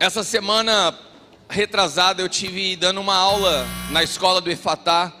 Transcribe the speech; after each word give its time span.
Essa 0.00 0.22
semana 0.22 0.96
retrasada 1.50 2.22
eu 2.22 2.28
tive 2.28 2.76
dando 2.76 3.00
uma 3.00 3.16
aula 3.16 3.66
na 3.90 4.00
escola 4.00 4.40
do 4.40 4.48
Efatá 4.48 5.12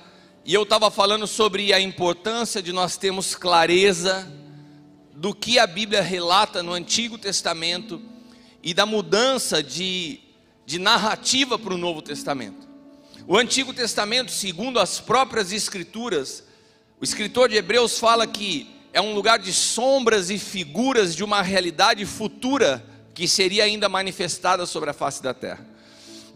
e 0.44 0.54
eu 0.54 0.62
estava 0.62 0.88
falando 0.88 1.26
sobre 1.26 1.72
a 1.72 1.80
importância 1.80 2.62
de 2.62 2.72
nós 2.72 2.96
termos 2.96 3.34
clareza 3.34 4.32
do 5.16 5.34
que 5.34 5.58
a 5.58 5.66
Bíblia 5.66 6.00
relata 6.00 6.62
no 6.62 6.72
Antigo 6.72 7.18
Testamento 7.18 8.00
e 8.62 8.72
da 8.72 8.86
mudança 8.86 9.60
de, 9.64 10.20
de 10.64 10.78
narrativa 10.78 11.58
para 11.58 11.74
o 11.74 11.78
Novo 11.78 12.00
Testamento. 12.00 12.68
O 13.26 13.36
Antigo 13.36 13.74
Testamento, 13.74 14.30
segundo 14.30 14.78
as 14.78 15.00
próprias 15.00 15.50
Escrituras, 15.50 16.44
o 17.00 17.04
escritor 17.04 17.48
de 17.48 17.56
Hebreus 17.56 17.98
fala 17.98 18.28
que 18.28 18.72
é 18.92 19.00
um 19.00 19.12
lugar 19.12 19.40
de 19.40 19.52
sombras 19.52 20.30
e 20.30 20.38
figuras 20.38 21.16
de 21.16 21.24
uma 21.24 21.42
realidade 21.42 22.06
futura 22.06 22.84
que 23.18 23.26
seria 23.26 23.64
ainda 23.64 23.88
manifestada 23.88 24.64
sobre 24.64 24.90
a 24.90 24.92
face 24.92 25.20
da 25.20 25.34
terra. 25.34 25.66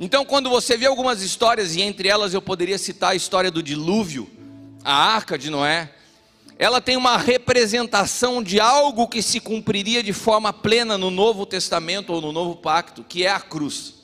Então, 0.00 0.24
quando 0.24 0.50
você 0.50 0.76
vê 0.76 0.86
algumas 0.86 1.22
histórias, 1.22 1.76
e 1.76 1.80
entre 1.80 2.08
elas 2.08 2.34
eu 2.34 2.42
poderia 2.42 2.76
citar 2.76 3.12
a 3.12 3.14
história 3.14 3.52
do 3.52 3.62
dilúvio, 3.62 4.28
a 4.82 4.92
arca 4.92 5.38
de 5.38 5.48
Noé, 5.48 5.94
ela 6.58 6.80
tem 6.80 6.96
uma 6.96 7.16
representação 7.16 8.42
de 8.42 8.58
algo 8.58 9.06
que 9.06 9.22
se 9.22 9.38
cumpriria 9.38 10.02
de 10.02 10.12
forma 10.12 10.52
plena 10.52 10.98
no 10.98 11.08
Novo 11.08 11.46
Testamento 11.46 12.12
ou 12.12 12.20
no 12.20 12.32
Novo 12.32 12.56
Pacto, 12.56 13.04
que 13.04 13.24
é 13.24 13.30
a 13.30 13.38
cruz. 13.38 13.94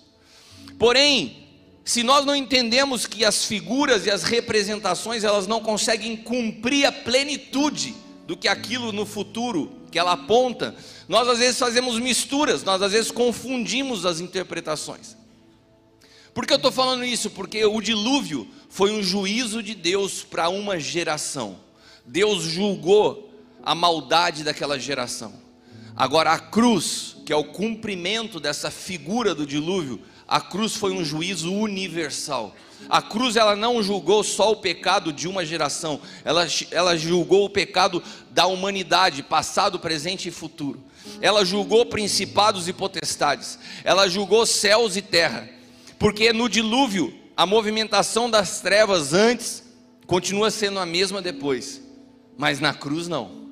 Porém, 0.78 1.48
se 1.84 2.04
nós 2.04 2.24
não 2.24 2.36
entendemos 2.36 3.08
que 3.08 3.24
as 3.24 3.44
figuras 3.44 4.06
e 4.06 4.10
as 4.12 4.22
representações 4.22 5.24
elas 5.24 5.48
não 5.48 5.60
conseguem 5.60 6.16
cumprir 6.16 6.86
a 6.86 6.92
plenitude 6.92 7.92
do 8.28 8.36
que 8.36 8.46
aquilo 8.46 8.92
no 8.92 9.06
futuro 9.06 9.72
que 9.90 9.98
ela 9.98 10.12
aponta, 10.12 10.76
nós 11.08 11.26
às 11.26 11.38
vezes 11.38 11.58
fazemos 11.58 11.98
misturas, 11.98 12.62
nós 12.62 12.82
às 12.82 12.92
vezes 12.92 13.10
confundimos 13.10 14.04
as 14.04 14.20
interpretações. 14.20 15.16
Por 16.34 16.46
que 16.46 16.52
eu 16.52 16.58
estou 16.58 16.70
falando 16.70 17.06
isso? 17.06 17.30
Porque 17.30 17.64
o 17.64 17.80
dilúvio 17.80 18.46
foi 18.68 18.92
um 18.92 19.02
juízo 19.02 19.62
de 19.62 19.74
Deus 19.74 20.22
para 20.22 20.50
uma 20.50 20.78
geração. 20.78 21.58
Deus 22.04 22.42
julgou 22.42 23.32
a 23.62 23.74
maldade 23.74 24.44
daquela 24.44 24.78
geração. 24.78 25.32
Agora, 25.96 26.32
a 26.32 26.38
cruz, 26.38 27.16
que 27.24 27.32
é 27.32 27.36
o 27.36 27.44
cumprimento 27.44 28.38
dessa 28.38 28.70
figura 28.70 29.34
do 29.34 29.46
dilúvio, 29.46 30.02
a 30.28 30.40
cruz 30.42 30.76
foi 30.76 30.92
um 30.92 31.02
juízo 31.02 31.50
universal. 31.52 32.54
A 32.88 33.00
cruz 33.00 33.34
ela 33.34 33.56
não 33.56 33.82
julgou 33.82 34.22
só 34.22 34.52
o 34.52 34.56
pecado 34.56 35.12
de 35.12 35.26
uma 35.26 35.44
geração, 35.44 36.00
ela, 36.24 36.46
ela 36.70 36.96
julgou 36.96 37.46
o 37.46 37.50
pecado 37.50 38.02
da 38.30 38.46
humanidade, 38.46 39.22
passado, 39.22 39.80
presente 39.80 40.28
e 40.28 40.32
futuro. 40.32 40.80
Ela 41.20 41.44
julgou 41.44 41.86
principados 41.86 42.68
e 42.68 42.72
potestades, 42.72 43.58
ela 43.82 44.06
julgou 44.06 44.44
céus 44.44 44.96
e 44.96 45.02
terra, 45.02 45.48
porque 45.98 46.32
no 46.32 46.48
dilúvio 46.48 47.12
a 47.36 47.46
movimentação 47.46 48.30
das 48.30 48.60
trevas 48.60 49.14
antes 49.14 49.64
continua 50.06 50.50
sendo 50.50 50.78
a 50.78 50.86
mesma 50.86 51.22
depois, 51.22 51.82
mas 52.36 52.60
na 52.60 52.74
cruz 52.74 53.08
não. 53.08 53.48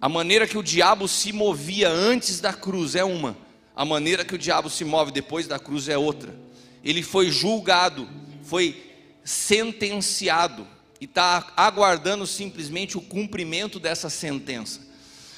A 0.00 0.08
maneira 0.08 0.46
que 0.46 0.58
o 0.58 0.62
diabo 0.62 1.08
se 1.08 1.32
movia 1.32 1.88
antes 1.88 2.40
da 2.40 2.52
cruz 2.52 2.94
é 2.94 3.04
uma, 3.04 3.36
a 3.76 3.84
maneira 3.84 4.24
que 4.24 4.34
o 4.34 4.38
diabo 4.38 4.68
se 4.68 4.84
move 4.84 5.12
depois 5.12 5.46
da 5.46 5.58
cruz 5.58 5.88
é 5.88 5.96
outra. 5.98 6.34
Ele 6.82 7.02
foi 7.02 7.30
julgado 7.30 8.08
foi 8.46 8.80
sentenciado 9.24 10.66
e 11.00 11.04
está 11.04 11.52
aguardando 11.56 12.26
simplesmente 12.26 12.96
o 12.96 13.00
cumprimento 13.00 13.80
dessa 13.80 14.08
sentença. 14.08 14.86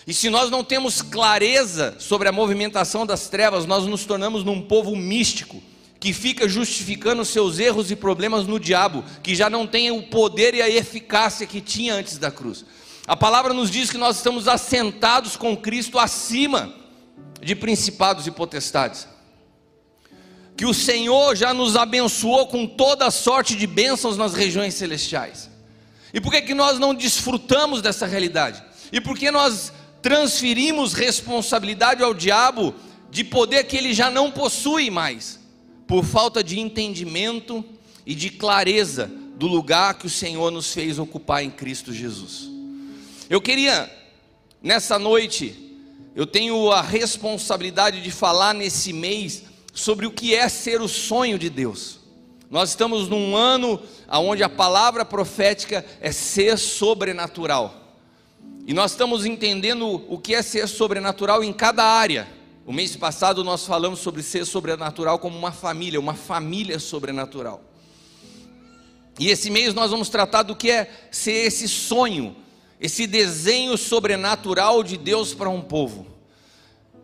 E 0.06 0.12
se 0.14 0.31
nós 0.31 0.50
não 0.50 0.62
temos 0.62 1.03
clareza 1.03 1.97
sobre 1.98 2.28
a 2.28 2.33
movimentação 2.33 3.05
das 3.05 3.28
trevas, 3.28 3.66
nós 3.66 3.86
nos 3.86 4.05
tornamos 4.05 4.44
num 4.44 4.61
povo 4.61 4.94
místico 4.94 5.62
que 5.98 6.12
fica 6.12 6.48
justificando 6.48 7.25
seus 7.25 7.59
erros 7.59 7.91
e 7.91 7.97
problemas 7.97 8.47
no 8.47 8.61
diabo, 8.61 9.03
que 9.22 9.34
já 9.34 9.50
não 9.50 9.66
tem 9.66 9.91
o 9.91 10.03
poder 10.03 10.55
e 10.55 10.62
a 10.62 10.69
eficácia 10.69 11.47
que 11.47 11.61
tinha 11.61 11.94
antes 11.94 12.19
da 12.19 12.31
cruz. 12.31 12.65
A 13.06 13.16
palavra 13.16 13.53
nos 13.53 13.71
diz 13.71 13.91
que 13.91 13.98
nós 13.98 14.16
estamos 14.16 14.47
assentados 14.47 15.34
com 15.34 15.56
Cristo 15.56 15.98
acima 15.98 16.72
de 17.41 17.54
principados 17.54 18.26
e 18.26 18.31
potestades 18.31 19.06
que 20.59 20.66
o 20.66 20.75
Senhor 20.75 21.37
já 21.37 21.54
nos 21.54 21.76
abençoou 21.76 22.49
com 22.49 22.66
toda 22.66 23.12
sorte 23.12 23.54
de 23.54 23.65
bênçãos 23.65 24.16
nas 24.16 24.34
regiões 24.34 24.75
celestiais. 24.75 25.48
E 26.12 26.21
por 26.21 26.32
que, 26.32 26.43
que 26.43 26.53
nós 26.53 26.81
não 26.81 26.93
desfrutamos 26.93 27.81
dessa 27.81 28.06
realidade? 28.06 28.60
E 28.93 29.00
por 29.00 29.16
que 29.16 29.31
nós 29.31 29.72
transferimos 30.03 30.94
responsabilidade 30.94 32.03
ao 32.03 32.12
diabo 32.12 32.75
de 33.09 33.22
poder 33.22 33.69
que 33.69 33.77
ele 33.77 33.94
já 33.94 34.10
não 34.10 34.32
possui 34.32 34.91
mais? 34.91 35.38
Por 35.87 36.04
falta 36.04 36.43
de 36.43 36.59
entendimento 36.59 37.65
e 38.04 38.12
de 38.12 38.28
clareza 38.28 39.09
do 39.37 39.47
lugar 39.47 39.94
que 39.94 40.06
o 40.06 40.10
Senhor 40.10 40.50
nos 40.50 40.72
fez 40.75 40.98
ocupar 40.98 41.44
em 41.44 41.50
Cristo 41.53 41.93
Jesus. 41.93 42.50
Eu 43.31 43.41
queria, 43.41 43.88
nessa 44.60 44.98
noite, 44.98 45.68
eu 46.19 46.27
tenho 46.27 46.73
a 46.73 46.83
responsabilidade 46.83 48.01
de 48.01 48.11
falar 48.11 48.53
nesse 48.53 48.93
mês 48.93 49.45
sobre 49.73 50.05
o 50.05 50.11
que 50.11 50.34
é 50.34 50.49
ser 50.49 50.83
o 50.83 50.89
sonho 50.89 51.39
de 51.39 51.49
Deus. 51.49 52.01
Nós 52.51 52.71
estamos 52.71 53.09
num 53.09 53.37
ano 53.37 53.81
onde 54.11 54.43
a 54.43 54.49
palavra 54.49 55.05
profética 55.05 55.87
é 56.01 56.11
ser 56.11 56.59
sobrenatural. 56.59 57.73
E 58.67 58.75
nós 58.75 58.91
estamos 58.91 59.25
entendendo 59.25 60.05
o 60.09 60.19
que 60.19 60.34
é 60.34 60.43
ser 60.43 60.67
sobrenatural 60.67 61.45
em 61.45 61.53
cada 61.53 61.84
área. 61.84 62.27
O 62.67 62.73
mês 62.73 62.97
passado 62.97 63.45
nós 63.45 63.65
falamos 63.65 64.01
sobre 64.01 64.21
ser 64.25 64.45
sobrenatural 64.45 65.21
como 65.21 65.39
uma 65.39 65.53
família, 65.53 66.01
uma 66.01 66.15
família 66.15 66.81
sobrenatural. 66.81 67.62
E 69.21 69.28
esse 69.28 69.51
mês 69.51 69.73
nós 69.73 69.93
vamos 69.93 70.09
tratar 70.09 70.43
do 70.43 70.57
que 70.57 70.69
é 70.69 70.91
ser 71.12 71.47
esse 71.47 71.69
sonho, 71.69 72.34
esse 72.81 73.07
desenho 73.07 73.78
sobrenatural 73.78 74.83
de 74.83 74.97
Deus 74.97 75.33
para 75.33 75.49
um 75.49 75.61
povo. 75.61 76.08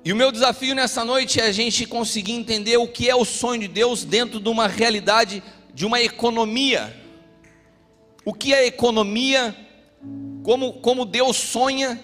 E 0.05 0.13
o 0.13 0.17
meu 0.17 0.31
desafio 0.31 0.75
nessa 0.75 1.03
noite 1.03 1.41
é 1.41 1.45
a 1.45 1.53
gente 1.53 1.87
conseguir 1.87 2.33
entender 2.33 2.77
o 2.77 2.87
que 2.87 3.09
é 3.09 3.17
o 3.17 3.25
sonho 3.25 3.63
de 3.63 3.69
Deus 3.69 4.05
dentro 4.05 4.39
de 4.39 4.51
uma 4.51 4.69
realidade, 4.69 5.43
de 5.73 5.87
uma 5.87 5.99
economia. 5.99 6.95
O 8.23 8.35
que 8.35 8.53
é 8.53 8.67
economia, 8.67 9.57
como, 10.43 10.75
como 10.75 11.07
Deus 11.07 11.39
sonha 11.39 11.99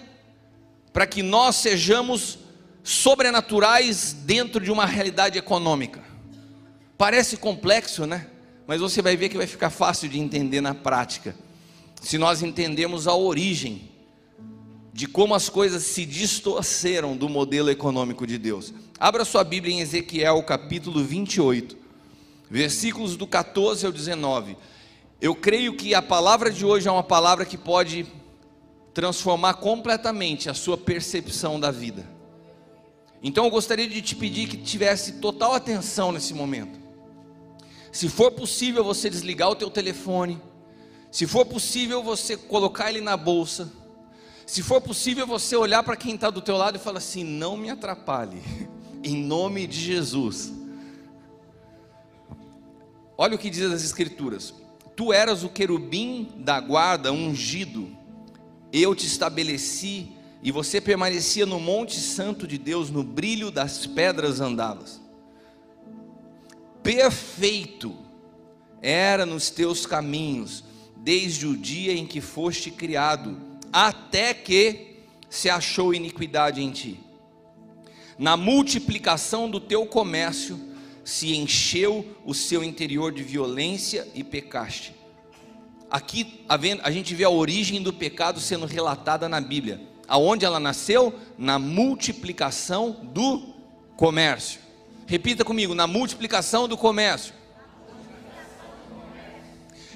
para 0.91 1.05
que 1.05 1.21
nós 1.21 1.57
sejamos 1.57 2.39
sobrenaturais 2.83 4.13
dentro 4.13 4.59
de 4.59 4.71
uma 4.71 4.87
realidade 4.87 5.37
econômica. 5.37 6.01
Parece 6.97 7.37
complexo, 7.37 8.07
né? 8.07 8.25
Mas 8.65 8.81
você 8.81 8.99
vai 8.99 9.15
ver 9.15 9.29
que 9.29 9.37
vai 9.37 9.45
ficar 9.45 9.69
fácil 9.69 10.09
de 10.09 10.19
entender 10.19 10.59
na 10.59 10.73
prática, 10.73 11.35
se 12.01 12.17
nós 12.17 12.41
entendemos 12.41 13.07
a 13.07 13.13
origem 13.13 13.90
de 14.93 15.07
como 15.07 15.33
as 15.33 15.47
coisas 15.47 15.83
se 15.83 16.05
distorceram 16.05 17.15
do 17.15 17.29
modelo 17.29 17.69
econômico 17.69 18.27
de 18.27 18.37
Deus. 18.37 18.73
Abra 18.99 19.23
sua 19.23 19.43
Bíblia 19.43 19.75
em 19.75 19.79
Ezequiel 19.79 20.43
capítulo 20.43 21.03
28, 21.03 21.77
versículos 22.49 23.15
do 23.15 23.25
14 23.25 23.85
ao 23.85 23.91
19. 23.91 24.57
Eu 25.21 25.33
creio 25.33 25.75
que 25.75 25.95
a 25.95 26.01
palavra 26.01 26.51
de 26.51 26.65
hoje 26.65 26.87
é 26.87 26.91
uma 26.91 27.03
palavra 27.03 27.45
que 27.45 27.57
pode 27.57 28.05
transformar 28.93 29.55
completamente 29.55 30.49
a 30.49 30.53
sua 30.53 30.77
percepção 30.77 31.59
da 31.59 31.71
vida. 31.71 32.05
Então 33.23 33.45
eu 33.45 33.51
gostaria 33.51 33.87
de 33.87 34.01
te 34.01 34.15
pedir 34.15 34.47
que 34.47 34.57
tivesse 34.57 35.13
total 35.13 35.53
atenção 35.53 36.11
nesse 36.11 36.33
momento. 36.33 36.79
Se 37.91 38.09
for 38.09 38.31
possível 38.31 38.83
você 38.83 39.09
desligar 39.09 39.49
o 39.49 39.55
teu 39.55 39.69
telefone, 39.69 40.41
se 41.11 41.27
for 41.27 41.45
possível 41.45 42.01
você 42.01 42.35
colocar 42.35 42.89
ele 42.89 43.01
na 43.01 43.15
bolsa, 43.15 43.71
se 44.51 44.61
for 44.61 44.81
possível 44.81 45.25
você 45.25 45.55
olhar 45.55 45.81
para 45.81 45.95
quem 45.95 46.15
está 46.15 46.29
do 46.29 46.41
teu 46.41 46.57
lado 46.57 46.75
e 46.75 46.79
falar 46.79 46.97
assim: 46.97 47.23
não 47.23 47.55
me 47.55 47.69
atrapalhe, 47.69 48.41
em 49.01 49.15
nome 49.15 49.65
de 49.65 49.79
Jesus. 49.79 50.51
Olha 53.17 53.33
o 53.33 53.37
que 53.37 53.49
diz 53.49 53.71
as 53.71 53.81
Escrituras: 53.81 54.53
Tu 54.93 55.13
eras 55.13 55.45
o 55.45 55.49
querubim 55.49 56.33
da 56.35 56.59
guarda 56.59 57.13
ungido, 57.13 57.95
eu 58.73 58.93
te 58.93 59.05
estabeleci, 59.07 60.11
e 60.43 60.51
você 60.51 60.81
permanecia 60.81 61.45
no 61.45 61.57
Monte 61.57 61.97
Santo 62.01 62.45
de 62.45 62.57
Deus, 62.57 62.89
no 62.89 63.05
brilho 63.05 63.51
das 63.51 63.87
pedras 63.87 64.41
andavas. 64.41 64.99
Perfeito 66.83 67.95
era 68.81 69.25
nos 69.25 69.49
teus 69.49 69.85
caminhos, 69.85 70.61
desde 70.97 71.47
o 71.47 71.55
dia 71.55 71.93
em 71.93 72.05
que 72.05 72.19
foste 72.19 72.69
criado 72.69 73.49
até 73.71 74.33
que 74.33 74.97
se 75.29 75.49
achou 75.49 75.93
iniquidade 75.93 76.61
em 76.61 76.71
ti. 76.71 76.99
Na 78.17 78.35
multiplicação 78.37 79.49
do 79.49 79.59
teu 79.59 79.85
comércio 79.85 80.59
se 81.03 81.35
encheu 81.35 82.05
o 82.25 82.33
seu 82.33 82.63
interior 82.63 83.11
de 83.11 83.23
violência 83.23 84.07
e 84.13 84.23
pecaste. 84.23 84.93
Aqui 85.89 86.45
a 86.47 86.91
gente 86.91 87.15
vê 87.15 87.23
a 87.23 87.29
origem 87.29 87.81
do 87.81 87.91
pecado 87.91 88.39
sendo 88.39 88.65
relatada 88.65 89.27
na 89.27 89.41
Bíblia. 89.41 89.81
Aonde 90.07 90.45
ela 90.45 90.59
nasceu? 90.59 91.13
Na 91.37 91.57
multiplicação 91.57 92.91
do 93.13 93.41
comércio. 93.97 94.59
Repita 95.05 95.43
comigo: 95.43 95.75
na 95.75 95.87
multiplicação 95.87 96.67
do 96.67 96.77
comércio. 96.77 97.33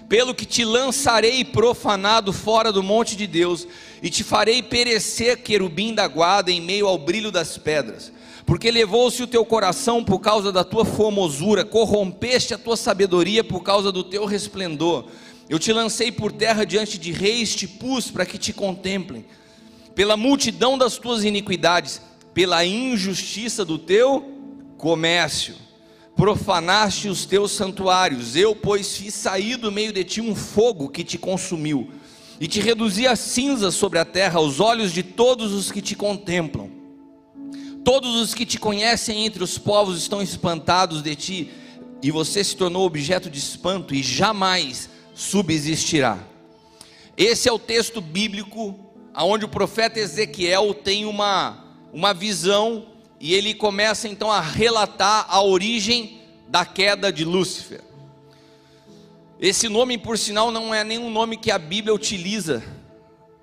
Pelo 0.07 0.35
que 0.35 0.45
te 0.45 0.63
lançarei 0.63 1.43
profanado 1.43 2.31
fora 2.31 2.71
do 2.71 2.83
monte 2.83 3.15
de 3.15 3.25
Deus, 3.25 3.67
e 4.03 4.09
te 4.09 4.23
farei 4.23 4.61
perecer, 4.61 5.41
querubim 5.41 5.93
da 5.93 6.07
guarda, 6.07 6.51
em 6.51 6.61
meio 6.61 6.87
ao 6.87 6.97
brilho 6.97 7.31
das 7.31 7.57
pedras. 7.57 8.11
Porque 8.45 8.69
levou-se 8.69 9.23
o 9.23 9.27
teu 9.27 9.43
coração 9.43 10.03
por 10.03 10.19
causa 10.19 10.51
da 10.51 10.63
tua 10.63 10.85
formosura, 10.85 11.65
corrompeste 11.65 12.53
a 12.53 12.57
tua 12.57 12.77
sabedoria 12.77 13.43
por 13.43 13.63
causa 13.63 13.91
do 13.91 14.03
teu 14.03 14.25
resplendor. 14.25 15.05
Eu 15.49 15.57
te 15.57 15.73
lancei 15.73 16.11
por 16.11 16.31
terra 16.31 16.65
diante 16.65 16.99
de 16.99 17.11
reis, 17.11 17.55
te 17.55 17.67
pus 17.67 18.11
para 18.11 18.25
que 18.25 18.37
te 18.37 18.53
contemplem. 18.53 19.25
Pela 19.95 20.15
multidão 20.15 20.77
das 20.77 20.97
tuas 20.97 21.23
iniquidades, 21.23 21.99
pela 22.31 22.63
injustiça 22.63 23.65
do 23.65 23.79
teu 23.79 24.23
comércio 24.77 25.64
profanaste 26.15 27.09
os 27.09 27.25
teus 27.25 27.51
santuários. 27.51 28.35
Eu, 28.35 28.55
pois, 28.55 28.97
fiz 28.97 29.13
sair 29.13 29.57
do 29.57 29.71
meio 29.71 29.91
de 29.91 30.03
ti 30.03 30.21
um 30.21 30.33
fogo 30.33 30.89
que 30.89 31.03
te 31.03 31.17
consumiu, 31.17 31.91
e 32.39 32.47
te 32.47 32.59
reduzi 32.59 33.07
a 33.07 33.15
cinza 33.15 33.71
sobre 33.71 33.99
a 33.99 34.05
terra, 34.05 34.39
aos 34.39 34.59
olhos 34.59 34.91
de 34.91 35.03
todos 35.03 35.53
os 35.53 35.71
que 35.71 35.81
te 35.81 35.95
contemplam. 35.95 36.69
Todos 37.83 38.15
os 38.15 38.33
que 38.33 38.45
te 38.45 38.57
conhecem 38.57 39.25
entre 39.25 39.43
os 39.43 39.57
povos 39.57 39.97
estão 39.97 40.21
espantados 40.21 41.01
de 41.01 41.15
ti, 41.15 41.51
e 42.01 42.11
você 42.11 42.43
se 42.43 42.55
tornou 42.55 42.85
objeto 42.85 43.29
de 43.29 43.39
espanto 43.39 43.95
e 43.95 44.03
jamais 44.03 44.89
subsistirá. 45.13 46.19
Esse 47.15 47.47
é 47.47 47.51
o 47.51 47.59
texto 47.59 48.01
bíblico 48.01 48.77
onde 49.15 49.45
o 49.45 49.49
profeta 49.49 49.99
Ezequiel 49.99 50.73
tem 50.73 51.05
uma, 51.05 51.63
uma 51.93 52.13
visão 52.13 52.85
e 53.19 53.33
ele 53.33 53.53
começa 53.53 54.07
então 54.07 54.31
a 54.31 54.41
relatar 54.41 55.25
a 55.29 55.41
origem 55.41 56.21
da 56.47 56.65
queda 56.65 57.11
de 57.11 57.23
Lúcifer. 57.23 57.81
Esse 59.39 59.67
nome, 59.67 59.97
por 59.97 60.17
sinal, 60.17 60.51
não 60.51 60.73
é 60.73 60.83
nenhum 60.83 61.09
nome 61.09 61.37
que 61.37 61.51
a 61.51 61.57
Bíblia 61.57 61.93
utiliza, 61.93 62.63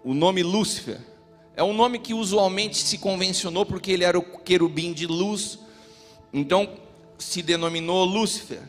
o 0.02 0.14
nome 0.14 0.42
Lúcifer. 0.42 1.00
É 1.54 1.62
um 1.62 1.74
nome 1.74 1.98
que 1.98 2.14
usualmente 2.14 2.78
se 2.78 2.96
convencionou 2.96 3.66
porque 3.66 3.92
ele 3.92 4.04
era 4.04 4.18
o 4.18 4.22
querubim 4.22 4.92
de 4.92 5.06
luz, 5.06 5.58
então 6.32 6.68
se 7.18 7.42
denominou 7.42 8.04
Lúcifer. 8.04 8.62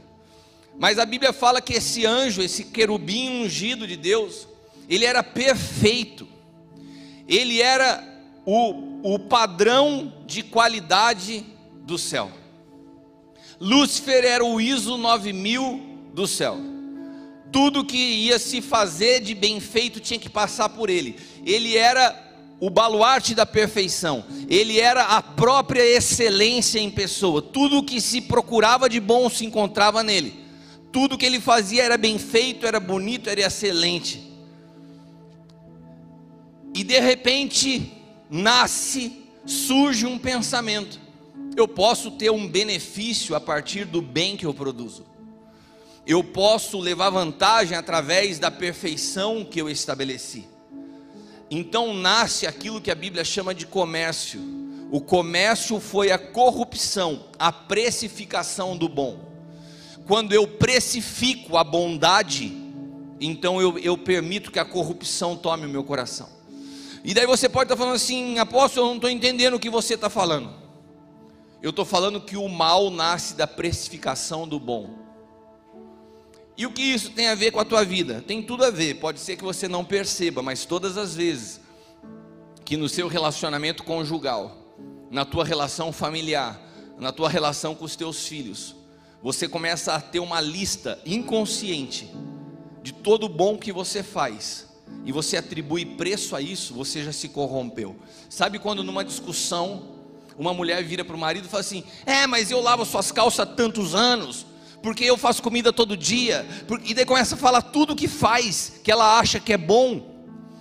Mas 0.77 0.99
a 0.99 1.05
Bíblia 1.05 1.31
fala 1.31 1.61
que 1.61 1.73
esse 1.73 2.05
anjo, 2.05 2.41
esse 2.41 2.65
querubim 2.65 3.43
ungido 3.43 3.87
de 3.87 3.95
Deus, 3.95 4.47
ele 4.89 5.05
era 5.05 5.23
perfeito, 5.23 6.27
ele 7.27 7.61
era 7.61 8.12
o, 8.45 9.13
o 9.15 9.19
padrão 9.19 10.13
de 10.25 10.43
qualidade 10.43 11.45
do 11.85 11.97
céu. 11.97 12.31
Lúcifer 13.59 14.25
era 14.25 14.43
o 14.43 14.59
ISO 14.59 14.97
9000 14.97 16.11
do 16.13 16.27
céu. 16.27 16.57
Tudo 17.51 17.85
que 17.85 17.97
ia 17.97 18.39
se 18.39 18.61
fazer 18.61 19.21
de 19.21 19.35
bem 19.35 19.59
feito 19.59 19.99
tinha 19.99 20.19
que 20.19 20.29
passar 20.29 20.69
por 20.69 20.89
ele. 20.89 21.17
Ele 21.45 21.77
era 21.77 22.19
o 22.59 22.69
baluarte 22.69 23.35
da 23.35 23.45
perfeição. 23.45 24.25
Ele 24.49 24.79
era 24.79 25.03
a 25.03 25.21
própria 25.21 25.85
excelência 25.85 26.79
em 26.79 26.89
pessoa. 26.89 27.41
Tudo 27.41 27.83
que 27.83 28.01
se 28.01 28.21
procurava 28.21 28.89
de 28.89 28.99
bom 28.99 29.29
se 29.29 29.45
encontrava 29.45 30.01
nele. 30.01 30.43
Tudo 30.91 31.17
que 31.17 31.25
ele 31.25 31.39
fazia 31.39 31.83
era 31.83 31.97
bem 31.97 32.17
feito, 32.17 32.65
era 32.65 32.79
bonito, 32.79 33.29
era 33.29 33.41
excelente. 33.41 34.31
E 36.73 36.83
de 36.83 36.99
repente, 36.99 38.02
nasce, 38.29 39.23
surge 39.45 40.05
um 40.05 40.17
pensamento. 40.17 40.99
Eu 41.55 41.67
posso 41.67 42.11
ter 42.11 42.31
um 42.31 42.47
benefício 42.47 43.35
a 43.35 43.39
partir 43.39 43.85
do 43.85 44.01
bem 44.01 44.35
que 44.35 44.45
eu 44.45 44.53
produzo. 44.53 45.05
Eu 46.05 46.23
posso 46.23 46.79
levar 46.79 47.09
vantagem 47.09 47.77
através 47.77 48.39
da 48.39 48.51
perfeição 48.51 49.45
que 49.45 49.61
eu 49.61 49.69
estabeleci. 49.69 50.45
Então 51.49 51.93
nasce 51.93 52.47
aquilo 52.47 52.81
que 52.81 52.91
a 52.91 52.95
Bíblia 52.95 53.23
chama 53.23 53.53
de 53.53 53.65
comércio. 53.65 54.41
O 54.91 54.99
comércio 54.99 55.79
foi 55.79 56.11
a 56.11 56.17
corrupção, 56.17 57.25
a 57.39 57.51
precificação 57.51 58.75
do 58.75 58.89
bom. 58.89 59.19
Quando 60.05 60.33
eu 60.33 60.47
precifico 60.47 61.57
a 61.57 61.63
bondade, 61.63 62.51
então 63.19 63.61
eu, 63.61 63.77
eu 63.79 63.97
permito 63.97 64.51
que 64.51 64.59
a 64.59 64.65
corrupção 64.65 65.37
tome 65.37 65.65
o 65.65 65.69
meu 65.69 65.83
coração. 65.83 66.27
E 67.03 67.13
daí 67.13 67.25
você 67.25 67.49
pode 67.49 67.65
estar 67.65 67.75
falando 67.75 67.95
assim, 67.95 68.39
apóstolo, 68.39 68.85
eu 68.85 68.89
não 68.89 68.95
estou 68.95 69.09
entendendo 69.09 69.55
o 69.55 69.59
que 69.59 69.69
você 69.69 69.95
está 69.95 70.09
falando. 70.09 70.53
Eu 71.61 71.71
estou 71.71 71.83
falando 71.83 72.21
que 72.21 72.37
o 72.37 72.47
mal 72.47 72.89
nasce 72.89 73.35
da 73.35 73.45
precificação 73.45 74.47
do 74.47 74.59
bom. 74.59 74.89
E 76.55 76.65
o 76.65 76.71
que 76.71 76.81
isso 76.81 77.11
tem 77.11 77.27
a 77.27 77.35
ver 77.35 77.51
com 77.51 77.59
a 77.59 77.65
tua 77.65 77.83
vida? 77.83 78.23
Tem 78.25 78.41
tudo 78.41 78.63
a 78.63 78.69
ver. 78.69 78.95
Pode 78.95 79.19
ser 79.19 79.35
que 79.35 79.43
você 79.43 79.67
não 79.67 79.83
perceba, 79.83 80.41
mas 80.41 80.65
todas 80.65 80.97
as 80.97 81.13
vezes 81.15 81.59
que 82.63 82.77
no 82.77 82.87
seu 82.87 83.07
relacionamento 83.07 83.83
conjugal, 83.83 84.57
na 85.11 85.25
tua 85.25 85.43
relação 85.43 85.91
familiar, 85.91 86.61
na 86.97 87.11
tua 87.11 87.27
relação 87.27 87.75
com 87.75 87.83
os 87.83 87.95
teus 87.95 88.25
filhos, 88.25 88.75
você 89.21 89.47
começa 89.47 89.93
a 89.93 89.99
ter 90.01 90.19
uma 90.19 90.39
lista 90.39 90.99
inconsciente 91.05 92.09
de 92.81 92.93
todo 92.93 93.25
o 93.25 93.29
bom 93.29 93.57
que 93.57 93.71
você 93.71 94.01
faz 94.03 94.72
e 95.05 95.11
você 95.11 95.37
atribui 95.37 95.85
preço 95.85 96.35
a 96.35 96.41
isso, 96.41 96.73
você 96.73 97.03
já 97.03 97.11
se 97.11 97.27
corrompeu. 97.27 97.95
Sabe 98.29 98.59
quando 98.59 98.83
numa 98.83 99.03
discussão 99.03 99.93
uma 100.37 100.53
mulher 100.53 100.83
vira 100.83 101.03
para 101.03 101.15
o 101.15 101.19
marido 101.19 101.45
e 101.45 101.49
fala 101.49 101.61
assim: 101.61 101.83
É, 102.05 102.25
mas 102.25 102.49
eu 102.49 102.61
lavo 102.61 102.85
suas 102.85 103.11
calças 103.11 103.41
há 103.41 103.45
tantos 103.45 103.93
anos, 103.93 104.45
porque 104.81 105.03
eu 105.03 105.17
faço 105.17 105.43
comida 105.43 105.71
todo 105.71 105.97
dia, 105.97 106.45
e 106.83 106.93
daí 106.93 107.05
começa 107.05 107.35
a 107.35 107.37
falar 107.37 107.61
tudo 107.61 107.95
que 107.95 108.07
faz, 108.07 108.79
que 108.83 108.91
ela 108.91 109.19
acha 109.19 109.39
que 109.39 109.53
é 109.53 109.57
bom, 109.57 110.13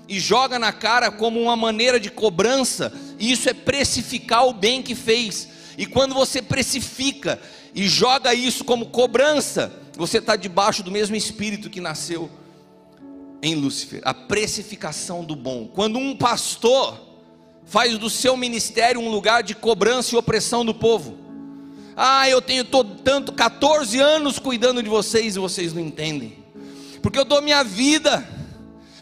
e 0.09 0.19
joga 0.19 0.59
na 0.59 0.73
cara 0.73 1.11
como 1.11 1.41
uma 1.41 1.57
maneira 1.57 1.99
de 1.99 2.11
cobrança, 2.11 2.93
e 3.19 3.33
isso 3.33 3.49
é 3.49 3.55
precificar 3.55 4.47
o 4.47 4.53
bem 4.53 4.83
que 4.83 4.95
fez. 4.95 5.49
E 5.79 5.87
quando 5.87 6.15
você 6.15 6.43
precifica 6.43 7.41
e 7.75 7.89
joga 7.89 8.35
isso 8.35 8.65
como 8.65 8.87
cobrança, 8.87 9.73
você 9.97 10.19
está 10.19 10.37
debaixo 10.37 10.83
do 10.83 10.91
mesmo 10.91 11.17
espírito 11.17 11.71
que 11.71 11.81
nasceu 11.81 12.31
em 13.43 13.57
Lúcifer, 13.57 14.01
a 14.05 14.15
precificação 14.15 15.25
do 15.25 15.35
bom. 15.35 15.67
Quando 15.67 15.99
um 15.99 16.17
pastor 16.17 17.13
faz 17.65 17.99
do 17.99 18.11
seu 18.11 18.37
ministério 18.37 19.01
um 19.01 19.11
lugar 19.11 19.43
de 19.43 19.55
cobrança 19.55 20.15
e 20.15 20.19
opressão 20.19 20.65
do 20.65 20.75
povo. 20.75 21.17
Ah, 21.97 22.29
eu 22.29 22.41
tenho 22.41 22.65
todo, 22.65 23.03
tanto 23.03 23.33
14 23.33 23.99
anos 23.99 24.39
cuidando 24.39 24.83
de 24.83 24.89
vocês 24.89 25.37
e 25.37 25.39
vocês 25.39 25.73
não 25.73 25.83
entendem. 25.83 26.39
Porque 27.03 27.19
eu 27.19 27.25
dou 27.25 27.43
minha 27.43 27.63
vida, 27.63 28.27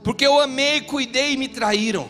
porque 0.03 0.27
eu 0.27 0.41
amei, 0.41 0.81
cuidei 0.81 1.33
e 1.33 1.37
me 1.37 1.49
traíram. 1.49 2.09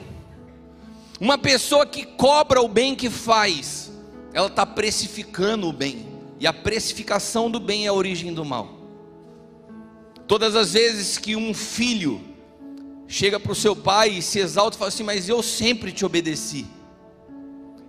Uma 1.20 1.36
pessoa 1.36 1.84
que 1.84 2.04
cobra 2.04 2.62
o 2.62 2.68
bem 2.68 2.94
que 2.94 3.10
faz, 3.10 3.92
ela 4.32 4.46
está 4.46 4.64
precificando 4.64 5.68
o 5.68 5.72
bem, 5.72 6.06
e 6.38 6.46
a 6.46 6.52
precificação 6.52 7.50
do 7.50 7.60
bem 7.60 7.84
é 7.84 7.88
a 7.88 7.92
origem 7.92 8.32
do 8.32 8.44
mal. 8.44 8.79
Todas 10.30 10.54
as 10.54 10.74
vezes 10.74 11.18
que 11.18 11.34
um 11.34 11.52
filho 11.52 12.20
chega 13.08 13.40
para 13.40 13.50
o 13.50 13.54
seu 13.54 13.74
pai 13.74 14.10
e 14.10 14.22
se 14.22 14.38
exalta 14.38 14.76
e 14.76 14.78
fala 14.78 14.88
assim: 14.88 15.02
Mas 15.02 15.28
eu 15.28 15.42
sempre 15.42 15.90
te 15.90 16.04
obedeci, 16.04 16.68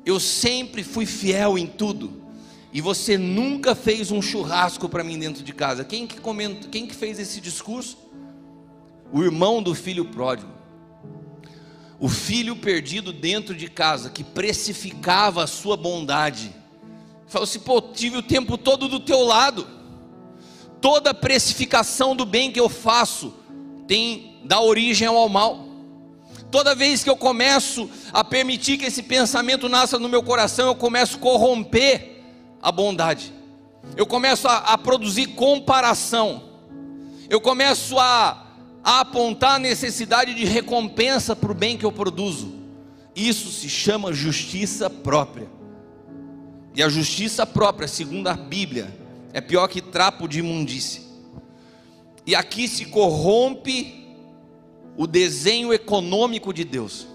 eu 0.04 0.20
sempre 0.20 0.84
fui 0.84 1.06
fiel 1.06 1.56
em 1.56 1.68
tudo, 1.68 2.20
e 2.74 2.82
você 2.82 3.16
nunca 3.16 3.76
fez 3.76 4.10
um 4.10 4.24
churrasco 4.24 4.90
para 4.90 5.04
mim 5.04 5.20
dentro 5.20 5.44
de 5.44 5.54
casa. 5.54 5.84
Quem 5.86 6.08
que, 6.08 6.20
quem 6.72 6.88
que 6.88 6.96
fez 6.96 7.20
esse 7.20 7.40
discurso? 7.40 7.96
O 9.14 9.22
irmão 9.22 9.62
do 9.62 9.76
filho 9.76 10.06
pródigo, 10.06 10.52
o 12.00 12.10
filho 12.10 12.56
perdido 12.56 13.14
dentro 13.14 13.54
de 13.54 13.70
casa, 13.70 14.10
que 14.10 14.24
precificava 14.24 15.44
a 15.44 15.48
sua 15.48 15.78
bondade, 15.78 16.52
falou 17.28 17.44
assim: 17.44 17.60
Pô, 17.60 17.80
tive 17.80 18.18
o 18.18 18.24
tempo 18.24 18.58
todo 18.58 18.88
do 18.88 19.00
teu 19.00 19.22
lado 19.26 19.81
toda 20.82 21.14
precificação 21.14 22.16
do 22.16 22.26
bem 22.26 22.52
que 22.52 22.60
eu 22.60 22.68
faço 22.68 23.34
tem 23.88 24.42
dá 24.44 24.60
origem 24.60 25.08
ao 25.08 25.30
mal. 25.30 25.68
Toda 26.50 26.76
vez 26.76 27.04
que 27.04 27.10
eu 27.10 27.16
começo 27.16 27.90
a 28.12 28.24
permitir 28.24 28.78
que 28.78 28.86
esse 28.86 29.04
pensamento 29.04 29.70
nasça 29.70 29.98
no 29.98 30.10
meu 30.10 30.22
coração, 30.22 30.68
eu 30.68 30.76
começo 30.76 31.16
a 31.16 31.20
corromper 31.20 32.24
a 32.62 32.72
bondade. 32.72 33.32
Eu 33.96 34.06
começo 34.06 34.48
a, 34.48 34.58
a 34.58 34.78
produzir 34.78 35.28
comparação. 35.28 36.44
Eu 37.30 37.40
começo 37.40 37.98
a, 37.98 38.48
a 38.84 39.00
apontar 39.00 39.56
a 39.56 39.60
necessidade 39.60 40.34
de 40.34 40.44
recompensa 40.44 41.36
para 41.36 41.52
o 41.52 41.56
bem 41.56 41.78
que 41.78 41.86
eu 41.86 41.92
produzo. 41.92 42.54
Isso 43.16 43.50
se 43.52 43.70
chama 43.70 44.12
justiça 44.12 44.90
própria. 44.90 45.48
E 46.76 46.84
a 46.84 46.90
justiça 46.90 47.46
própria, 47.46 47.88
segundo 47.88 48.28
a 48.28 48.34
Bíblia, 48.34 49.01
é 49.34 49.42
pior 49.42 49.68
que 49.68 49.82
trapo 49.82 50.28
de 50.28 50.40
imundície. 50.40 51.02
E 52.26 52.36
aqui 52.36 52.68
se 52.68 52.86
corrompe 52.86 54.16
o 54.96 55.08
desenho 55.08 55.74
econômico 55.74 56.54
de 56.54 56.64
Deus. 56.64 57.08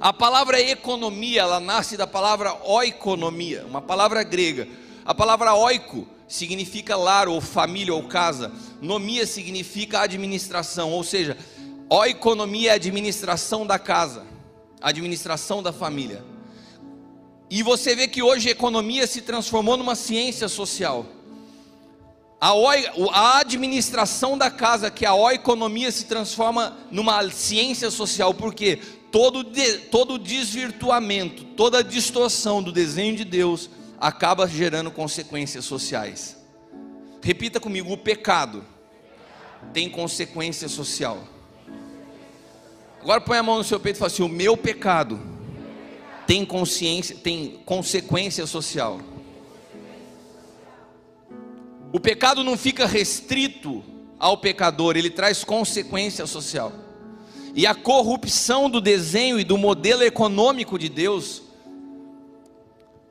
A 0.00 0.12
palavra 0.12 0.60
economia, 0.60 1.42
ela 1.42 1.60
nasce 1.60 1.96
da 1.96 2.06
palavra 2.06 2.54
oikonomia, 2.64 3.64
uma 3.66 3.80
palavra 3.80 4.22
grega. 4.22 4.66
A 5.04 5.14
palavra 5.14 5.54
oiko 5.54 6.06
significa 6.26 6.96
lar 6.96 7.28
ou 7.28 7.40
família 7.40 7.94
ou 7.94 8.02
casa. 8.04 8.50
Nomia 8.80 9.26
significa 9.26 10.00
administração, 10.00 10.90
ou 10.90 11.04
seja, 11.04 11.36
oikonomia 11.88 12.70
é 12.70 12.72
a 12.72 12.76
administração 12.76 13.66
da 13.66 13.78
casa, 13.78 14.24
administração 14.80 15.62
da 15.62 15.72
família. 15.72 16.24
E 17.54 17.62
você 17.62 17.94
vê 17.94 18.08
que 18.08 18.22
hoje 18.22 18.48
a 18.48 18.52
economia 18.52 19.06
se 19.06 19.20
transformou 19.20 19.76
numa 19.76 19.94
ciência 19.94 20.48
social. 20.48 21.04
A, 22.40 22.54
o, 22.54 23.10
a 23.10 23.40
administração 23.40 24.38
da 24.38 24.50
casa, 24.50 24.90
que 24.90 25.04
é 25.04 25.08
a 25.08 25.14
oikonomia 25.14 25.92
se 25.92 26.06
transforma 26.06 26.74
numa 26.90 27.28
ciência 27.28 27.90
social, 27.90 28.32
porque 28.32 28.76
todo, 29.10 29.44
de, 29.44 29.80
todo 29.90 30.18
desvirtuamento, 30.18 31.44
toda 31.44 31.84
distorção 31.84 32.62
do 32.62 32.72
desenho 32.72 33.16
de 33.16 33.24
Deus 33.26 33.68
acaba 34.00 34.48
gerando 34.48 34.90
consequências 34.90 35.66
sociais. 35.66 36.38
Repita 37.20 37.60
comigo: 37.60 37.92
o 37.92 37.98
pecado 37.98 38.64
tem 39.74 39.90
consequência 39.90 40.70
social. 40.70 41.22
Agora 43.02 43.20
põe 43.20 43.36
a 43.36 43.42
mão 43.42 43.58
no 43.58 43.64
seu 43.64 43.78
peito 43.78 43.96
e 43.96 43.98
fala 43.98 44.10
assim: 44.10 44.22
o 44.22 44.28
meu 44.30 44.56
pecado 44.56 45.31
tem 46.26 46.44
consciência, 46.44 47.16
tem 47.16 47.60
consequência 47.64 48.46
social. 48.46 49.00
O 51.92 52.00
pecado 52.00 52.42
não 52.42 52.56
fica 52.56 52.86
restrito 52.86 53.84
ao 54.18 54.38
pecador, 54.38 54.96
ele 54.96 55.10
traz 55.10 55.44
consequência 55.44 56.26
social. 56.26 56.72
E 57.54 57.66
a 57.66 57.74
corrupção 57.74 58.70
do 58.70 58.80
desenho 58.80 59.38
e 59.38 59.44
do 59.44 59.58
modelo 59.58 60.02
econômico 60.02 60.78
de 60.78 60.88
Deus 60.88 61.42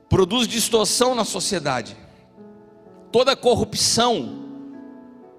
produz 0.10 0.48
distorção 0.48 1.14
na 1.14 1.24
sociedade. 1.24 1.96
Toda 3.12 3.36
corrupção 3.36 4.46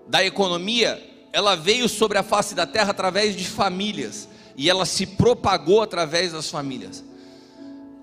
da 0.06 0.24
economia, 0.24 1.02
ela 1.32 1.56
veio 1.56 1.88
sobre 1.88 2.18
a 2.18 2.22
face 2.22 2.54
da 2.54 2.66
terra 2.66 2.90
através 2.90 3.34
de 3.34 3.44
famílias 3.44 4.28
e 4.56 4.70
ela 4.70 4.84
se 4.84 5.06
propagou 5.06 5.82
através 5.82 6.32
das 6.32 6.48
famílias. 6.48 7.02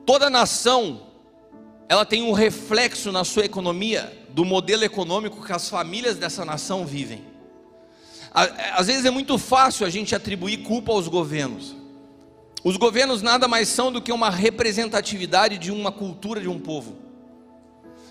Toda 0.10 0.28
nação 0.28 1.02
ela 1.88 2.04
tem 2.04 2.24
um 2.24 2.32
reflexo 2.32 3.12
na 3.12 3.24
sua 3.24 3.46
economia 3.46 4.12
do 4.30 4.44
modelo 4.44 4.84
econômico 4.84 5.46
que 5.46 5.54
as 5.54 5.70
famílias 5.70 6.18
dessa 6.18 6.44
nação 6.44 6.84
vivem. 6.84 7.24
Às 8.34 8.88
vezes 8.88 9.06
é 9.06 9.12
muito 9.12 9.38
fácil 9.38 9.86
a 9.86 9.90
gente 9.92 10.16
atribuir 10.16 10.64
culpa 10.64 10.92
aos 10.92 11.08
governos. 11.08 11.76
Os 12.64 12.76
governos 12.76 13.22
nada 13.22 13.48
mais 13.48 13.68
são 13.68 13.92
do 13.92 14.02
que 14.02 14.12
uma 14.12 14.32
representatividade 14.32 15.60
de 15.60 15.72
uma 15.72 15.92
cultura 15.92 16.42
de 16.42 16.48
um 16.48 16.60
povo. 16.60 16.96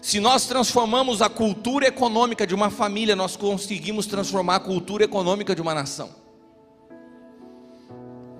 Se 0.00 0.20
nós 0.20 0.46
transformamos 0.46 1.20
a 1.20 1.28
cultura 1.28 1.88
econômica 1.88 2.46
de 2.46 2.54
uma 2.54 2.70
família, 2.70 3.16
nós 3.16 3.34
conseguimos 3.34 4.06
transformar 4.06 4.54
a 4.54 4.60
cultura 4.60 5.02
econômica 5.02 5.52
de 5.52 5.60
uma 5.60 5.74
nação. 5.74 6.10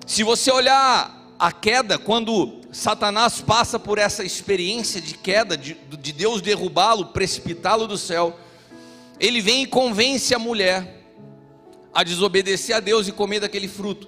Se 0.07 0.23
você 0.23 0.49
olhar 0.49 1.35
a 1.37 1.51
queda, 1.51 1.97
quando 1.97 2.58
Satanás 2.71 3.41
passa 3.41 3.79
por 3.79 3.97
essa 3.97 4.23
experiência 4.23 5.01
de 5.01 5.15
queda, 5.15 5.57
de, 5.57 5.73
de 5.73 6.11
Deus 6.11 6.41
derrubá-lo, 6.41 7.07
precipitá-lo 7.07 7.87
do 7.87 7.97
céu, 7.97 8.39
ele 9.19 9.41
vem 9.41 9.63
e 9.63 9.67
convence 9.67 10.33
a 10.33 10.39
mulher 10.39 10.97
a 11.93 12.03
desobedecer 12.03 12.75
a 12.75 12.79
Deus 12.79 13.07
e 13.07 13.11
comer 13.11 13.39
daquele 13.41 13.67
fruto. 13.67 14.07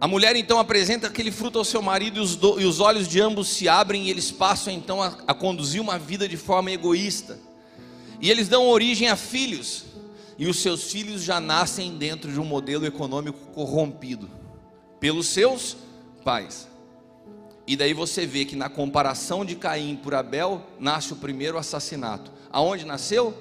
A 0.00 0.08
mulher 0.08 0.34
então 0.34 0.58
apresenta 0.58 1.08
aquele 1.08 1.30
fruto 1.30 1.58
ao 1.58 1.64
seu 1.64 1.82
marido 1.82 2.18
e 2.18 2.20
os, 2.20 2.36
do, 2.36 2.58
e 2.58 2.64
os 2.64 2.80
olhos 2.80 3.06
de 3.06 3.20
ambos 3.20 3.48
se 3.48 3.68
abrem 3.68 4.04
e 4.04 4.10
eles 4.10 4.30
passam 4.30 4.72
então 4.72 5.02
a, 5.02 5.14
a 5.26 5.34
conduzir 5.34 5.82
uma 5.82 5.98
vida 5.98 6.26
de 6.26 6.38
forma 6.38 6.70
egoísta. 6.70 7.38
E 8.18 8.30
eles 8.30 8.48
dão 8.48 8.66
origem 8.66 9.08
a 9.08 9.16
filhos, 9.16 9.84
e 10.38 10.46
os 10.46 10.58
seus 10.60 10.90
filhos 10.90 11.22
já 11.22 11.40
nascem 11.40 11.98
dentro 11.98 12.32
de 12.32 12.40
um 12.40 12.44
modelo 12.44 12.86
econômico 12.86 13.38
corrompido 13.52 14.30
pelos 14.98 15.26
seus 15.26 15.76
pais. 16.24 16.69
E 17.70 17.76
daí 17.76 17.94
você 17.94 18.26
vê 18.26 18.44
que 18.44 18.56
na 18.56 18.68
comparação 18.68 19.44
de 19.44 19.54
Caim 19.54 19.94
por 19.94 20.12
Abel, 20.12 20.60
nasce 20.80 21.12
o 21.12 21.16
primeiro 21.16 21.56
assassinato. 21.56 22.32
Aonde 22.50 22.84
nasceu? 22.84 23.32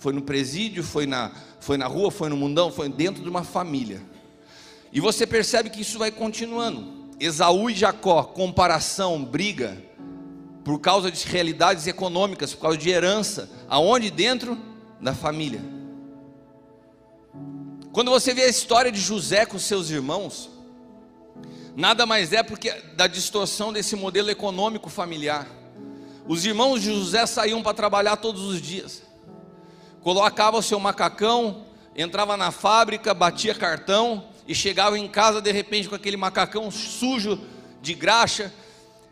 Foi 0.00 0.12
no 0.12 0.20
presídio, 0.20 0.82
foi 0.82 1.06
na, 1.06 1.30
foi 1.60 1.76
na 1.76 1.86
rua, 1.86 2.10
foi 2.10 2.28
no 2.28 2.36
mundão, 2.36 2.72
foi 2.72 2.88
dentro 2.88 3.22
de 3.22 3.28
uma 3.28 3.44
família. 3.44 4.02
E 4.92 4.98
você 4.98 5.24
percebe 5.24 5.70
que 5.70 5.80
isso 5.80 5.96
vai 5.96 6.10
continuando. 6.10 7.06
Esaú 7.20 7.70
e 7.70 7.74
Jacó, 7.74 8.24
comparação, 8.24 9.24
briga, 9.24 9.80
por 10.64 10.80
causa 10.80 11.08
de 11.08 11.24
realidades 11.24 11.86
econômicas, 11.86 12.52
por 12.52 12.62
causa 12.62 12.78
de 12.78 12.90
herança, 12.90 13.48
aonde 13.68 14.10
dentro 14.10 14.58
da 15.00 15.14
família. 15.14 15.60
Quando 17.92 18.10
você 18.10 18.34
vê 18.34 18.42
a 18.42 18.48
história 18.48 18.90
de 18.90 19.00
José 19.00 19.46
com 19.46 19.56
seus 19.56 19.88
irmãos, 19.88 20.50
nada 21.76 22.06
mais 22.06 22.32
é 22.32 22.42
porque 22.42 22.70
da 22.94 23.06
distorção 23.06 23.72
desse 23.72 23.96
modelo 23.96 24.30
econômico 24.30 24.88
familiar. 24.88 25.46
Os 26.26 26.44
irmãos 26.44 26.82
de 26.82 26.92
José 26.92 27.26
saíam 27.26 27.62
para 27.62 27.74
trabalhar 27.74 28.16
todos 28.16 28.42
os 28.42 28.60
dias 28.60 29.02
colocava 30.02 30.58
o 30.58 30.62
seu 30.62 30.78
macacão, 30.78 31.64
entrava 31.96 32.36
na 32.36 32.50
fábrica, 32.50 33.14
batia 33.14 33.54
cartão 33.54 34.24
e 34.46 34.54
chegava 34.54 34.98
em 34.98 35.08
casa 35.08 35.40
de 35.40 35.50
repente 35.52 35.88
com 35.88 35.94
aquele 35.94 36.16
macacão 36.16 36.70
sujo 36.70 37.40
de 37.80 37.94
graxa. 37.94 38.52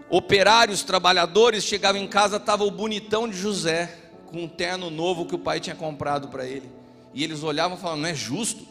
Operários, 0.09 0.83
trabalhadores 0.83 1.63
chegavam 1.63 2.01
em 2.01 2.09
casa, 2.09 2.37
estava 2.37 2.65
o 2.65 2.71
bonitão 2.71 3.29
de 3.29 3.37
José 3.37 3.97
com 4.27 4.43
um 4.45 4.49
terno 4.49 4.91
novo 4.91 5.25
que 5.25 5.35
o 5.35 5.39
pai 5.39 5.61
tinha 5.61 5.77
comprado 5.77 6.29
para 6.29 6.45
ele. 6.45 6.69
E 7.15 7.23
eles 7.23 7.43
olhavam 7.45 7.77
e 7.77 7.81
falavam: 7.81 8.03
Não 8.03 8.09
é 8.09 8.15
justo. 8.15 8.67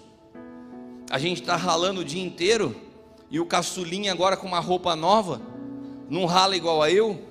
A 1.10 1.18
gente 1.18 1.42
está 1.42 1.56
ralando 1.56 2.02
o 2.02 2.06
dia 2.06 2.22
inteiro 2.22 2.76
e 3.30 3.40
o 3.40 3.46
caçulinha 3.46 4.12
agora 4.12 4.36
com 4.36 4.48
uma 4.48 4.60
roupa 4.60 4.96
nova, 4.96 5.42
não 6.10 6.26
rala 6.26 6.56
igual 6.56 6.82
a 6.82 6.92
eu 6.92 7.30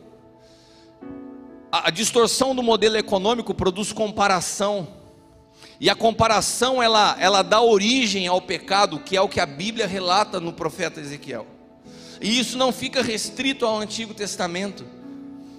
a, 1.71 1.91
distorção 1.91 2.55
do 2.55 2.63
modelo 2.63 2.97
econômico 2.97 3.55
produz 3.55 3.93
comparação. 3.93 4.89
E 5.81 5.89
a 5.89 5.95
comparação 5.95 6.83
ela, 6.83 7.17
ela 7.21 7.43
dá 7.43 7.61
origem 7.61 8.27
ao 8.27 8.41
pecado, 8.41 8.99
que 8.99 9.17
é 9.17 9.21
o 9.21 9.29
que 9.29 9.41
a 9.41 9.47
Bíblia 9.47 9.87
relata 9.87 10.41
no 10.41 10.53
profeta 10.53 11.01
Ezequiel. 11.01 11.47
E 12.21 12.39
isso 12.39 12.59
não 12.59 12.73
fica 12.73 13.03
restrito 13.03 13.65
ao 13.65 13.79
Antigo 13.79 14.13
Testamento. 14.13 14.85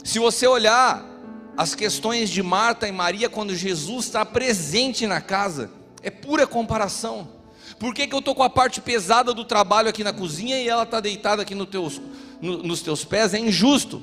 Se 0.03 0.19
você 0.19 0.45
olhar 0.45 1.05
as 1.55 1.73
questões 1.75 2.29
de 2.29 2.43
Marta 2.43 2.87
e 2.87 2.91
Maria 2.91 3.29
quando 3.29 3.55
Jesus 3.55 4.05
está 4.05 4.25
presente 4.25 5.07
na 5.07 5.21
casa, 5.21 5.71
é 6.01 6.09
pura 6.09 6.45
comparação. 6.47 7.38
Por 7.77 7.93
que, 7.93 8.07
que 8.07 8.15
eu 8.15 8.19
estou 8.19 8.33
com 8.33 8.43
a 8.43 8.49
parte 8.49 8.81
pesada 8.81 9.33
do 9.33 9.45
trabalho 9.45 9.89
aqui 9.89 10.03
na 10.03 10.13
cozinha 10.13 10.61
e 10.61 10.67
ela 10.67 10.83
está 10.83 10.99
deitada 10.99 11.41
aqui 11.41 11.53
no 11.53 11.65
teus, 11.65 12.01
no, 12.41 12.63
nos 12.63 12.81
teus 12.81 13.05
pés? 13.05 13.33
É 13.33 13.39
injusto 13.39 14.01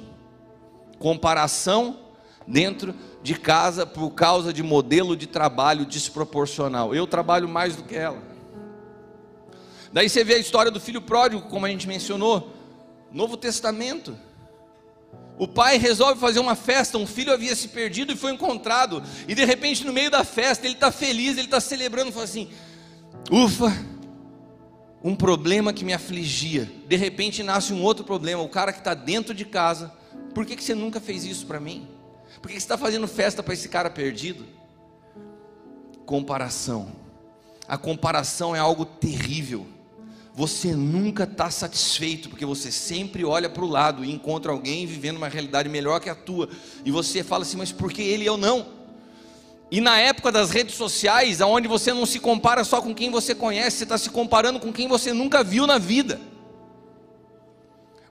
comparação 0.99 1.99
dentro 2.47 2.95
de 3.23 3.35
casa 3.35 3.85
por 3.85 4.11
causa 4.11 4.53
de 4.53 4.63
modelo 4.63 5.17
de 5.17 5.27
trabalho 5.27 5.85
desproporcional. 5.85 6.95
Eu 6.95 7.07
trabalho 7.07 7.49
mais 7.49 7.75
do 7.77 7.83
que 7.83 7.97
ela. 7.97 8.23
Daí 9.93 10.09
você 10.09 10.23
vê 10.23 10.35
a 10.35 10.39
história 10.39 10.71
do 10.71 10.81
filho 10.81 11.01
pródigo, 11.01 11.49
como 11.49 11.67
a 11.67 11.69
gente 11.69 11.89
mencionou, 11.89 12.53
Novo 13.11 13.37
Testamento. 13.37 14.17
O 15.39 15.47
pai 15.47 15.77
resolve 15.77 16.21
fazer 16.21 16.39
uma 16.39 16.55
festa, 16.55 16.97
um 16.99 17.07
filho 17.07 17.33
havia 17.33 17.55
se 17.55 17.69
perdido 17.69 18.13
e 18.13 18.17
foi 18.17 18.33
encontrado, 18.33 19.03
e 19.29 19.35
de 19.35 19.45
repente 19.45 19.85
no 19.85 19.93
meio 19.93 20.11
da 20.11 20.25
festa 20.25 20.67
ele 20.67 20.75
está 20.75 20.91
feliz, 20.91 21.33
ele 21.33 21.43
está 21.43 21.61
celebrando, 21.61 22.11
fala 22.11 22.25
assim: 22.25 22.51
ufa, 23.31 23.73
um 25.03 25.15
problema 25.15 25.73
que 25.73 25.85
me 25.85 25.93
afligia, 25.93 26.71
de 26.87 26.97
repente 26.97 27.43
nasce 27.43 27.73
um 27.73 27.83
outro 27.83 28.05
problema, 28.05 28.43
o 28.43 28.49
cara 28.49 28.73
que 28.73 28.79
está 28.79 28.95
dentro 28.95 29.35
de 29.35 29.45
casa 29.45 29.93
por 30.37 30.45
que, 30.45 30.55
que 30.55 30.63
você 30.63 30.75
nunca 30.75 31.01
fez 31.01 31.25
isso 31.25 31.47
para 31.47 31.59
mim? 31.59 31.89
Por 32.43 32.49
que, 32.49 32.57
que 32.57 32.61
você 32.61 32.67
está 32.67 32.77
fazendo 32.77 33.09
festa 33.09 33.43
para 33.43 33.55
esse 33.55 33.71
cara 33.71 33.89
perdido? 33.89 34.45
Comparação. 36.05 36.93
A 37.67 37.79
comparação 37.79 38.55
é 38.55 38.59
algo 38.59 38.85
terrível. 38.85 39.67
Você 40.35 40.75
nunca 40.75 41.25
está 41.25 41.51
satisfeito, 41.51 42.29
porque 42.29 42.45
você 42.45 42.71
sempre 42.71 43.25
olha 43.25 43.49
para 43.49 43.65
o 43.65 43.67
lado 43.67 44.05
e 44.05 44.13
encontra 44.13 44.53
alguém 44.53 44.87
vivendo 44.87 45.17
uma 45.17 45.27
realidade 45.27 45.71
melhor 45.71 46.01
que 46.01 46.11
a 46.11 46.15
tua. 46.15 46.51
E 46.85 46.91
você 46.91 47.25
fala 47.25 47.43
assim, 47.43 47.57
mas 47.57 47.73
por 47.73 47.91
que 47.91 48.03
ele 48.03 48.25
e 48.25 48.27
eu 48.27 48.37
não? 48.37 48.76
E 49.71 49.81
na 49.81 49.99
época 49.99 50.31
das 50.31 50.51
redes 50.51 50.77
sociais, 50.77 51.41
onde 51.41 51.67
você 51.67 51.93
não 51.93 52.07
se 52.07 52.21
compara 52.21 52.63
só 52.63 52.81
com 52.81 52.95
quem 52.95 53.11
você 53.11 53.35
conhece, 53.35 53.79
você 53.79 53.85
está 53.85 53.99
se 53.99 54.11
comparando 54.11 54.61
com 54.61 54.73
quem 54.73 54.87
você 54.87 55.13
nunca 55.13 55.43
viu 55.43 55.67
na 55.67 55.77
vida. 55.77 56.21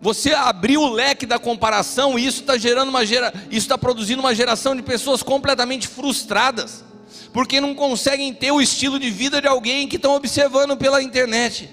Você 0.02 0.34
abriu 0.34 0.82
o 0.82 0.92
leque 0.92 1.26
da 1.26 1.40
comparação 1.40 2.20
e 2.20 2.26
isso 2.26 2.42
está 2.42 2.58
gerando 2.58 2.90
uma 2.90 3.06
gera, 3.06 3.34
isso 3.50 3.60
está 3.66 3.78
produzindo 3.78 4.20
uma 4.20 4.36
geração 4.36 4.76
de 4.76 4.84
pessoas 4.84 5.24
completamente 5.24 5.88
frustradas, 5.88 6.84
porque 7.32 7.62
não 7.62 7.74
conseguem 7.74 8.34
ter 8.34 8.52
o 8.52 8.62
estilo 8.62 9.00
de 9.00 9.10
vida 9.10 9.42
de 9.42 9.48
alguém 9.48 9.88
que 9.88 9.96
estão 9.96 10.14
observando 10.14 10.76
pela 10.76 11.02
internet. 11.02 11.70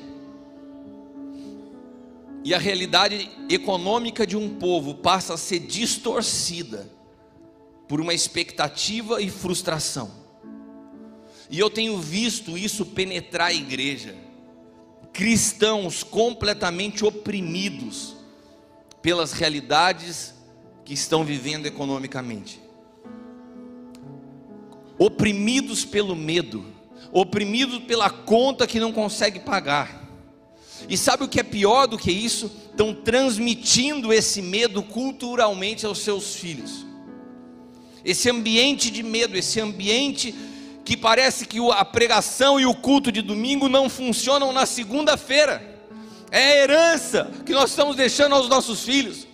E 2.45 2.55
a 2.55 2.59
realidade 2.59 3.31
econômica 3.49 4.25
de 4.25 4.37
um 4.37 4.49
povo 4.55 4.95
passa 4.95 5.35
a 5.35 5.37
ser 5.37 5.59
distorcida 5.59 6.89
por 7.93 8.01
uma 8.01 8.15
expectativa 8.15 9.21
e 9.21 9.29
frustração. 9.29 10.11
E 11.51 11.59
eu 11.59 11.69
tenho 11.69 11.99
visto 11.99 12.57
isso 12.57 12.87
penetrar 12.87 13.49
a 13.49 13.53
igreja. 13.53 14.17
Cristãos 15.13 16.03
completamente 16.03 17.05
oprimidos 17.05 18.17
pelas 19.03 19.33
realidades 19.33 20.33
que 20.87 20.95
estão 20.95 21.23
vivendo 21.23 21.67
economicamente. 21.67 22.63
Oprimidos 24.99 25.85
pelo 25.85 26.17
medo, 26.17 26.65
oprimidos 27.13 27.81
pela 27.81 28.09
conta 28.09 28.67
que 28.67 28.81
não 28.81 28.91
consegue 28.91 29.39
pagar. 29.39 30.09
E 30.89 30.97
sabe 30.97 31.25
o 31.25 31.29
que 31.29 31.41
é 31.41 31.43
pior 31.43 31.87
do 31.87 31.99
que 31.99 32.11
isso? 32.11 32.51
Estão 32.71 32.95
transmitindo 32.95 34.15
esse 34.15 34.41
medo 34.41 34.83
culturalmente 34.83 35.85
aos 35.85 35.99
seus 35.99 36.35
filhos 36.37 36.91
esse 38.05 38.29
ambiente 38.31 38.91
de 38.91 39.03
medo, 39.03 39.37
esse 39.37 39.61
ambiente 39.61 40.35
que 40.85 40.97
parece 40.97 41.47
que 41.47 41.59
a 41.71 41.85
pregação 41.85 42.59
e 42.59 42.67
o 42.67 42.75
culto 42.75 43.13
de 43.13 43.23
domingo 43.23 43.69
não 43.69 43.89
funcionam 43.89 44.53
na 44.53 44.67
segunda-feira. 44.67 45.71
É 46.31 46.39
a 46.39 46.57
herança 46.57 47.31
que 47.47 47.53
nós 47.53 47.71
estamos 47.71 47.95
deixando 47.95 48.35
aos 48.35 48.49
nossos 48.49 48.83
filhos. 48.83 49.27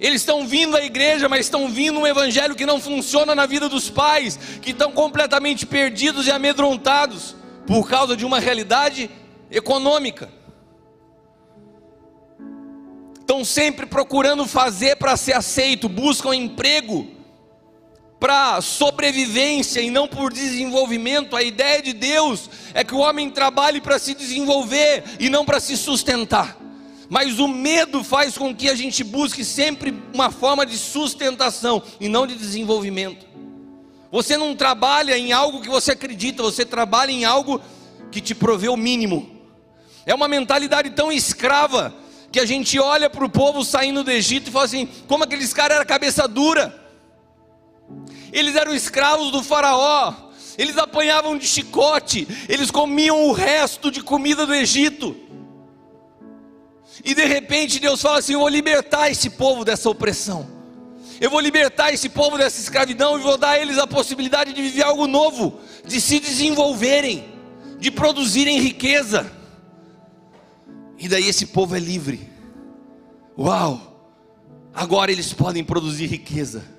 Eles 0.00 0.22
estão 0.22 0.46
vindo 0.46 0.76
à 0.76 0.84
igreja, 0.84 1.28
mas 1.28 1.40
estão 1.40 1.68
vindo 1.68 1.98
um 1.98 2.06
evangelho 2.06 2.54
que 2.54 2.64
não 2.64 2.80
funciona 2.80 3.34
na 3.34 3.46
vida 3.46 3.68
dos 3.68 3.90
pais, 3.90 4.38
que 4.62 4.70
estão 4.70 4.92
completamente 4.92 5.66
perdidos 5.66 6.26
e 6.26 6.30
amedrontados 6.30 7.34
por 7.66 7.88
causa 7.88 8.16
de 8.16 8.24
uma 8.24 8.38
realidade 8.38 9.10
econômica. 9.50 10.30
Estão 13.18 13.44
sempre 13.44 13.84
procurando 13.84 14.46
fazer 14.46 14.96
para 14.96 15.16
ser 15.16 15.34
aceito, 15.34 15.88
buscam 15.88 16.32
emprego 16.32 17.17
para 18.18 18.60
sobrevivência 18.60 19.80
e 19.80 19.90
não 19.90 20.08
por 20.08 20.32
desenvolvimento. 20.32 21.36
A 21.36 21.42
ideia 21.42 21.80
de 21.80 21.92
Deus 21.92 22.50
é 22.74 22.82
que 22.82 22.94
o 22.94 22.98
homem 22.98 23.30
trabalhe 23.30 23.80
para 23.80 23.98
se 23.98 24.14
desenvolver 24.14 25.04
e 25.20 25.28
não 25.28 25.44
para 25.44 25.60
se 25.60 25.76
sustentar. 25.76 26.56
Mas 27.08 27.38
o 27.38 27.48
medo 27.48 28.04
faz 28.04 28.36
com 28.36 28.54
que 28.54 28.68
a 28.68 28.74
gente 28.74 29.02
busque 29.02 29.44
sempre 29.44 29.94
uma 30.12 30.30
forma 30.30 30.66
de 30.66 30.76
sustentação 30.76 31.82
e 32.00 32.08
não 32.08 32.26
de 32.26 32.34
desenvolvimento. 32.34 33.26
Você 34.10 34.36
não 34.36 34.54
trabalha 34.54 35.16
em 35.16 35.32
algo 35.32 35.60
que 35.60 35.68
você 35.68 35.92
acredita, 35.92 36.42
você 36.42 36.64
trabalha 36.64 37.10
em 37.10 37.24
algo 37.24 37.60
que 38.10 38.20
te 38.20 38.34
provê 38.34 38.68
o 38.68 38.76
mínimo. 38.76 39.30
É 40.04 40.14
uma 40.14 40.28
mentalidade 40.28 40.90
tão 40.90 41.12
escrava 41.12 41.94
que 42.32 42.40
a 42.40 42.44
gente 42.44 42.78
olha 42.78 43.08
para 43.08 43.24
o 43.24 43.30
povo 43.30 43.64
saindo 43.64 44.02
do 44.02 44.10
Egito 44.10 44.48
e 44.48 44.52
fala 44.52 44.64
assim: 44.64 44.88
como 45.06 45.24
aqueles 45.24 45.52
caras 45.52 45.76
eram 45.76 45.86
cabeça 45.86 46.26
dura 46.26 46.87
eles 48.38 48.56
eram 48.56 48.74
escravos 48.74 49.30
do 49.30 49.42
Faraó, 49.42 50.14
eles 50.56 50.76
apanhavam 50.76 51.38
de 51.38 51.46
chicote, 51.46 52.26
eles 52.48 52.70
comiam 52.70 53.26
o 53.26 53.32
resto 53.32 53.90
de 53.90 54.02
comida 54.02 54.46
do 54.46 54.54
Egito. 54.54 55.16
E 57.04 57.14
de 57.14 57.24
repente 57.24 57.78
Deus 57.78 58.02
fala 58.02 58.18
assim: 58.18 58.32
Eu 58.32 58.40
vou 58.40 58.48
libertar 58.48 59.10
esse 59.10 59.30
povo 59.30 59.64
dessa 59.64 59.88
opressão, 59.88 60.48
eu 61.20 61.30
vou 61.30 61.40
libertar 61.40 61.92
esse 61.92 62.08
povo 62.08 62.36
dessa 62.38 62.60
escravidão 62.60 63.18
e 63.18 63.22
vou 63.22 63.36
dar 63.36 63.50
a 63.50 63.58
eles 63.58 63.78
a 63.78 63.86
possibilidade 63.86 64.52
de 64.52 64.62
viver 64.62 64.82
algo 64.82 65.06
novo, 65.06 65.60
de 65.84 66.00
se 66.00 66.20
desenvolverem, 66.20 67.24
de 67.78 67.90
produzirem 67.90 68.60
riqueza. 68.60 69.30
E 70.98 71.08
daí 71.08 71.28
esse 71.28 71.46
povo 71.46 71.76
é 71.76 71.78
livre. 71.78 72.28
Uau! 73.38 73.88
Agora 74.74 75.10
eles 75.10 75.32
podem 75.32 75.64
produzir 75.64 76.06
riqueza. 76.06 76.77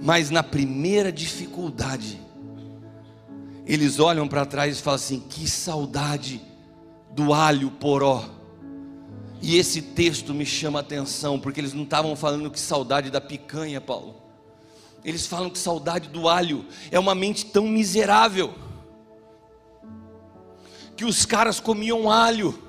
Mas 0.00 0.30
na 0.30 0.42
primeira 0.42 1.10
dificuldade, 1.10 2.20
eles 3.66 3.98
olham 3.98 4.28
para 4.28 4.46
trás 4.46 4.78
e 4.78 4.82
falam 4.82 4.96
assim: 4.96 5.20
que 5.20 5.48
saudade 5.48 6.40
do 7.10 7.32
alho 7.32 7.70
poró. 7.70 8.24
E 9.40 9.56
esse 9.56 9.80
texto 9.80 10.34
me 10.34 10.44
chama 10.44 10.80
a 10.80 10.82
atenção, 10.82 11.38
porque 11.38 11.60
eles 11.60 11.72
não 11.72 11.84
estavam 11.84 12.16
falando 12.16 12.50
que 12.50 12.58
saudade 12.58 13.10
da 13.10 13.20
picanha, 13.20 13.80
Paulo. 13.80 14.16
Eles 15.04 15.26
falam 15.26 15.48
que 15.48 15.58
saudade 15.58 16.08
do 16.08 16.28
alho 16.28 16.66
é 16.90 16.98
uma 16.98 17.14
mente 17.14 17.46
tão 17.46 17.66
miserável 17.68 18.54
que 20.96 21.04
os 21.04 21.24
caras 21.24 21.60
comiam 21.60 22.10
alho 22.10 22.67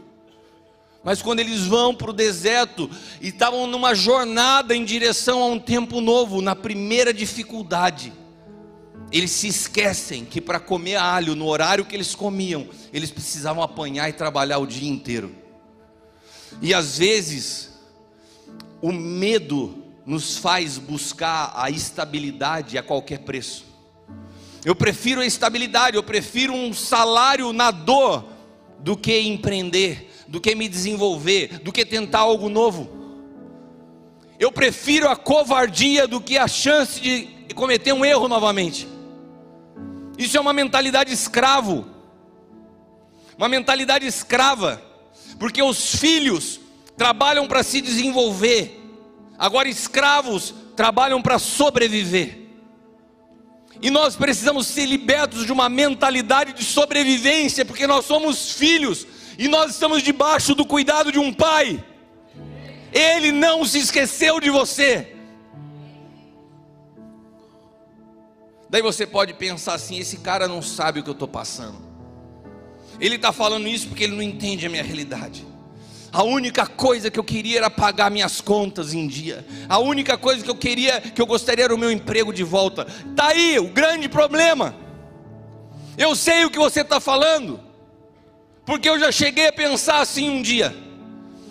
mas 1.03 1.21
quando 1.21 1.39
eles 1.39 1.65
vão 1.65 1.95
para 1.95 2.09
o 2.09 2.13
deserto 2.13 2.89
e 3.21 3.29
estavam 3.29 3.65
numa 3.65 3.95
jornada 3.95 4.75
em 4.75 4.83
direção 4.83 5.41
a 5.41 5.45
um 5.45 5.59
tempo 5.59 6.01
novo, 6.01 6.41
na 6.41 6.55
primeira 6.55 7.13
dificuldade, 7.13 8.11
eles 9.11 9.31
se 9.31 9.47
esquecem 9.47 10.25
que 10.25 10.41
para 10.41 10.59
comer 10.59 10.97
alho 10.97 11.35
no 11.35 11.47
horário 11.47 11.85
que 11.85 11.95
eles 11.95 12.13
comiam, 12.13 12.67
eles 12.93 13.11
precisavam 13.11 13.63
apanhar 13.63 14.09
e 14.09 14.13
trabalhar 14.13 14.59
o 14.59 14.67
dia 14.67 14.89
inteiro. 14.89 15.35
E 16.61 16.73
às 16.73 16.97
vezes, 16.97 17.79
o 18.81 18.91
medo 18.91 19.83
nos 20.05 20.37
faz 20.37 20.77
buscar 20.77 21.53
a 21.55 21.69
estabilidade 21.69 22.77
a 22.77 22.83
qualquer 22.83 23.19
preço. 23.19 23.65
Eu 24.65 24.75
prefiro 24.75 25.21
a 25.21 25.25
estabilidade, 25.25 25.95
eu 25.95 26.03
prefiro 26.03 26.53
um 26.53 26.73
salário 26.73 27.53
na 27.53 27.71
dor 27.71 28.25
do 28.79 28.97
que 28.97 29.17
empreender 29.19 30.08
do 30.29 30.39
que 30.39 30.53
me 30.53 30.69
desenvolver, 30.69 31.59
do 31.59 31.71
que 31.71 31.83
tentar 31.83 32.19
algo 32.19 32.49
novo. 32.49 32.89
Eu 34.39 34.51
prefiro 34.51 35.09
a 35.09 35.15
covardia 35.15 36.07
do 36.07 36.21
que 36.21 36.37
a 36.37 36.47
chance 36.47 37.01
de 37.01 37.53
cometer 37.55 37.91
um 37.93 38.05
erro 38.05 38.27
novamente. 38.27 38.87
Isso 40.17 40.37
é 40.37 40.39
uma 40.39 40.53
mentalidade 40.53 41.11
escravo. 41.11 41.87
Uma 43.35 43.49
mentalidade 43.49 44.05
escrava, 44.05 44.81
porque 45.39 45.63
os 45.63 45.95
filhos 45.95 46.59
trabalham 46.95 47.47
para 47.47 47.63
se 47.63 47.81
desenvolver, 47.81 48.77
agora 49.37 49.69
escravos 49.69 50.53
trabalham 50.75 51.21
para 51.21 51.39
sobreviver. 51.39 52.37
E 53.81 53.89
nós 53.89 54.17
precisamos 54.17 54.67
ser 54.67 54.85
libertos 54.85 55.45
de 55.45 55.51
uma 55.51 55.69
mentalidade 55.69 56.53
de 56.53 56.65
sobrevivência, 56.65 57.63
porque 57.63 57.87
nós 57.87 58.05
somos 58.05 58.51
filhos 58.51 59.07
e 59.39 59.47
nós 59.47 59.71
estamos 59.71 60.03
debaixo 60.03 60.53
do 60.53 60.65
cuidado 60.65 61.13
de 61.13 61.17
um 61.17 61.33
pai. 61.33 61.81
Ele 62.91 63.31
não 63.31 63.63
se 63.63 63.79
esqueceu 63.79 64.37
de 64.41 64.49
você. 64.49 65.15
Daí 68.69 68.81
você 68.81 69.07
pode 69.07 69.33
pensar 69.35 69.75
assim: 69.75 69.97
esse 69.97 70.17
cara 70.17 70.45
não 70.45 70.61
sabe 70.61 70.99
o 70.99 71.03
que 71.03 71.09
eu 71.09 71.13
estou 71.13 71.27
passando. 71.27 71.77
Ele 72.99 73.15
está 73.15 73.31
falando 73.31 73.65
isso 73.65 73.87
porque 73.87 74.03
ele 74.03 74.15
não 74.15 74.21
entende 74.21 74.65
a 74.65 74.69
minha 74.69 74.83
realidade. 74.83 75.47
A 76.11 76.21
única 76.21 76.67
coisa 76.67 77.09
que 77.09 77.17
eu 77.17 77.23
queria 77.23 77.59
era 77.59 77.69
pagar 77.69 78.11
minhas 78.11 78.41
contas 78.41 78.93
em 78.93 79.07
dia. 79.07 79.47
A 79.69 79.79
única 79.79 80.17
coisa 80.17 80.43
que 80.43 80.49
eu 80.49 80.55
queria, 80.55 80.99
que 80.99 81.21
eu 81.21 81.25
gostaria 81.25 81.63
era 81.63 81.73
o 81.73 81.77
meu 81.77 81.89
emprego 81.89 82.33
de 82.33 82.43
volta. 82.43 82.85
Está 83.09 83.27
aí 83.27 83.57
o 83.57 83.69
grande 83.69 84.09
problema. 84.09 84.75
Eu 85.97 86.13
sei 86.13 86.43
o 86.43 86.51
que 86.51 86.59
você 86.59 86.81
está 86.81 86.99
falando 86.99 87.68
porque 88.69 88.87
eu 88.87 88.99
já 88.99 89.11
cheguei 89.11 89.47
a 89.47 89.51
pensar 89.51 89.99
assim 89.99 90.29
um 90.29 90.43
dia. 90.43 90.77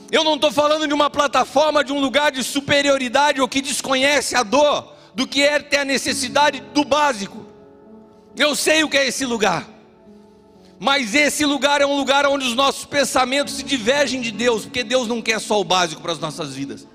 Eu 0.09 0.23
não 0.23 0.37
estou 0.37 0.53
falando 0.53 0.87
de 0.87 0.95
uma 0.95 1.11
plataforma, 1.11 1.83
de 1.83 1.93
um 1.93 1.99
lugar 1.99 2.31
de 2.31 2.45
superioridade 2.45 3.41
ou 3.41 3.49
que 3.49 3.61
desconhece 3.61 4.37
a 4.37 4.45
dor 4.45 4.95
do 5.17 5.27
que 5.27 5.43
é 5.43 5.59
ter 5.59 5.79
a 5.79 5.85
necessidade 5.85 6.63
do 6.73 6.85
básico. 6.85 7.45
Eu 8.37 8.55
sei 8.55 8.85
o 8.85 8.89
que 8.89 8.97
é 8.97 9.09
esse 9.09 9.27
lugar. 9.27 9.69
Mas 10.79 11.13
esse 11.13 11.45
lugar 11.45 11.81
é 11.81 11.87
um 11.87 11.97
lugar 11.97 12.25
onde 12.25 12.47
os 12.47 12.55
nossos 12.55 12.85
pensamentos 12.85 13.55
se 13.55 13.65
divergem 13.65 14.21
de 14.21 14.31
Deus, 14.31 14.63
porque 14.63 14.85
Deus 14.85 15.09
não 15.09 15.21
quer 15.21 15.41
só 15.41 15.61
o 15.61 15.65
básico 15.65 16.01
para 16.01 16.13
as 16.13 16.21
nossas 16.21 16.55
vidas. 16.55 16.87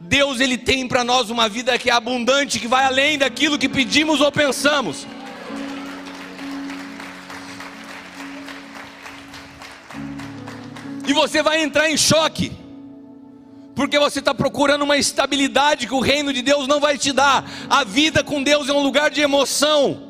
Deus 0.00 0.40
ele 0.40 0.56
tem 0.56 0.88
para 0.88 1.04
nós 1.04 1.28
uma 1.28 1.46
vida 1.46 1.78
que 1.78 1.90
é 1.90 1.92
abundante, 1.92 2.58
que 2.58 2.66
vai 2.66 2.86
além 2.86 3.18
daquilo 3.18 3.58
que 3.58 3.68
pedimos 3.68 4.22
ou 4.22 4.32
pensamos. 4.32 5.06
E 11.10 11.12
você 11.12 11.42
vai 11.42 11.60
entrar 11.60 11.90
em 11.90 11.96
choque, 11.96 12.52
porque 13.74 13.98
você 13.98 14.20
está 14.20 14.32
procurando 14.32 14.82
uma 14.82 14.96
estabilidade 14.96 15.88
que 15.88 15.94
o 15.94 15.98
reino 15.98 16.32
de 16.32 16.40
Deus 16.40 16.68
não 16.68 16.78
vai 16.78 16.96
te 16.96 17.12
dar. 17.12 17.44
A 17.68 17.82
vida 17.82 18.22
com 18.22 18.40
Deus 18.40 18.68
é 18.68 18.72
um 18.72 18.80
lugar 18.80 19.10
de 19.10 19.20
emoção, 19.20 20.08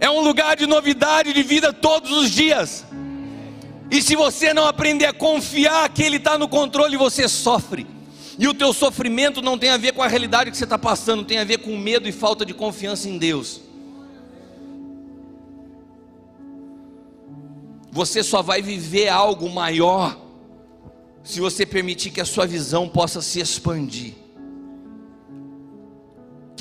é 0.00 0.08
um 0.08 0.20
lugar 0.20 0.56
de 0.56 0.66
novidade 0.66 1.30
de 1.34 1.42
vida 1.42 1.74
todos 1.74 2.10
os 2.10 2.30
dias. 2.30 2.86
E 3.90 4.00
se 4.00 4.16
você 4.16 4.54
não 4.54 4.66
aprender 4.66 5.04
a 5.04 5.12
confiar 5.12 5.90
que 5.90 6.02
Ele 6.02 6.16
está 6.16 6.38
no 6.38 6.48
controle, 6.48 6.96
você 6.96 7.28
sofre. 7.28 7.86
E 8.38 8.48
o 8.48 8.54
teu 8.54 8.72
sofrimento 8.72 9.42
não 9.42 9.58
tem 9.58 9.68
a 9.68 9.76
ver 9.76 9.92
com 9.92 10.02
a 10.02 10.08
realidade 10.08 10.50
que 10.50 10.56
você 10.56 10.64
está 10.64 10.78
passando, 10.78 11.22
tem 11.22 11.36
a 11.36 11.44
ver 11.44 11.58
com 11.58 11.76
medo 11.76 12.08
e 12.08 12.12
falta 12.12 12.46
de 12.46 12.54
confiança 12.54 13.10
em 13.10 13.18
Deus. 13.18 13.60
Você 17.96 18.22
só 18.22 18.42
vai 18.42 18.60
viver 18.60 19.08
algo 19.08 19.48
maior 19.48 20.20
se 21.24 21.40
você 21.40 21.64
permitir 21.64 22.10
que 22.10 22.20
a 22.20 22.26
sua 22.26 22.46
visão 22.46 22.86
possa 22.86 23.22
se 23.22 23.40
expandir. 23.40 24.12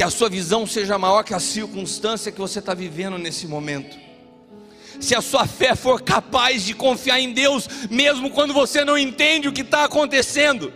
a 0.02 0.10
sua 0.10 0.30
visão 0.30 0.66
seja 0.66 0.98
maior 0.98 1.24
que 1.24 1.34
a 1.34 1.40
circunstância 1.40 2.32
que 2.32 2.40
você 2.40 2.60
está 2.60 2.74
vivendo 2.74 3.18
nesse 3.18 3.48
momento. 3.48 3.98
Se 5.02 5.14
a 5.14 5.20
sua 5.20 5.46
fé 5.46 5.76
for 5.76 6.02
capaz 6.02 6.64
de 6.64 6.74
confiar 6.74 7.20
em 7.20 7.34
Deus, 7.34 7.68
mesmo 7.90 8.30
quando 8.30 8.54
você 8.54 8.86
não 8.86 8.98
entende 8.98 9.50
o 9.50 9.52
que 9.52 9.60
está 9.60 9.84
acontecendo. 9.84 10.72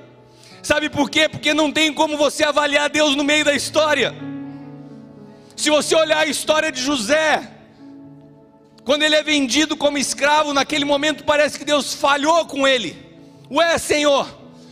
Sabe 0.61 0.89
por 0.89 1.09
quê? 1.09 1.29
Porque 1.29 1.53
não 1.53 1.71
tem 1.71 1.93
como 1.93 2.17
você 2.17 2.43
avaliar 2.43 2.89
Deus 2.89 3.15
no 3.15 3.23
meio 3.23 3.45
da 3.45 3.53
história. 3.55 4.13
Se 5.55 5.69
você 5.69 5.95
olhar 5.95 6.17
a 6.17 6.25
história 6.25 6.69
de 6.69 6.81
José, 6.81 7.58
quando 8.89 9.03
ele 9.03 9.13
é 9.13 9.21
vendido 9.21 9.77
como 9.77 9.99
escravo, 9.99 10.51
naquele 10.51 10.83
momento 10.83 11.23
parece 11.23 11.59
que 11.59 11.63
Deus 11.63 11.93
falhou 11.93 12.43
com 12.47 12.67
ele. 12.67 12.97
Ué, 13.51 13.77
Senhor, 13.77 14.27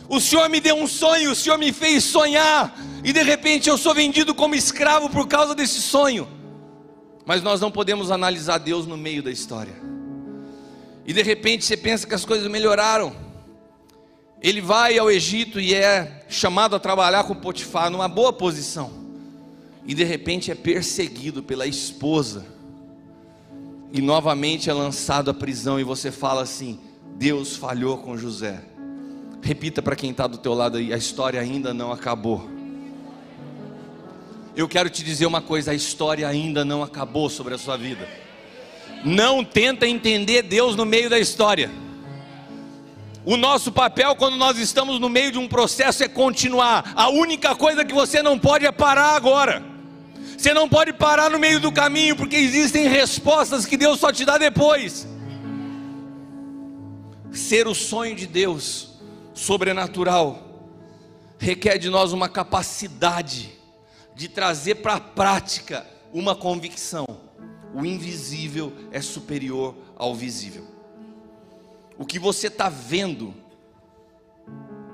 o 0.08 0.18
Senhor 0.18 0.48
me 0.48 0.58
deu 0.58 0.74
um 0.74 0.88
sonho, 0.88 1.30
o 1.30 1.36
Senhor 1.36 1.56
me 1.56 1.72
fez 1.72 2.02
sonhar, 2.02 2.76
e 3.04 3.12
de 3.12 3.22
repente 3.22 3.68
eu 3.68 3.78
sou 3.78 3.94
vendido 3.94 4.34
como 4.34 4.56
escravo 4.56 5.08
por 5.08 5.28
causa 5.28 5.54
desse 5.54 5.80
sonho. 5.80 6.26
Mas 7.24 7.44
nós 7.44 7.60
não 7.60 7.70
podemos 7.70 8.10
analisar 8.10 8.58
Deus 8.58 8.88
no 8.88 8.96
meio 8.96 9.22
da 9.22 9.30
história. 9.30 9.76
E 11.06 11.12
de 11.12 11.22
repente 11.22 11.64
você 11.64 11.76
pensa 11.76 12.04
que 12.04 12.14
as 12.16 12.24
coisas 12.24 12.50
melhoraram. 12.50 13.14
Ele 14.42 14.60
vai 14.60 14.98
ao 14.98 15.08
Egito 15.08 15.60
e 15.60 15.72
é 15.72 16.26
chamado 16.28 16.74
a 16.74 16.80
trabalhar 16.80 17.22
com 17.22 17.36
Potifar 17.36 17.88
numa 17.88 18.08
boa 18.08 18.32
posição. 18.32 18.90
E 19.86 19.94
de 19.94 20.02
repente 20.02 20.50
é 20.50 20.56
perseguido 20.56 21.40
pela 21.40 21.68
esposa. 21.68 22.57
E 23.92 24.00
novamente 24.02 24.68
é 24.68 24.72
lançado 24.72 25.30
à 25.30 25.34
prisão 25.34 25.80
e 25.80 25.84
você 25.84 26.10
fala 26.10 26.42
assim: 26.42 26.78
Deus 27.16 27.56
falhou 27.56 27.98
com 27.98 28.16
José. 28.16 28.62
Repita 29.42 29.80
para 29.80 29.96
quem 29.96 30.10
está 30.10 30.26
do 30.26 30.38
teu 30.38 30.52
lado 30.52 30.76
aí, 30.76 30.92
a 30.92 30.96
história 30.96 31.40
ainda 31.40 31.72
não 31.72 31.92
acabou. 31.92 32.48
Eu 34.54 34.68
quero 34.68 34.90
te 34.90 35.02
dizer 35.02 35.26
uma 35.26 35.40
coisa: 35.40 35.70
a 35.70 35.74
história 35.74 36.28
ainda 36.28 36.64
não 36.64 36.82
acabou 36.82 37.30
sobre 37.30 37.54
a 37.54 37.58
sua 37.58 37.76
vida. 37.76 38.08
Não 39.04 39.44
tenta 39.44 39.86
entender 39.86 40.42
Deus 40.42 40.74
no 40.74 40.84
meio 40.84 41.08
da 41.08 41.18
história. 41.18 41.70
O 43.24 43.36
nosso 43.36 43.70
papel 43.70 44.16
quando 44.16 44.36
nós 44.36 44.58
estamos 44.58 44.98
no 44.98 45.08
meio 45.08 45.30
de 45.30 45.38
um 45.38 45.46
processo 45.46 46.02
é 46.02 46.08
continuar. 46.08 46.92
A 46.96 47.08
única 47.08 47.54
coisa 47.54 47.84
que 47.84 47.94
você 47.94 48.22
não 48.22 48.38
pode 48.38 48.66
é 48.66 48.72
parar 48.72 49.14
agora. 49.14 49.62
Você 50.38 50.54
não 50.54 50.68
pode 50.68 50.92
parar 50.92 51.28
no 51.28 51.38
meio 51.38 51.58
do 51.58 51.72
caminho, 51.72 52.14
porque 52.14 52.36
existem 52.36 52.86
respostas 52.86 53.66
que 53.66 53.76
Deus 53.76 53.98
só 53.98 54.12
te 54.12 54.24
dá 54.24 54.38
depois. 54.38 55.04
Ser 57.32 57.66
o 57.66 57.74
sonho 57.74 58.14
de 58.14 58.24
Deus 58.24 59.00
sobrenatural 59.34 60.70
requer 61.40 61.76
de 61.76 61.90
nós 61.90 62.12
uma 62.12 62.28
capacidade 62.28 63.58
de 64.14 64.28
trazer 64.28 64.76
para 64.76 64.94
a 64.94 65.00
prática 65.00 65.84
uma 66.14 66.36
convicção: 66.36 67.04
o 67.74 67.84
invisível 67.84 68.72
é 68.92 69.00
superior 69.00 69.74
ao 69.96 70.14
visível. 70.14 70.64
O 71.98 72.06
que 72.06 72.20
você 72.20 72.46
está 72.46 72.68
vendo 72.68 73.34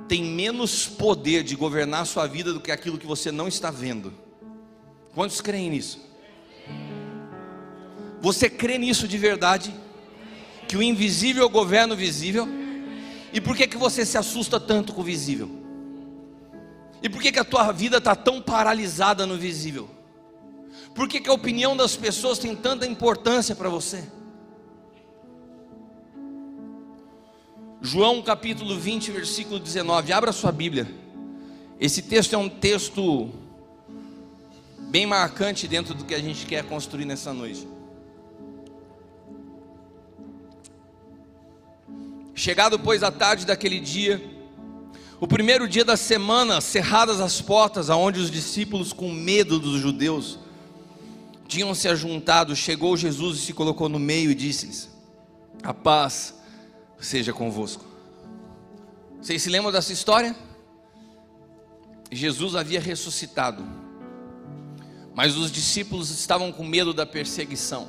tem 0.09 0.24
menos 0.24 0.87
poder 0.87 1.42
de 1.42 1.54
governar 1.54 2.00
a 2.00 2.07
sua 2.07 2.26
vida 2.26 2.50
do 2.50 2.61
que 2.62 2.72
aquilo 2.72 2.96
que 2.96 3.07
você 3.07 3.30
não 3.30 3.46
está 3.46 3.70
vendo. 3.70 4.23
Quantos 5.14 5.40
creem 5.40 5.70
nisso? 5.70 6.00
Você 8.20 8.50
crê 8.50 8.79
nisso 8.79 9.07
de 9.07 9.16
verdade? 9.16 9.72
Que 10.66 10.77
o 10.77 10.83
invisível 10.83 11.48
governa 11.48 11.94
o 11.94 11.96
visível? 11.96 12.48
E 13.33 13.40
por 13.40 13.57
que, 13.57 13.66
que 13.66 13.77
você 13.77 14.05
se 14.05 14.18
assusta 14.18 14.59
tanto 14.59 14.92
com 14.92 15.03
o 15.03 15.05
visível? 15.05 15.50
E 17.03 17.09
por 17.09 17.20
que, 17.20 17.31
que 17.31 17.38
a 17.38 17.44
tua 17.44 17.70
vida 17.70 17.98
está 17.98 18.16
tão 18.16 18.40
paralisada 18.40 19.27
no 19.27 19.37
visível? 19.37 19.88
Por 20.94 21.09
que, 21.09 21.20
que 21.20 21.29
a 21.29 21.35
opinião 21.35 21.77
das 21.77 21.96
pessoas 21.96 22.38
tem 22.38 22.57
tanta 22.57 22.87
importância 22.87 23.55
para 23.55 23.68
você? 23.68 24.05
João 27.83 28.22
capítulo 28.22 28.79
20, 28.79 29.11
versículo 29.11 29.61
19. 29.61 30.12
Abra 30.12 30.33
sua 30.33 30.50
Bíblia. 30.50 30.90
Esse 31.79 32.00
texto 32.00 32.33
é 32.33 32.38
um 32.38 32.48
texto 32.48 33.31
bem 34.94 35.07
marcante 35.07 35.66
dentro 35.66 35.92
do 35.92 36.04
que 36.04 36.14
a 36.14 36.20
gente 36.20 36.46
quer 36.46 36.62
construir 36.62 37.04
nessa 37.04 37.35
noite. 37.35 37.66
Chegado, 42.33 42.78
pois, 42.78 43.02
a 43.02 43.11
tarde 43.11 43.44
daquele 43.44 43.80
dia, 43.80 44.22
o 45.18 45.26
primeiro 45.26 45.66
dia 45.66 45.85
da 45.85 45.96
semana, 45.96 46.61
cerradas 46.61 47.20
as 47.20 47.40
portas, 47.40 47.90
aonde 47.90 48.20
os 48.20 48.30
discípulos, 48.30 48.92
com 48.92 49.11
medo 49.11 49.59
dos 49.59 49.80
judeus, 49.80 50.38
tinham 51.48 51.74
se 51.74 51.88
ajuntado, 51.88 52.54
chegou 52.54 52.96
Jesus 52.96 53.38
e 53.38 53.40
se 53.46 53.52
colocou 53.52 53.88
no 53.88 53.98
meio 53.98 54.30
e 54.30 54.35
disse-lhes: 54.35 54.88
A 55.64 55.74
paz 55.74 56.37
seja 57.00 57.33
convosco. 57.33 57.85
Vocês 59.20 59.42
se 59.42 59.50
lembram 59.50 59.72
dessa 59.72 59.92
história? 59.92 60.37
Jesus 62.12 62.54
havia 62.54 62.80
ressuscitado, 62.80 63.83
mas 65.14 65.37
os 65.37 65.50
discípulos 65.50 66.11
estavam 66.11 66.50
com 66.50 66.64
medo 66.64 66.92
da 66.92 67.07
perseguição. 67.07 67.87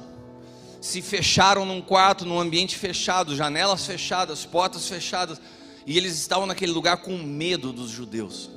Se 0.80 1.02
fecharam 1.02 1.66
num 1.66 1.82
quarto, 1.82 2.26
num 2.26 2.40
ambiente 2.40 2.78
fechado, 2.78 3.36
janelas 3.36 3.86
fechadas, 3.86 4.46
portas 4.46 4.88
fechadas 4.88 5.42
e 5.86 5.98
eles 5.98 6.14
estavam 6.18 6.46
naquele 6.46 6.72
lugar 6.72 6.98
com 6.98 7.18
medo 7.18 7.74
dos 7.74 7.90
judeus. 7.90 8.50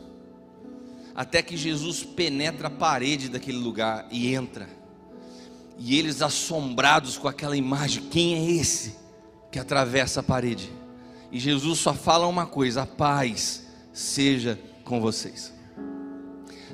Até 1.14 1.42
que 1.42 1.57
Jesus 1.57 2.04
penetra 2.04 2.68
a 2.68 2.70
parede 2.70 3.28
daquele 3.28 3.59
lugar 3.59 4.07
e 4.11 4.33
entra. 4.35 4.68
E 5.78 5.98
eles 5.98 6.22
assombrados 6.22 7.16
com 7.16 7.28
aquela 7.28 7.57
imagem, 7.57 8.04
quem 8.04 8.35
é 8.35 8.50
esse 8.61 8.96
que 9.50 9.59
atravessa 9.59 10.20
a 10.20 10.22
parede? 10.22 10.70
E 11.31 11.38
Jesus 11.38 11.78
só 11.78 11.94
fala 11.94 12.26
uma 12.26 12.46
coisa: 12.46 12.83
a 12.83 12.87
paz 12.87 13.64
seja 13.92 14.59
com 14.85 15.00
vocês. 15.00 15.52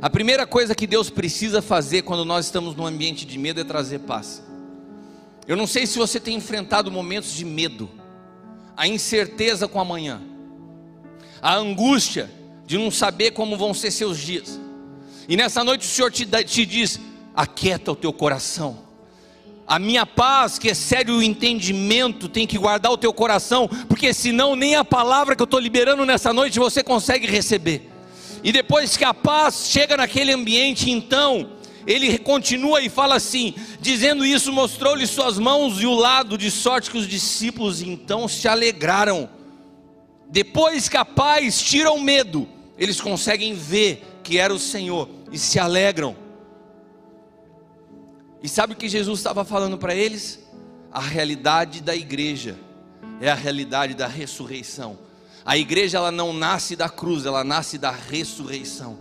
A 0.05 0.11
primeira 0.11 0.47
coisa 0.47 0.75
que 0.75 0.87
Deus 0.87 1.09
precisa 1.09 1.63
fazer 1.63 2.03
quando 2.03 2.27
nós 2.27 2.45
estamos 2.45 2.77
num 2.77 2.85
ambiente 2.85 3.25
de 3.25 3.39
medo 3.39 3.63
é 3.63 3.65
trazer 3.65 4.01
paz. 4.01 4.45
Eu 5.49 5.57
não 5.57 5.67
sei 5.67 5.87
se 5.87 5.97
você 5.97 6.21
tem 6.21 6.37
enfrentado 6.37 6.93
momentos 6.93 7.33
de 7.33 7.43
medo, 7.43 7.89
a 8.77 8.87
incerteza 8.87 9.67
com 9.67 9.81
amanhã 9.81 10.21
a 11.41 11.55
angústia 11.55 12.31
de 12.67 12.77
não 12.77 12.91
saber 12.91 13.31
como 13.31 13.57
vão 13.57 13.73
ser 13.73 13.91
seus 13.91 14.19
dias. 14.19 14.61
E 15.27 15.39
nessa 15.39 15.65
noite 15.65 15.87
o 15.87 15.91
Senhor 15.91 16.13
te, 16.13 16.27
te 16.45 16.67
diz: 16.67 17.01
aquieta 17.35 17.91
o 17.91 17.97
teu 17.97 18.13
coração. 18.13 18.81
A 19.67 19.79
minha 19.79 20.05
paz, 20.05 20.59
que 20.59 20.69
excede 20.69 21.13
o 21.13 21.23
entendimento, 21.23 22.29
tem 22.29 22.47
que 22.47 22.59
guardar 22.59 22.93
o 22.93 22.99
teu 22.99 23.15
coração, 23.15 23.67
porque 23.89 24.13
senão 24.13 24.55
nem 24.55 24.77
a 24.77 24.85
palavra 24.85 25.35
que 25.35 25.41
eu 25.41 25.47
estou 25.47 25.59
liberando 25.59 26.05
nessa 26.05 26.31
noite 26.31 26.59
você 26.59 26.83
consegue 26.83 27.27
receber. 27.27 27.94
E 28.45 28.53
depois 28.53 28.95
que 28.95 29.05
a 29.05 29.15
paz 29.15 29.71
chega 29.71 29.97
naquele 29.97 30.31
ambiente, 30.31 30.91
então 30.91 31.53
ele 31.87 32.19
continua 32.19 32.83
e 32.83 32.91
fala 32.91 33.17
assim: 33.17 33.55
dizendo 33.81 34.25
isso, 34.25 34.53
mostrou-lhe 34.53 35.07
suas 35.07 35.39
mãos 35.39 35.81
e 35.81 35.87
o 35.87 35.95
lado, 35.95 36.37
de 36.37 36.51
sorte 36.51 36.91
que 36.91 36.99
os 36.99 37.09
discípulos 37.09 37.81
então 37.81 38.29
se 38.29 38.47
alegraram. 38.47 39.31
Depois 40.29 40.91
que 40.91 40.97
a 40.99 41.07
paz 41.07 41.63
tira 41.63 41.91
o 41.91 41.99
medo, 41.99 42.47
eles 42.77 43.01
conseguem 43.01 43.55
ver 43.55 44.05
que 44.23 44.39
era 44.39 44.53
o 44.53 44.59
Senhor 44.59 45.09
e 45.33 45.39
se 45.39 45.59
alegram. 45.59 46.15
E 48.43 48.49
sabe 48.49 48.75
o 48.75 48.77
que 48.77 48.91
Jesus 48.91 49.21
estava 49.21 49.43
falando 49.43 49.79
para 49.79 49.95
eles? 49.95 50.47
A 50.93 51.01
realidade 51.01 51.81
da 51.81 51.97
igreja 51.97 52.59
é 53.23 53.31
a 53.31 53.35
realidade 53.35 53.95
da 53.95 54.07
ressurreição. 54.07 54.99
A 55.45 55.57
igreja 55.59 55.99
ela 55.99 56.11
não 56.11 56.33
nasce 56.33 56.75
da 56.75 56.89
cruz, 56.89 57.27
ela 57.27 57.45
nasce 57.45 57.79
da 57.79 57.91
ressurreição. 57.91 58.99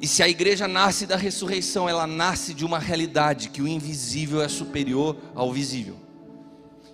E 0.00 0.06
se 0.06 0.22
a 0.22 0.28
igreja 0.28 0.66
nasce 0.66 1.06
da 1.06 1.16
ressurreição, 1.16 1.88
ela 1.88 2.06
nasce 2.06 2.52
de 2.52 2.64
uma 2.64 2.78
realidade 2.78 3.48
que 3.48 3.62
o 3.62 3.68
invisível 3.68 4.42
é 4.42 4.48
superior 4.48 5.16
ao 5.34 5.52
visível 5.52 6.02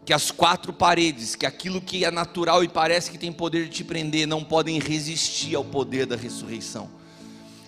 que 0.08 0.12
as 0.14 0.30
quatro 0.30 0.72
paredes, 0.72 1.36
que 1.36 1.44
aquilo 1.44 1.82
que 1.82 2.02
é 2.02 2.10
natural 2.10 2.64
e 2.64 2.68
parece 2.68 3.10
que 3.10 3.18
tem 3.18 3.30
poder 3.30 3.64
de 3.64 3.68
te 3.72 3.84
prender, 3.84 4.26
não 4.26 4.42
podem 4.42 4.78
resistir 4.78 5.54
ao 5.54 5.62
poder 5.62 6.06
da 6.06 6.16
ressurreição. 6.16 6.88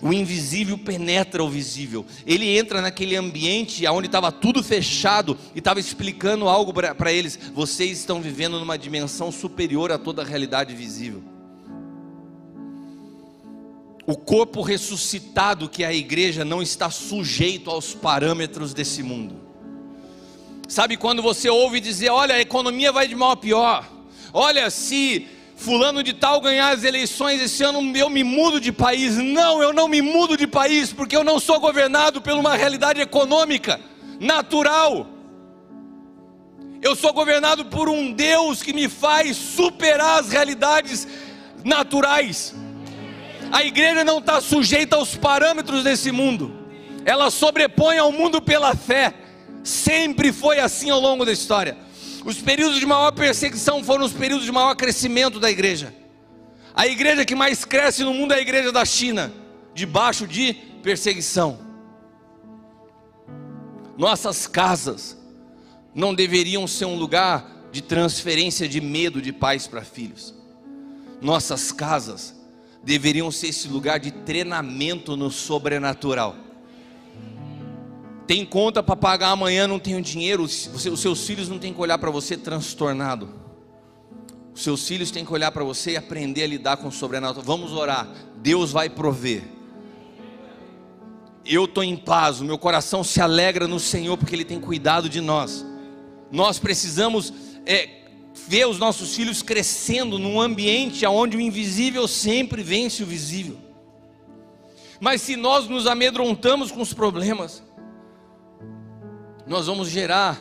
O 0.03 0.13
invisível 0.13 0.79
penetra 0.79 1.45
o 1.45 1.51
visível. 1.51 2.07
Ele 2.27 2.57
entra 2.57 2.81
naquele 2.81 3.17
ambiente 3.17 3.87
onde 3.87 4.07
estava 4.07 4.33
tudo 4.33 4.63
fechado 4.63 5.37
e 5.55 5.59
estava 5.59 5.79
explicando 5.79 6.49
algo 6.49 6.73
para 6.73 7.13
eles. 7.13 7.39
Vocês 7.55 7.99
estão 7.99 8.21
vivendo 8.21 8.59
numa 8.59 8.79
dimensão 8.79 9.31
superior 9.31 9.93
a 9.93 9.99
toda 9.99 10.23
a 10.23 10.25
realidade 10.25 10.75
visível. 10.75 11.23
O 14.07 14.17
corpo 14.17 14.63
ressuscitado 14.63 15.69
que 15.69 15.85
é 15.85 15.87
a 15.87 15.93
igreja 15.93 16.45
não 16.45 16.63
está 16.63 16.91
sujeito 16.91 17.71
aos 17.71 17.95
parâmetros 17.95 18.73
desse 18.73 19.03
mundo. 19.03 19.37
Sabe 20.67 20.97
quando 20.97 21.23
você 21.23 21.51
ouve 21.51 21.79
dizer: 21.79 22.11
olha, 22.11 22.37
a 22.37 22.41
economia 22.41 22.91
vai 22.91 23.07
de 23.07 23.15
mal 23.15 23.33
a 23.33 23.37
pior, 23.37 23.89
olha, 24.33 24.71
se 24.71 25.29
fulano 25.61 26.03
de 26.03 26.15
tal 26.15 26.41
ganhar 26.41 26.71
as 26.71 26.85
eleições 26.85 27.41
esse 27.43 27.63
ano, 27.63 27.95
eu 27.95 28.09
me 28.09 28.25
mudo 28.25 28.59
de 28.59 28.73
país. 28.73 29.17
Não, 29.17 29.63
eu 29.63 29.75
não 29.75 29.87
me 29.87 30.01
mudo 30.01 30.35
de 30.35 30.47
país, 30.47 30.91
porque 30.91 31.15
eu 31.15 31.23
não 31.23 31.39
sou 31.39 31.61
governado 31.61 32.23
por 32.23 32.33
uma 32.33 32.57
realidade 32.57 32.99
econômica, 32.99 33.79
natural. 34.19 35.07
Eu 36.81 36.97
sou 36.97 37.13
governado 37.13 37.67
por 37.67 37.91
um 37.91 38.11
Deus 38.11 38.63
que 38.63 38.73
me 38.73 38.89
faz 38.89 39.37
superar 39.37 40.21
as 40.21 40.31
realidades 40.31 41.07
naturais. 41.63 42.55
A 43.53 43.63
igreja 43.63 44.03
não 44.03 44.19
está 44.19 44.41
sujeita 44.41 44.97
aos 44.97 45.15
parâmetros 45.15 45.85
desse 45.85 46.11
mundo, 46.11 46.57
ela 47.05 47.31
sobrepõe 47.31 47.99
ao 47.99 48.11
mundo 48.11 48.41
pela 48.41 48.75
fé. 48.75 49.13
Sempre 49.63 50.33
foi 50.33 50.59
assim 50.59 50.89
ao 50.89 51.01
longo 51.01 51.27
da 51.27 51.33
história. 51.33 51.77
Os 52.25 52.41
períodos 52.41 52.79
de 52.79 52.87
maior 52.87 53.13
perseguição 53.13 53.83
foram 53.83 54.05
os 54.05 54.13
períodos 54.13 54.45
de 54.45 54.53
maior 54.53 54.75
crescimento 54.75 55.41
da 55.41 55.51
igreja. 55.51 55.95
A 56.75 56.87
igreja 56.87 57.25
que 57.25 57.35
mais 57.35 57.65
cresce 57.65 58.05
no 58.05 58.13
mundo 58.13 58.33
é 58.33 58.37
a 58.37 58.41
igreja 58.41 58.71
da 58.71 58.85
China, 58.85 59.33
debaixo 59.75 60.27
de 60.27 60.53
perseguição. 60.83 61.59
Nossas 63.97 64.47
casas 64.47 65.17
não 65.95 66.15
deveriam 66.15 66.67
ser 66.67 66.85
um 66.85 66.97
lugar 66.97 67.69
de 67.73 67.83
transferência 67.83 68.69
de 68.69 68.81
medo 68.81 69.21
de 69.21 69.33
pais 69.33 69.67
para 69.67 69.83
filhos. 69.83 70.35
Nossas 71.21 71.73
casas 71.73 72.35
deveriam 72.83 73.31
ser 73.31 73.49
esse 73.49 73.69
lugar 73.69 73.99
de 73.99 74.11
treinamento 74.11 75.17
no 75.17 75.31
sobrenatural 75.31 76.50
tem 78.31 78.47
conta 78.47 78.81
para 78.81 78.95
pagar 78.95 79.31
amanhã, 79.31 79.67
não 79.67 79.81
tenho 79.81 80.01
dinheiro, 80.01 80.47
você, 80.47 80.89
os 80.89 81.01
seus 81.01 81.27
filhos 81.27 81.49
não 81.49 81.59
têm 81.59 81.75
que 81.75 81.81
olhar 81.81 81.99
para 81.99 82.13
você 82.13 82.37
transtornado. 82.37 83.29
Os 84.55 84.63
seus 84.63 84.87
filhos 84.87 85.11
têm 85.11 85.25
que 85.25 85.33
olhar 85.33 85.51
para 85.51 85.65
você 85.65 85.91
e 85.91 85.97
aprender 85.97 86.45
a 86.45 86.47
lidar 86.47 86.77
com 86.77 86.87
o 86.87 86.93
sobrenatural. 86.93 87.43
Vamos 87.45 87.73
orar. 87.73 88.09
Deus 88.37 88.71
vai 88.71 88.89
prover. 88.89 89.43
Eu 91.45 91.65
estou 91.65 91.83
em 91.83 91.97
paz, 91.97 92.41
o 92.41 92.45
meu 92.45 92.57
coração 92.57 93.03
se 93.03 93.21
alegra 93.21 93.67
no 93.67 93.81
Senhor 93.81 94.17
porque 94.17 94.37
Ele 94.37 94.45
tem 94.45 94.61
cuidado 94.61 95.09
de 95.09 95.21
nós. 95.21 95.67
Nós 96.31 96.57
precisamos 96.57 97.35
é, 97.67 97.89
ver 98.47 98.69
os 98.69 98.79
nossos 98.79 99.13
filhos 99.13 99.43
crescendo 99.43 100.21
num 100.21 100.41
ambiente 100.41 101.05
onde 101.05 101.37
o 101.37 101.41
invisível 101.41 102.07
sempre 102.07 102.63
vence 102.63 103.03
o 103.03 103.07
visível. 103.07 103.59
Mas 105.01 105.21
se 105.21 105.35
nós 105.35 105.67
nos 105.67 105.89
amedrontamos 105.89 106.71
com 106.71 106.81
os 106.81 106.93
problemas, 106.93 107.61
nós 109.51 109.67
vamos 109.67 109.89
gerar 109.89 110.41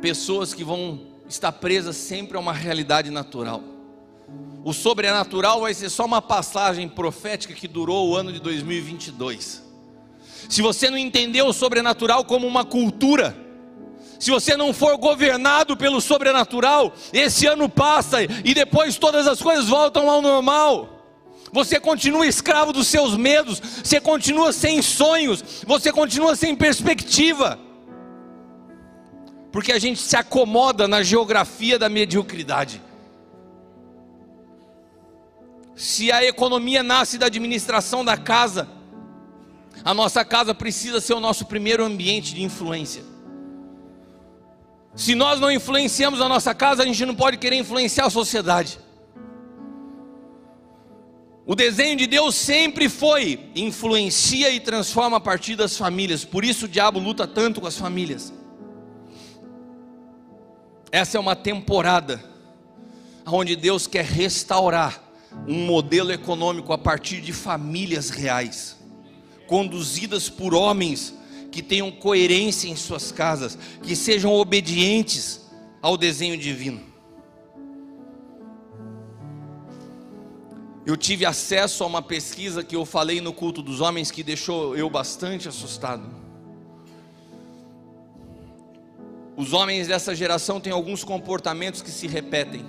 pessoas 0.00 0.54
que 0.54 0.64
vão 0.64 0.98
estar 1.28 1.52
presas 1.52 1.94
sempre 1.94 2.38
a 2.38 2.40
uma 2.40 2.54
realidade 2.54 3.10
natural. 3.10 3.62
O 4.64 4.72
sobrenatural 4.72 5.60
vai 5.60 5.74
ser 5.74 5.90
só 5.90 6.06
uma 6.06 6.22
passagem 6.22 6.88
profética 6.88 7.52
que 7.52 7.68
durou 7.68 8.08
o 8.08 8.16
ano 8.16 8.32
de 8.32 8.40
2022. 8.40 9.62
Se 10.48 10.62
você 10.62 10.88
não 10.88 10.96
entendeu 10.96 11.48
o 11.48 11.52
sobrenatural 11.52 12.24
como 12.24 12.46
uma 12.46 12.64
cultura, 12.64 13.36
se 14.18 14.30
você 14.30 14.56
não 14.56 14.72
for 14.72 14.96
governado 14.96 15.76
pelo 15.76 16.00
sobrenatural, 16.00 16.94
esse 17.12 17.44
ano 17.46 17.68
passa 17.68 18.22
e 18.22 18.54
depois 18.54 18.96
todas 18.96 19.26
as 19.26 19.42
coisas 19.42 19.68
voltam 19.68 20.08
ao 20.08 20.22
normal. 20.22 20.88
Você 21.52 21.78
continua 21.78 22.26
escravo 22.26 22.72
dos 22.72 22.86
seus 22.86 23.18
medos, 23.18 23.60
você 23.84 24.00
continua 24.00 24.50
sem 24.50 24.80
sonhos, 24.80 25.44
você 25.66 25.92
continua 25.92 26.34
sem 26.34 26.56
perspectiva 26.56 27.62
porque 29.54 29.70
a 29.70 29.78
gente 29.78 30.00
se 30.00 30.16
acomoda 30.16 30.88
na 30.88 31.00
geografia 31.04 31.78
da 31.78 31.88
mediocridade. 31.88 32.82
Se 35.76 36.10
a 36.10 36.24
economia 36.24 36.82
nasce 36.82 37.16
da 37.18 37.26
administração 37.26 38.04
da 38.04 38.16
casa, 38.16 38.68
a 39.84 39.94
nossa 39.94 40.24
casa 40.24 40.52
precisa 40.52 41.00
ser 41.00 41.14
o 41.14 41.20
nosso 41.20 41.46
primeiro 41.46 41.84
ambiente 41.84 42.34
de 42.34 42.42
influência. 42.42 43.04
Se 44.92 45.14
nós 45.14 45.38
não 45.38 45.52
influenciamos 45.52 46.20
a 46.20 46.28
nossa 46.28 46.52
casa, 46.52 46.82
a 46.82 46.86
gente 46.86 47.06
não 47.06 47.14
pode 47.14 47.36
querer 47.36 47.54
influenciar 47.54 48.06
a 48.06 48.10
sociedade. 48.10 48.80
O 51.46 51.54
desenho 51.54 51.96
de 51.96 52.08
Deus 52.08 52.34
sempre 52.34 52.88
foi 52.88 53.52
influencia 53.54 54.50
e 54.50 54.58
transforma 54.58 55.18
a 55.18 55.20
partir 55.20 55.54
das 55.54 55.76
famílias. 55.76 56.24
Por 56.24 56.44
isso 56.44 56.64
o 56.64 56.68
diabo 56.68 56.98
luta 56.98 57.24
tanto 57.24 57.60
com 57.60 57.68
as 57.68 57.78
famílias. 57.78 58.32
Essa 60.94 61.16
é 61.16 61.20
uma 61.20 61.34
temporada 61.34 62.24
onde 63.26 63.56
Deus 63.56 63.84
quer 63.84 64.04
restaurar 64.04 65.02
um 65.44 65.66
modelo 65.66 66.12
econômico 66.12 66.72
a 66.72 66.78
partir 66.78 67.20
de 67.20 67.32
famílias 67.32 68.10
reais, 68.10 68.76
conduzidas 69.48 70.30
por 70.30 70.54
homens 70.54 71.12
que 71.50 71.64
tenham 71.64 71.90
coerência 71.90 72.68
em 72.68 72.76
suas 72.76 73.10
casas, 73.10 73.58
que 73.82 73.96
sejam 73.96 74.32
obedientes 74.32 75.40
ao 75.82 75.96
desenho 75.96 76.38
divino. 76.38 76.80
Eu 80.86 80.96
tive 80.96 81.26
acesso 81.26 81.82
a 81.82 81.88
uma 81.88 82.02
pesquisa 82.02 82.62
que 82.62 82.76
eu 82.76 82.86
falei 82.86 83.20
no 83.20 83.32
culto 83.32 83.62
dos 83.62 83.80
homens 83.80 84.12
que 84.12 84.22
deixou 84.22 84.76
eu 84.76 84.88
bastante 84.88 85.48
assustado. 85.48 86.23
Os 89.36 89.52
homens 89.52 89.88
dessa 89.88 90.14
geração 90.14 90.60
têm 90.60 90.72
alguns 90.72 91.02
comportamentos 91.02 91.82
que 91.82 91.90
se 91.90 92.06
repetem. 92.06 92.64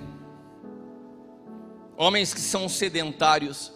Homens 1.96 2.34
que 2.34 2.40
são 2.40 2.68
sedentários, 2.68 3.72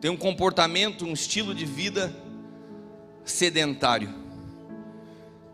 têm 0.00 0.10
um 0.10 0.16
comportamento, 0.16 1.04
um 1.04 1.12
estilo 1.12 1.54
de 1.54 1.64
vida 1.64 2.14
sedentário, 3.24 4.14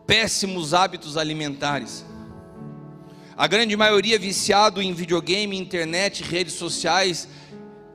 péssimos 0.06 0.74
hábitos 0.74 1.16
alimentares. 1.16 2.04
A 3.36 3.46
grande 3.46 3.74
maioria 3.74 4.18
viciado 4.18 4.82
em 4.82 4.92
videogame, 4.92 5.58
internet, 5.58 6.22
redes 6.22 6.52
sociais, 6.54 7.26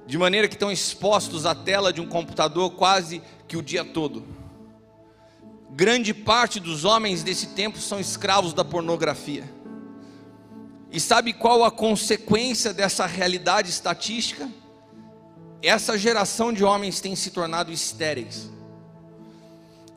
de 0.08 0.18
maneira 0.18 0.48
que 0.48 0.56
estão 0.56 0.72
expostos 0.72 1.46
à 1.46 1.54
tela 1.54 1.94
de 1.94 2.02
um 2.02 2.08
computador 2.08 2.72
quase 2.72 3.22
que 3.48 3.56
o 3.56 3.62
dia 3.62 3.86
todo 3.86 4.39
grande 5.72 6.14
parte 6.14 6.60
dos 6.60 6.86
homens 6.86 7.24
desse 7.24 7.48
tempo 7.48 7.80
são 7.80 8.00
escravos 8.00 8.54
da 8.54 8.66
pornografia. 8.66 9.50
E 10.92 11.00
sabe 11.00 11.34
qual 11.34 11.64
a 11.64 11.72
consequência 11.72 12.74
dessa 12.74 13.06
realidade 13.06 13.70
estatística? 13.70 14.50
Essa 15.62 15.98
geração 15.98 16.52
de 16.52 16.64
homens 16.64 17.00
tem 17.00 17.16
se 17.16 17.32
tornado 17.32 17.72
estéreis. 17.72 18.50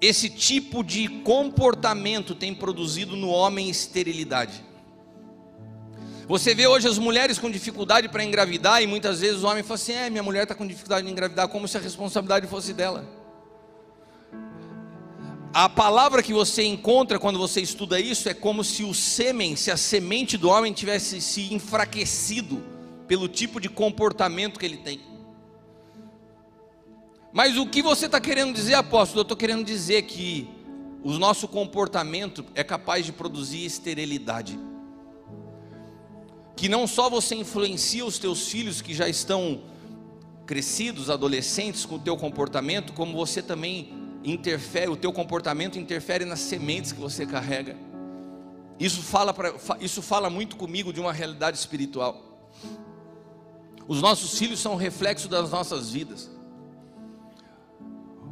Esse 0.01 0.29
tipo 0.29 0.83
de 0.83 1.09
comportamento 1.21 2.35
tem 2.35 2.53
produzido 2.55 3.17
no 3.17 3.29
homem 3.29 3.71
esterilidade. 3.71 4.65
Você 6.27 6.55
vê 6.55 6.67
hoje 6.67 6.89
as 6.89 6.99
mulheres 6.99 7.39
com 7.39 7.51
dificuldade 7.51 8.09
para 8.09 8.25
engravidar, 8.25 8.83
e 8.83 8.87
muitas 8.87 9.21
vezes 9.21 9.43
o 9.43 9.47
homem 9.47 9.63
fala 9.63 9.75
assim: 9.75 9.93
é, 9.93 10.11
minha 10.11 10.23
mulher 10.23 10.43
está 10.43 10.55
com 10.55 10.67
dificuldade 10.67 11.07
de 11.07 11.13
engravidar, 11.13 11.49
como 11.49 11.69
se 11.69 11.77
a 11.77 11.81
responsabilidade 11.81 12.47
fosse 12.47 12.73
dela. 12.73 13.22
A 15.55 15.69
palavra 15.69 16.23
que 16.23 16.33
você 16.33 16.65
encontra 16.65 17.19
quando 17.19 17.39
você 17.39 17.61
estuda 17.61 18.01
isso 18.01 18.27
é 18.27 18.33
como 18.33 18.65
se 18.65 18.85
o 18.85 18.95
sêmen, 18.95 19.55
se 19.55 19.71
a 19.71 19.77
semente 19.77 20.39
do 20.39 20.49
homem 20.49 20.73
tivesse 20.73 21.21
se 21.21 21.53
enfraquecido 21.53 22.65
pelo 23.07 23.29
tipo 23.29 23.61
de 23.61 23.69
comportamento 23.69 24.59
que 24.59 24.65
ele 24.65 24.79
tem. 24.79 25.01
Mas 27.35 27.59
o 27.59 27.67
que 27.67 27.83
você 27.83 28.07
está 28.07 28.19
querendo 28.19 28.55
dizer, 28.55 28.75
apóstolo? 28.75 29.21
Eu 29.21 29.23
estou 29.23 29.37
querendo 29.37 29.63
dizer 29.63 30.03
que 30.03 30.49
o 31.03 31.13
nosso 31.13 31.47
comportamento 31.47 32.47
é 32.55 32.65
capaz 32.65 33.05
de 33.05 33.13
produzir 33.13 33.63
esterilidade. 33.63 34.59
Que 36.57 36.67
não 36.67 36.87
só 36.87 37.11
você 37.11 37.35
influencia 37.35 38.07
os 38.07 38.19
teus 38.19 38.49
filhos 38.49 38.81
que 38.81 38.95
já 38.95 39.07
estão 39.07 39.61
crescidos, 40.47 41.11
adolescentes, 41.11 41.85
com 41.85 41.97
o 41.97 41.99
teu 41.99 42.17
comportamento, 42.17 42.95
como 42.95 43.13
você 43.15 43.43
também 43.43 44.02
interfere, 44.25 44.91
o 44.91 44.97
teu 44.97 45.13
comportamento 45.13 45.79
interfere 45.79 46.25
nas 46.25 46.41
sementes 46.41 46.93
que 46.93 47.01
você 47.01 47.27
carrega. 47.27 47.77
Isso 48.79 49.03
fala, 49.03 49.33
pra, 49.33 49.53
isso 49.81 50.03
fala 50.03 50.29
muito 50.29 50.57
comigo 50.57 50.93
de 50.93 51.01
uma 51.01 51.13
realidade 51.13 51.57
espiritual. 51.57 52.51
Os 53.87 54.01
nossos 54.01 54.39
filhos 54.39 54.61
são 54.61 54.77
reflexo 54.77 55.29
das 55.29 55.51
nossas 55.51 55.91
vidas. 55.91 56.31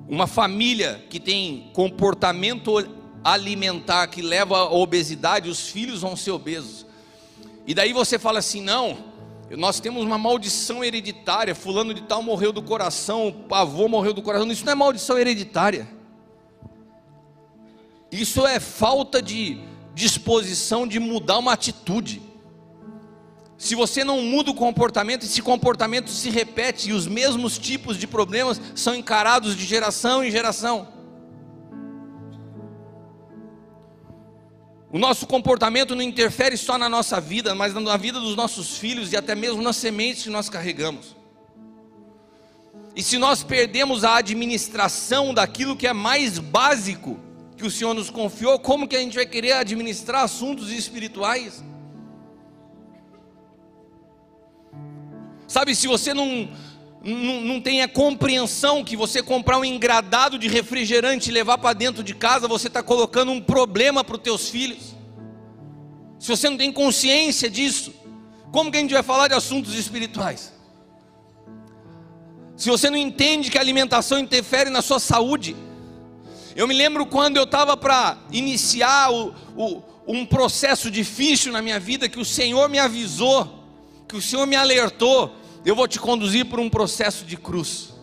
Uma 0.09 0.27
família 0.27 1.05
que 1.09 1.21
tem 1.21 1.71
comportamento 1.73 2.73
alimentar 3.23 4.07
que 4.09 4.23
leva 4.23 4.59
à 4.59 4.73
obesidade, 4.73 5.49
os 5.49 5.69
filhos 5.69 6.01
vão 6.01 6.17
ser 6.17 6.31
obesos. 6.31 6.87
E 7.67 7.75
daí 7.75 7.93
você 7.93 8.19
fala 8.19 8.39
assim: 8.39 8.61
não, 8.61 9.10
nós 9.57 9.81
temos 9.81 10.05
uma 10.05 10.17
maldição 10.17 10.85
hereditária. 10.85 11.55
Fulano 11.55 11.93
de 11.93 12.03
tal 12.03 12.23
morreu 12.23 12.53
do 12.53 12.63
coração, 12.63 13.35
o 13.49 13.55
avô 13.55 13.89
morreu 13.89 14.15
do 14.15 14.23
coração. 14.23 14.51
Isso 14.51 14.65
não 14.65 14.73
é 14.73 14.77
maldição 14.77 15.19
hereditária. 15.19 15.89
Isso 18.13 18.47
é 18.47 18.61
falta 18.61 19.21
de 19.21 19.61
disposição 19.95 20.87
de 20.87 20.99
mudar 20.99 21.39
uma 21.39 21.53
atitude. 21.53 22.23
se 23.59 23.75
você 23.75 24.03
não 24.03 24.23
muda 24.23 24.51
o 24.51 24.55
comportamento, 24.55 25.25
esse 25.25 25.43
comportamento 25.43 26.09
se 26.09 26.31
repete 26.31 26.89
e 26.89 26.93
os 26.95 27.07
mesmos 27.07 27.59
tipos 27.59 27.99
de 27.99 28.07
problemas 28.07 28.59
são 28.75 28.95
encarados 28.95 29.55
de 29.55 29.67
geração 29.67 30.25
em 30.25 30.31
geração. 30.31 31.00
O 34.93 34.99
nosso 34.99 35.27
comportamento 35.27 35.95
não 35.95 36.03
interfere 36.03 36.57
só 36.57 36.77
na 36.77 36.89
nossa 36.89 37.21
vida, 37.21 37.55
mas 37.55 37.73
na 37.75 37.97
vida 37.97 38.19
dos 38.19 38.35
nossos 38.35 38.77
filhos 38.77 39.13
e 39.13 39.17
até 39.17 39.35
mesmo 39.37 39.63
nas 39.63 39.77
sementes 39.77 40.25
que 40.25 40.31
nós 40.31 40.49
carregamos. 40.49 41.17
E 42.97 43.03
se 43.03 43.17
nós 43.17 43.45
perdemos 43.45 44.03
a 44.03 44.17
administração 44.17 45.33
daquilo 45.33 45.77
que 45.77 45.87
é 45.87 45.93
mais 45.93 46.39
básico 46.39 47.21
que 47.57 47.65
o 47.65 47.71
Senhor 47.71 47.95
nos 47.95 48.11
confiou, 48.11 48.59
como 48.59 48.89
que 48.89 48.97
a 48.97 49.01
gente 49.01 49.15
vai 49.15 49.27
querer 49.27 49.53
administrar 49.53 50.25
assuntos 50.25 50.73
espirituais? 50.73 51.63
Sabe, 55.47 55.75
se 55.75 55.87
você 55.87 56.13
não, 56.13 56.49
não, 57.03 57.61
tem 57.61 57.81
a 57.81 57.89
compreensão 57.89 58.85
que 58.85 58.95
você 58.95 59.23
comprar 59.23 59.59
um 59.59 59.65
engradado 59.65 60.39
de 60.39 60.49
refrigerante 60.49 61.31
e 61.31 61.33
levar 61.33 61.57
para 61.57 61.73
dentro 61.73 62.03
de 62.03 62.15
casa, 62.15 62.47
você 62.47 62.67
está 62.67 62.83
colocando 62.83 63.33
um 63.33 63.41
problema 63.41 64.05
para 64.05 64.17
os 64.17 64.23
teus 64.23 64.51
filhos. 64.51 64.95
Se 66.19 66.29
você 66.29 66.51
não 66.51 66.59
tem 66.59 66.71
consciência 66.71 67.49
disso, 67.49 67.95
como 68.53 68.71
que 68.71 68.77
a 68.77 68.81
gente 68.81 68.93
vai 68.93 69.03
falar 69.03 69.29
de 69.29 69.35
assuntos 69.35 69.75
espirituais? 69.75 70.53
Se 72.55 72.69
você 72.69 72.91
não 72.91 72.99
entende 72.99 73.51
que 73.51 73.57
a 73.57 73.63
alimentação 73.63 74.19
interfere 74.19 74.69
na 74.69 74.83
sua 74.83 75.01
saúde, 75.01 75.57
eu 76.55 76.69
me 76.69 76.75
lembro 76.75 77.07
quando 77.07 77.39
eu 77.39 77.45
estava 77.45 77.75
para 77.79 78.19
iniciar 78.31 79.11
o, 79.11 79.35
o, 79.57 79.83
um 80.07 80.27
processo 80.27 80.91
difícil 80.91 81.51
na 81.51 81.63
minha 81.63 81.81
vida, 81.81 82.11
que 82.11 82.21
o 82.21 82.25
Senhor 82.25 82.69
me 82.69 82.79
avisou, 82.79 83.65
que 84.07 84.15
o 84.15 84.21
Senhor 84.21 84.47
me 84.47 84.57
alertou, 84.57 85.40
eu 85.65 85.75
vou 85.75 85.87
te 85.87 85.99
conduzir 85.99 86.47
por 86.47 86.59
um 86.59 86.71
processo 86.71 87.25
de 87.25 87.37
cruz. 87.37 87.95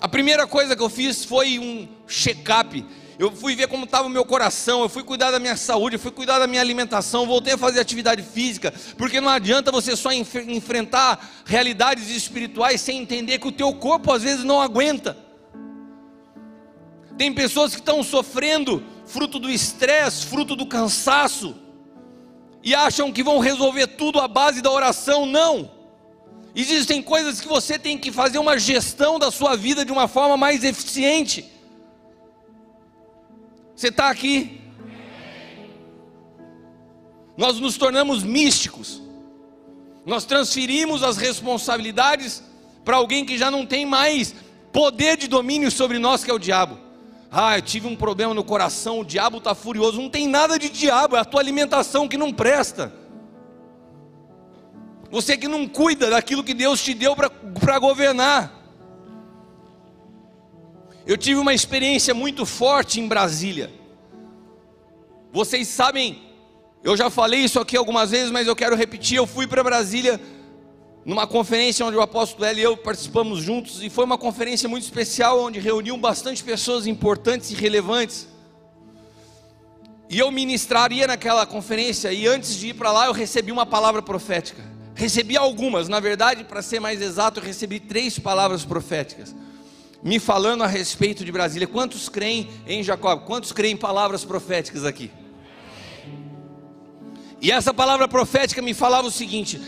A 0.00 0.08
primeira 0.08 0.46
coisa 0.46 0.74
que 0.74 0.82
eu 0.82 0.88
fiz 0.88 1.24
foi 1.24 1.58
um 1.58 1.88
check-up. 2.08 2.84
Eu 3.18 3.30
fui 3.30 3.54
ver 3.54 3.68
como 3.68 3.84
estava 3.84 4.08
o 4.08 4.10
meu 4.10 4.24
coração, 4.24 4.82
eu 4.82 4.88
fui 4.88 5.04
cuidar 5.04 5.30
da 5.30 5.38
minha 5.38 5.56
saúde, 5.56 5.94
eu 5.94 6.00
fui 6.00 6.10
cuidar 6.10 6.40
da 6.40 6.46
minha 6.46 6.60
alimentação, 6.60 7.26
voltei 7.26 7.52
a 7.52 7.58
fazer 7.58 7.78
atividade 7.78 8.22
física, 8.22 8.74
porque 8.96 9.20
não 9.20 9.28
adianta 9.28 9.70
você 9.70 9.94
só 9.94 10.10
enf 10.10 10.34
enfrentar 10.48 11.44
realidades 11.44 12.08
espirituais 12.10 12.80
sem 12.80 13.00
entender 13.00 13.38
que 13.38 13.46
o 13.46 13.52
teu 13.52 13.72
corpo 13.74 14.12
às 14.12 14.22
vezes 14.22 14.44
não 14.44 14.60
aguenta. 14.60 15.16
Tem 17.16 17.32
pessoas 17.32 17.72
que 17.72 17.80
estão 17.80 18.02
sofrendo 18.02 18.82
fruto 19.06 19.38
do 19.38 19.50
estresse, 19.50 20.26
fruto 20.26 20.56
do 20.56 20.66
cansaço, 20.66 21.54
e 22.62 22.74
acham 22.74 23.12
que 23.12 23.22
vão 23.22 23.38
resolver 23.38 23.86
tudo 23.88 24.20
à 24.20 24.28
base 24.28 24.62
da 24.62 24.70
oração. 24.70 25.26
Não. 25.26 25.70
Existem 26.54 27.02
coisas 27.02 27.40
que 27.40 27.48
você 27.48 27.78
tem 27.78 27.96
que 27.96 28.12
fazer 28.12 28.38
uma 28.38 28.58
gestão 28.58 29.18
da 29.18 29.30
sua 29.30 29.56
vida 29.56 29.84
de 29.84 29.92
uma 29.92 30.06
forma 30.06 30.36
mais 30.36 30.62
eficiente. 30.62 31.50
Você 33.74 33.88
está 33.88 34.10
aqui? 34.10 34.60
Nós 37.36 37.58
nos 37.58 37.76
tornamos 37.76 38.22
místicos. 38.22 39.02
Nós 40.04 40.24
transferimos 40.24 41.02
as 41.02 41.16
responsabilidades 41.16 42.42
para 42.84 42.96
alguém 42.96 43.24
que 43.24 43.38
já 43.38 43.50
não 43.50 43.64
tem 43.64 43.86
mais 43.86 44.34
poder 44.72 45.16
de 45.16 45.28
domínio 45.28 45.70
sobre 45.70 45.98
nós, 45.98 46.22
que 46.22 46.30
é 46.30 46.34
o 46.34 46.38
diabo. 46.38 46.81
Ah, 47.34 47.56
eu 47.56 47.62
tive 47.62 47.86
um 47.86 47.96
problema 47.96 48.34
no 48.34 48.44
coração, 48.44 49.00
o 49.00 49.04
diabo 49.04 49.38
está 49.38 49.54
furioso. 49.54 49.98
Não 49.98 50.10
tem 50.10 50.28
nada 50.28 50.58
de 50.58 50.68
diabo, 50.68 51.16
é 51.16 51.20
a 51.20 51.24
tua 51.24 51.40
alimentação 51.40 52.06
que 52.06 52.18
não 52.18 52.30
presta. 52.30 52.92
Você 55.10 55.34
que 55.34 55.48
não 55.48 55.66
cuida 55.66 56.10
daquilo 56.10 56.44
que 56.44 56.52
Deus 56.52 56.82
te 56.82 56.92
deu 56.92 57.16
para 57.16 57.78
governar. 57.78 58.52
Eu 61.06 61.16
tive 61.16 61.40
uma 61.40 61.54
experiência 61.54 62.12
muito 62.12 62.44
forte 62.44 63.00
em 63.00 63.08
Brasília. 63.08 63.72
Vocês 65.32 65.68
sabem, 65.68 66.22
eu 66.84 66.94
já 66.98 67.08
falei 67.08 67.40
isso 67.40 67.58
aqui 67.58 67.78
algumas 67.78 68.10
vezes, 68.10 68.30
mas 68.30 68.46
eu 68.46 68.54
quero 68.54 68.76
repetir. 68.76 69.16
Eu 69.16 69.26
fui 69.26 69.46
para 69.46 69.64
Brasília 69.64 70.20
numa 71.04 71.26
conferência 71.26 71.84
onde 71.84 71.96
o 71.96 72.00
apóstolo 72.00 72.44
L 72.44 72.60
e 72.60 72.62
eu 72.62 72.76
participamos 72.76 73.42
juntos, 73.42 73.82
e 73.82 73.90
foi 73.90 74.04
uma 74.04 74.16
conferência 74.16 74.68
muito 74.68 74.84
especial, 74.84 75.40
onde 75.40 75.58
reuniam 75.58 75.98
bastante 75.98 76.44
pessoas 76.44 76.86
importantes 76.86 77.50
e 77.50 77.54
relevantes. 77.54 78.28
E 80.08 80.18
eu 80.18 80.30
ministraria 80.30 81.06
naquela 81.06 81.44
conferência, 81.46 82.12
e 82.12 82.26
antes 82.26 82.56
de 82.56 82.68
ir 82.68 82.74
para 82.74 82.92
lá, 82.92 83.06
eu 83.06 83.12
recebi 83.12 83.50
uma 83.50 83.66
palavra 83.66 84.02
profética. 84.02 84.62
Recebi 84.94 85.36
algumas, 85.36 85.88
na 85.88 85.98
verdade, 85.98 86.44
para 86.44 86.62
ser 86.62 86.78
mais 86.78 87.00
exato, 87.00 87.40
eu 87.40 87.44
recebi 87.44 87.80
três 87.80 88.18
palavras 88.18 88.64
proféticas, 88.64 89.34
me 90.02 90.18
falando 90.18 90.62
a 90.62 90.66
respeito 90.66 91.24
de 91.24 91.32
Brasília. 91.32 91.66
Quantos 91.66 92.08
creem 92.08 92.50
em 92.66 92.82
Jacob? 92.82 93.24
Quantos 93.24 93.52
creem 93.52 93.74
em 93.74 93.76
palavras 93.76 94.24
proféticas 94.24 94.84
aqui? 94.84 95.10
E 97.40 97.50
essa 97.50 97.72
palavra 97.74 98.06
profética 98.06 98.60
me 98.60 98.74
falava 98.74 99.08
o 99.08 99.10
seguinte: 99.10 99.60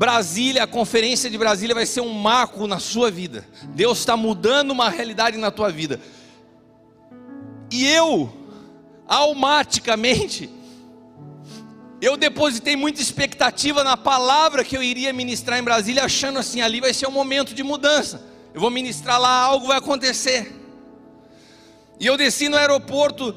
Brasília, 0.00 0.62
a 0.62 0.66
conferência 0.66 1.28
de 1.28 1.36
Brasília 1.36 1.74
vai 1.74 1.84
ser 1.84 2.00
um 2.00 2.14
marco 2.14 2.66
na 2.66 2.78
sua 2.78 3.10
vida. 3.10 3.46
Deus 3.74 3.98
está 3.98 4.16
mudando 4.16 4.70
uma 4.70 4.88
realidade 4.88 5.36
na 5.36 5.50
tua 5.50 5.70
vida. 5.70 6.00
E 7.70 7.86
eu, 7.86 8.32
automaticamente, 9.06 10.48
eu 12.00 12.16
depositei 12.16 12.76
muita 12.76 13.02
expectativa 13.02 13.84
na 13.84 13.94
palavra 13.94 14.64
que 14.64 14.74
eu 14.74 14.82
iria 14.82 15.12
ministrar 15.12 15.58
em 15.58 15.62
Brasília, 15.62 16.02
achando 16.02 16.38
assim: 16.38 16.62
ali 16.62 16.80
vai 16.80 16.94
ser 16.94 17.06
um 17.06 17.12
momento 17.12 17.52
de 17.52 17.62
mudança. 17.62 18.22
Eu 18.54 18.60
vou 18.62 18.70
ministrar 18.70 19.20
lá, 19.20 19.42
algo 19.42 19.66
vai 19.66 19.76
acontecer. 19.76 20.50
E 22.00 22.06
eu 22.06 22.16
desci 22.16 22.48
no 22.48 22.56
aeroporto 22.56 23.36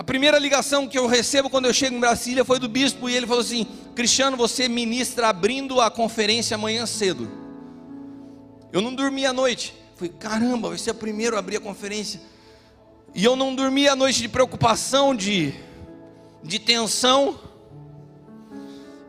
a 0.00 0.02
primeira 0.02 0.38
ligação 0.38 0.88
que 0.88 0.98
eu 0.98 1.06
recebo 1.06 1.50
quando 1.50 1.66
eu 1.66 1.74
chego 1.74 1.94
em 1.94 2.00
Brasília 2.00 2.42
foi 2.42 2.58
do 2.58 2.66
bispo 2.66 3.06
e 3.06 3.14
ele 3.14 3.26
falou 3.26 3.42
assim: 3.42 3.66
Cristiano, 3.94 4.34
você 4.34 4.66
ministra 4.66 5.28
abrindo 5.28 5.78
a 5.78 5.90
conferência 5.90 6.54
amanhã 6.54 6.86
cedo. 6.86 7.30
Eu 8.72 8.80
não 8.80 8.94
dormi 8.94 9.26
à 9.26 9.32
noite. 9.34 9.74
Falei, 9.96 10.14
caramba, 10.18 10.70
vai 10.70 10.78
ser 10.78 10.92
o 10.92 10.94
primeiro 10.94 11.36
a 11.36 11.38
abrir 11.38 11.58
a 11.58 11.60
conferência. 11.60 12.18
E 13.14 13.22
eu 13.22 13.36
não 13.36 13.54
dormi 13.54 13.88
à 13.88 13.94
noite 13.94 14.22
de 14.22 14.28
preocupação, 14.28 15.14
de, 15.14 15.52
de 16.42 16.58
tensão. 16.58 17.38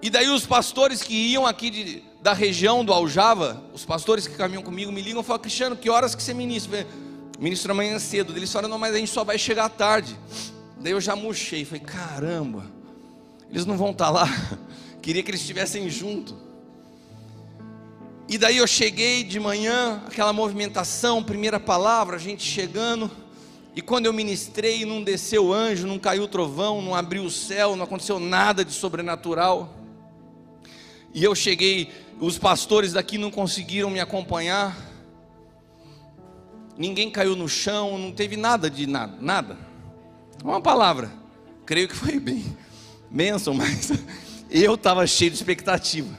E 0.02 0.10
daí 0.10 0.28
os 0.28 0.46
pastores 0.46 1.02
que 1.02 1.14
iam 1.14 1.48
aqui 1.48 1.70
de, 1.70 2.04
da 2.22 2.34
região 2.34 2.84
do 2.84 2.92
Aljava, 2.92 3.64
os 3.74 3.86
pastores 3.86 4.28
que 4.28 4.36
caminham 4.36 4.62
comigo 4.62 4.92
me 4.92 5.02
ligam 5.02 5.22
e 5.22 5.24
falam, 5.24 5.42
Cristiano, 5.42 5.78
que 5.78 5.90
horas 5.90 6.14
que 6.14 6.22
você 6.22 6.34
ministra? 6.34 6.86
Ministro 7.40 7.72
amanhã 7.72 7.98
cedo. 7.98 8.36
Eles 8.36 8.52
falam, 8.52 8.70
não, 8.70 8.78
mas 8.78 8.94
a 8.94 8.98
gente 8.98 9.10
só 9.10 9.24
vai 9.24 9.38
chegar 9.38 9.70
tarde. 9.70 10.20
Daí 10.82 10.94
eu 10.94 11.02
já 11.02 11.16
murchei, 11.16 11.64
falei, 11.64 11.82
caramba, 11.82 12.66
eles 13.52 13.68
não 13.68 13.78
vão 13.78 13.92
estar 13.92 14.06
tá 14.06 14.12
lá. 14.12 14.28
Queria 15.00 15.22
que 15.22 15.30
eles 15.30 15.42
estivessem 15.42 15.88
junto. 15.90 16.36
E 18.28 18.38
daí 18.38 18.58
eu 18.58 18.66
cheguei 18.66 19.24
de 19.24 19.40
manhã, 19.40 20.02
aquela 20.08 20.34
movimentação, 20.34 21.24
primeira 21.24 21.60
palavra, 21.60 22.16
a 22.16 22.20
gente 22.20 22.44
chegando. 22.44 23.12
E 23.76 23.82
quando 23.82 24.08
eu 24.08 24.14
ministrei, 24.14 24.84
não 24.84 25.04
desceu 25.04 25.54
anjo, 25.54 25.86
não 25.86 26.00
caiu 26.00 26.28
trovão, 26.28 26.82
não 26.82 26.96
abriu 26.96 27.26
o 27.26 27.30
céu, 27.30 27.76
não 27.76 27.84
aconteceu 27.84 28.20
nada 28.20 28.66
de 28.66 28.72
sobrenatural. 28.72 29.78
E 31.14 31.24
eu 31.24 31.36
cheguei, 31.36 31.92
os 32.20 32.40
pastores 32.40 32.94
daqui 32.94 33.20
não 33.20 33.30
conseguiram 33.30 33.90
me 33.90 34.00
acompanhar. 34.00 34.76
Ninguém 36.76 37.12
caiu 37.12 37.36
no 37.36 37.48
chão, 37.48 38.00
não 38.00 38.12
teve 38.12 38.36
nada 38.36 38.68
de 38.68 38.88
nada, 38.88 39.16
nada. 39.22 39.71
Uma 40.44 40.60
palavra. 40.62 41.12
Creio 41.66 41.88
que 41.88 41.96
foi 41.96 42.20
bem. 42.20 42.58
Benção, 43.10 43.54
mas 43.54 43.92
eu 44.50 44.76
estava 44.76 45.06
cheio 45.06 45.32
de 45.32 45.38
expectativa. 45.38 46.18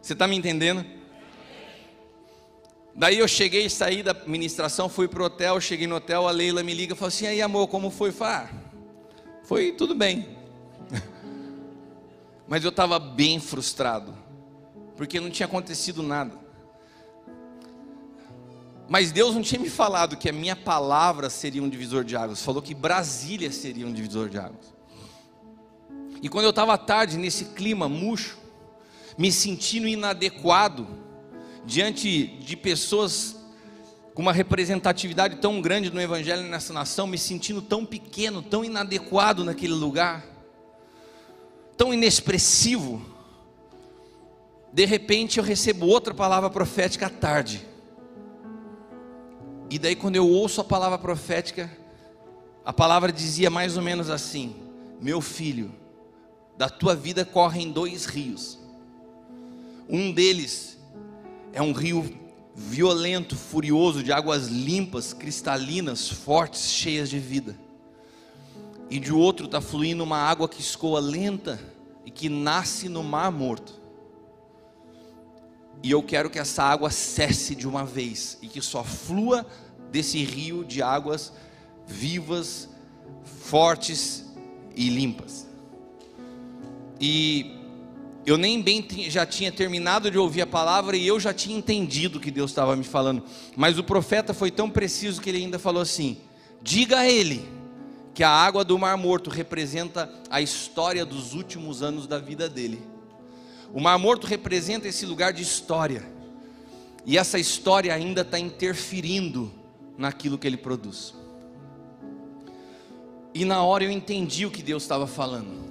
Você 0.00 0.14
está 0.14 0.26
me 0.26 0.36
entendendo? 0.36 0.84
Daí 2.94 3.18
eu 3.18 3.28
cheguei, 3.28 3.68
saí 3.70 4.02
da 4.02 4.14
ministração, 4.26 4.88
fui 4.88 5.08
pro 5.08 5.24
hotel, 5.24 5.60
cheguei 5.60 5.86
no 5.86 5.96
hotel, 5.96 6.28
a 6.28 6.30
Leila 6.30 6.62
me 6.62 6.74
liga 6.74 6.96
e 6.98 7.04
assim: 7.04 7.26
aí 7.26 7.40
amor, 7.40 7.68
como 7.68 7.90
foi? 7.90 8.12
Ah, 8.20 8.50
foi 9.44 9.72
tudo 9.72 9.94
bem. 9.94 10.36
Mas 12.46 12.64
eu 12.64 12.70
estava 12.70 12.98
bem 12.98 13.40
frustrado, 13.40 14.14
porque 14.96 15.20
não 15.20 15.30
tinha 15.30 15.46
acontecido 15.46 16.02
nada. 16.02 16.41
Mas 18.92 19.10
Deus 19.10 19.34
não 19.34 19.40
tinha 19.40 19.58
me 19.58 19.70
falado 19.70 20.18
que 20.18 20.28
a 20.28 20.32
minha 20.34 20.54
palavra 20.54 21.30
seria 21.30 21.62
um 21.62 21.68
divisor 21.70 22.04
de 22.04 22.14
águas, 22.14 22.42
falou 22.42 22.60
que 22.60 22.74
Brasília 22.74 23.50
seria 23.50 23.86
um 23.86 23.92
divisor 23.92 24.28
de 24.28 24.36
águas. 24.36 24.74
E 26.20 26.28
quando 26.28 26.44
eu 26.44 26.50
estava 26.50 26.76
tarde 26.76 27.16
nesse 27.16 27.46
clima 27.46 27.88
murcho, 27.88 28.36
me 29.16 29.32
sentindo 29.32 29.88
inadequado 29.88 30.86
diante 31.64 32.26
de 32.26 32.54
pessoas 32.54 33.34
com 34.12 34.20
uma 34.20 34.30
representatividade 34.30 35.36
tão 35.36 35.62
grande 35.62 35.90
no 35.90 35.98
Evangelho 35.98 36.42
nessa 36.42 36.74
nação, 36.74 37.06
me 37.06 37.16
sentindo 37.16 37.62
tão 37.62 37.86
pequeno, 37.86 38.42
tão 38.42 38.62
inadequado 38.62 39.42
naquele 39.42 39.72
lugar, 39.72 40.22
tão 41.78 41.94
inexpressivo. 41.94 43.00
De 44.70 44.84
repente 44.84 45.38
eu 45.38 45.44
recebo 45.44 45.86
outra 45.86 46.12
palavra 46.12 46.50
profética 46.50 47.06
à 47.06 47.08
tarde. 47.08 47.71
E 49.72 49.78
daí, 49.78 49.96
quando 49.96 50.16
eu 50.16 50.28
ouço 50.28 50.60
a 50.60 50.64
palavra 50.64 50.98
profética, 50.98 51.74
a 52.62 52.74
palavra 52.74 53.10
dizia 53.10 53.48
mais 53.48 53.74
ou 53.74 53.82
menos 53.82 54.10
assim: 54.10 54.54
Meu 55.00 55.22
filho, 55.22 55.72
da 56.58 56.68
tua 56.68 56.94
vida 56.94 57.24
correm 57.24 57.72
dois 57.72 58.04
rios. 58.04 58.58
Um 59.88 60.12
deles 60.12 60.78
é 61.54 61.62
um 61.62 61.72
rio 61.72 62.20
violento, 62.54 63.34
furioso, 63.34 64.02
de 64.02 64.12
águas 64.12 64.48
limpas, 64.48 65.14
cristalinas, 65.14 66.06
fortes, 66.06 66.70
cheias 66.70 67.08
de 67.08 67.18
vida. 67.18 67.58
E 68.90 69.00
de 69.00 69.10
outro 69.10 69.46
está 69.46 69.62
fluindo 69.62 70.04
uma 70.04 70.18
água 70.18 70.50
que 70.50 70.60
escoa 70.60 71.00
lenta 71.00 71.58
e 72.04 72.10
que 72.10 72.28
nasce 72.28 72.90
no 72.90 73.02
mar 73.02 73.32
morto. 73.32 73.80
E 75.82 75.90
eu 75.90 76.02
quero 76.02 76.30
que 76.30 76.38
essa 76.38 76.62
água 76.62 76.90
cesse 76.90 77.54
de 77.54 77.66
uma 77.66 77.84
vez 77.84 78.38
e 78.40 78.46
que 78.46 78.60
só 78.60 78.84
flua 78.84 79.44
desse 79.90 80.22
rio 80.22 80.64
de 80.64 80.80
águas 80.80 81.32
vivas, 81.86 82.68
fortes 83.24 84.24
e 84.76 84.88
limpas. 84.88 85.46
E 87.00 87.56
eu 88.24 88.38
nem 88.38 88.62
bem 88.62 88.86
já 89.08 89.26
tinha 89.26 89.50
terminado 89.50 90.10
de 90.10 90.16
ouvir 90.16 90.42
a 90.42 90.46
palavra 90.46 90.96
e 90.96 91.06
eu 91.06 91.18
já 91.18 91.34
tinha 91.34 91.58
entendido 91.58 92.18
o 92.18 92.20
que 92.20 92.30
Deus 92.30 92.52
estava 92.52 92.76
me 92.76 92.84
falando. 92.84 93.24
Mas 93.56 93.78
o 93.78 93.84
profeta 93.84 94.32
foi 94.32 94.50
tão 94.50 94.70
preciso 94.70 95.20
que 95.20 95.28
ele 95.28 95.38
ainda 95.38 95.58
falou 95.58 95.82
assim: 95.82 96.18
diga 96.62 96.98
a 96.98 97.10
ele 97.10 97.44
que 98.14 98.22
a 98.22 98.30
água 98.30 98.64
do 98.64 98.78
Mar 98.78 98.96
Morto 98.96 99.30
representa 99.30 100.08
a 100.30 100.40
história 100.40 101.04
dos 101.04 101.34
últimos 101.34 101.82
anos 101.82 102.06
da 102.06 102.18
vida 102.18 102.48
dele. 102.48 102.91
O 103.72 103.80
Mar 103.80 103.98
Morto 103.98 104.26
representa 104.26 104.86
esse 104.86 105.06
lugar 105.06 105.32
de 105.32 105.42
história, 105.42 106.04
e 107.06 107.16
essa 107.16 107.38
história 107.38 107.94
ainda 107.94 108.20
está 108.20 108.38
interferindo 108.38 109.50
naquilo 109.96 110.36
que 110.36 110.46
ele 110.46 110.56
produz. 110.56 111.14
E 113.34 113.44
na 113.44 113.62
hora 113.62 113.82
eu 113.82 113.90
entendi 113.90 114.44
o 114.44 114.50
que 114.50 114.62
Deus 114.62 114.82
estava 114.82 115.06
falando. 115.06 115.62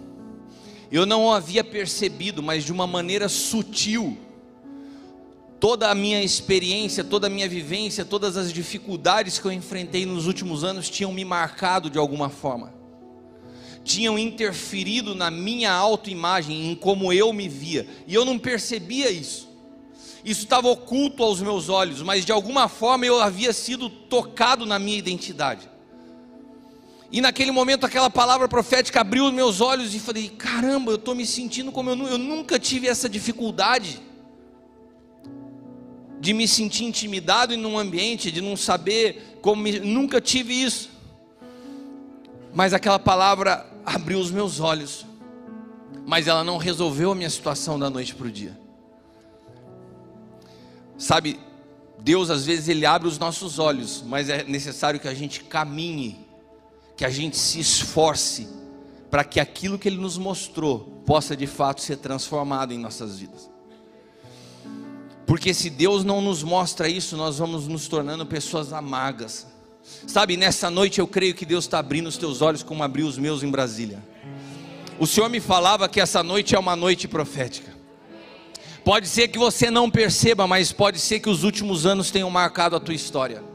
Eu 0.92 1.06
não 1.06 1.32
havia 1.32 1.64
percebido, 1.64 2.42
mas 2.42 2.66
de 2.66 2.72
uma 2.72 2.88
maneira 2.88 3.30
sutil, 3.30 4.18
toda 5.60 5.90
a 5.90 5.96
minha 5.96 6.24
experiência, 6.24 7.04
toda 7.04 7.28
a 7.28 7.30
minha 7.30 7.48
vivência, 7.48 8.04
todas 8.04 8.36
as 8.36 8.52
dificuldades 8.52 9.38
que 9.38 9.46
eu 9.46 9.52
enfrentei 9.52 10.08
nos 10.08 10.26
últimos 10.26 10.64
anos 10.64 10.90
tinham 10.90 11.14
me 11.14 11.24
marcado 11.24 11.90
de 11.90 12.00
alguma 12.00 12.30
forma, 12.30 12.74
tinham 13.84 14.18
interferido 14.18 15.16
na 15.16 15.32
minha 15.32 15.72
autoimagem, 15.72 16.72
em 16.72 16.76
como 16.76 17.12
eu 17.12 17.34
me 17.34 17.48
via, 17.48 17.88
e 18.08 18.14
eu 18.14 18.24
não 18.24 18.38
percebia 18.38 19.10
isso. 19.10 19.50
Isso 20.24 20.44
estava 20.44 20.70
oculto 20.70 21.24
aos 21.24 21.42
meus 21.42 21.68
olhos, 21.68 22.02
mas 22.02 22.26
de 22.26 22.32
alguma 22.32 22.68
forma 22.68 23.06
eu 23.06 23.20
havia 23.20 23.52
sido 23.54 23.90
tocado 23.90 24.66
na 24.66 24.78
minha 24.78 24.98
identidade. 24.98 25.70
E 27.12 27.20
naquele 27.20 27.52
momento 27.52 27.86
aquela 27.86 28.10
palavra 28.10 28.48
profética 28.48 29.02
abriu 29.02 29.26
os 29.26 29.34
meus 29.34 29.60
olhos 29.60 29.94
e 29.94 30.00
falei: 30.00 30.30
caramba, 30.30 30.92
eu 30.92 30.96
estou 30.96 31.14
me 31.14 31.26
sentindo 31.26 31.72
como 31.72 31.90
eu, 31.90 32.08
eu 32.08 32.18
nunca 32.18 32.58
tive 32.58 32.88
essa 32.88 33.10
dificuldade 33.10 34.00
de 36.22 36.34
me 36.34 36.48
sentir 36.48 36.84
intimidado 36.84 37.52
em 37.52 37.66
um 37.66 37.80
ambiente, 37.80 38.32
de 38.32 38.42
não 38.42 38.56
saber 38.56 39.40
como, 39.42 39.64
me, 39.64 39.80
nunca 39.80 40.22
tive 40.22 40.54
isso. 40.54 40.92
Mas 42.54 42.74
aquela 42.74 43.00
palavra 43.00 43.66
abriu 43.86 44.20
os 44.20 44.32
meus 44.32 44.60
olhos, 44.60 45.06
mas 46.06 46.28
ela 46.28 46.44
não 46.44 46.58
resolveu 46.58 47.12
a 47.12 47.16
minha 47.16 47.30
situação 47.30 47.80
da 47.80 47.90
noite 47.90 48.16
para 48.16 48.28
o 48.28 48.32
dia. 48.32 48.60
Sabe, 50.98 51.40
Deus 52.00 52.30
às 52.30 52.46
vezes 52.46 52.68
ele 52.68 52.86
abre 52.86 53.08
os 53.08 53.18
nossos 53.18 53.60
olhos, 53.60 54.04
mas 54.06 54.30
é 54.30 54.44
necessário 54.44 55.00
que 55.00 55.08
a 55.08 55.14
gente 55.14 55.44
caminhe 55.44 56.32
que 57.02 57.06
a 57.06 57.10
gente 57.10 57.36
se 57.36 57.60
esforce 57.60 58.48
para 59.10 59.24
que 59.24 59.40
aquilo 59.40 59.80
que 59.80 59.90
Ele 59.90 59.98
nos 59.98 60.20
mostrou 60.20 61.02
possa 61.04 61.36
de 61.36 61.48
fato 61.48 61.82
ser 61.82 61.98
transformado 61.98 62.74
em 62.74 62.78
nossas 62.78 63.18
vidas. 63.18 63.50
Porque 65.26 65.52
se 65.52 65.72
Deus 65.72 66.04
não 66.04 66.22
nos 66.22 66.44
mostra 66.44 66.88
isso, 66.88 67.18
nós 67.18 67.40
vamos 67.40 67.68
nos 67.68 67.88
tornando 67.88 68.24
pessoas 68.24 68.72
amargas. 68.72 69.48
Sabe, 70.08 70.38
nessa 70.38 70.70
noite 70.70 71.00
eu 71.00 71.08
creio 71.08 71.34
que 71.34 71.46
Deus 71.46 71.66
está 71.66 71.80
abrindo 71.80 72.08
os 72.08 72.18
teus 72.18 72.42
olhos 72.42 72.64
como 72.64 72.84
abriu 72.84 73.08
os 73.08 73.18
meus 73.18 73.44
em 73.44 73.50
Brasília. 73.50 74.04
O 75.00 75.08
Senhor 75.08 75.30
me 75.30 75.40
falava 75.40 75.90
que 75.90 76.00
essa 76.00 76.22
noite 76.22 76.56
é 76.56 76.60
uma 76.60 76.76
noite 76.76 77.08
profética. 77.08 77.72
Pode 78.84 79.08
ser 79.08 79.28
que 79.28 79.38
você 79.38 79.70
não 79.70 79.90
perceba, 79.90 80.48
mas 80.48 80.72
pode 80.72 81.00
ser 81.00 81.20
que 81.20 81.30
os 81.30 81.44
últimos 81.44 81.86
anos 81.86 82.12
tenham 82.12 82.30
marcado 82.30 82.76
a 82.76 82.80
tua 82.80 82.96
história 82.96 83.52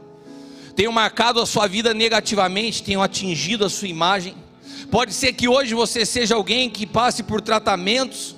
tenham 0.77 0.91
marcado 0.91 1.41
a 1.41 1.45
sua 1.47 1.65
vida 1.65 1.91
negativamente, 1.91 2.83
tenham 2.83 3.01
atingido 3.01 3.65
a 3.65 3.69
sua 3.69 3.87
imagem. 3.87 4.35
Pode 4.91 5.11
ser 5.11 5.33
que 5.33 5.47
hoje 5.47 5.73
você 5.73 6.05
seja 6.05 6.35
alguém 6.35 6.69
que 6.69 6.85
passe 6.85 7.23
por 7.23 7.41
tratamentos, 7.41 8.35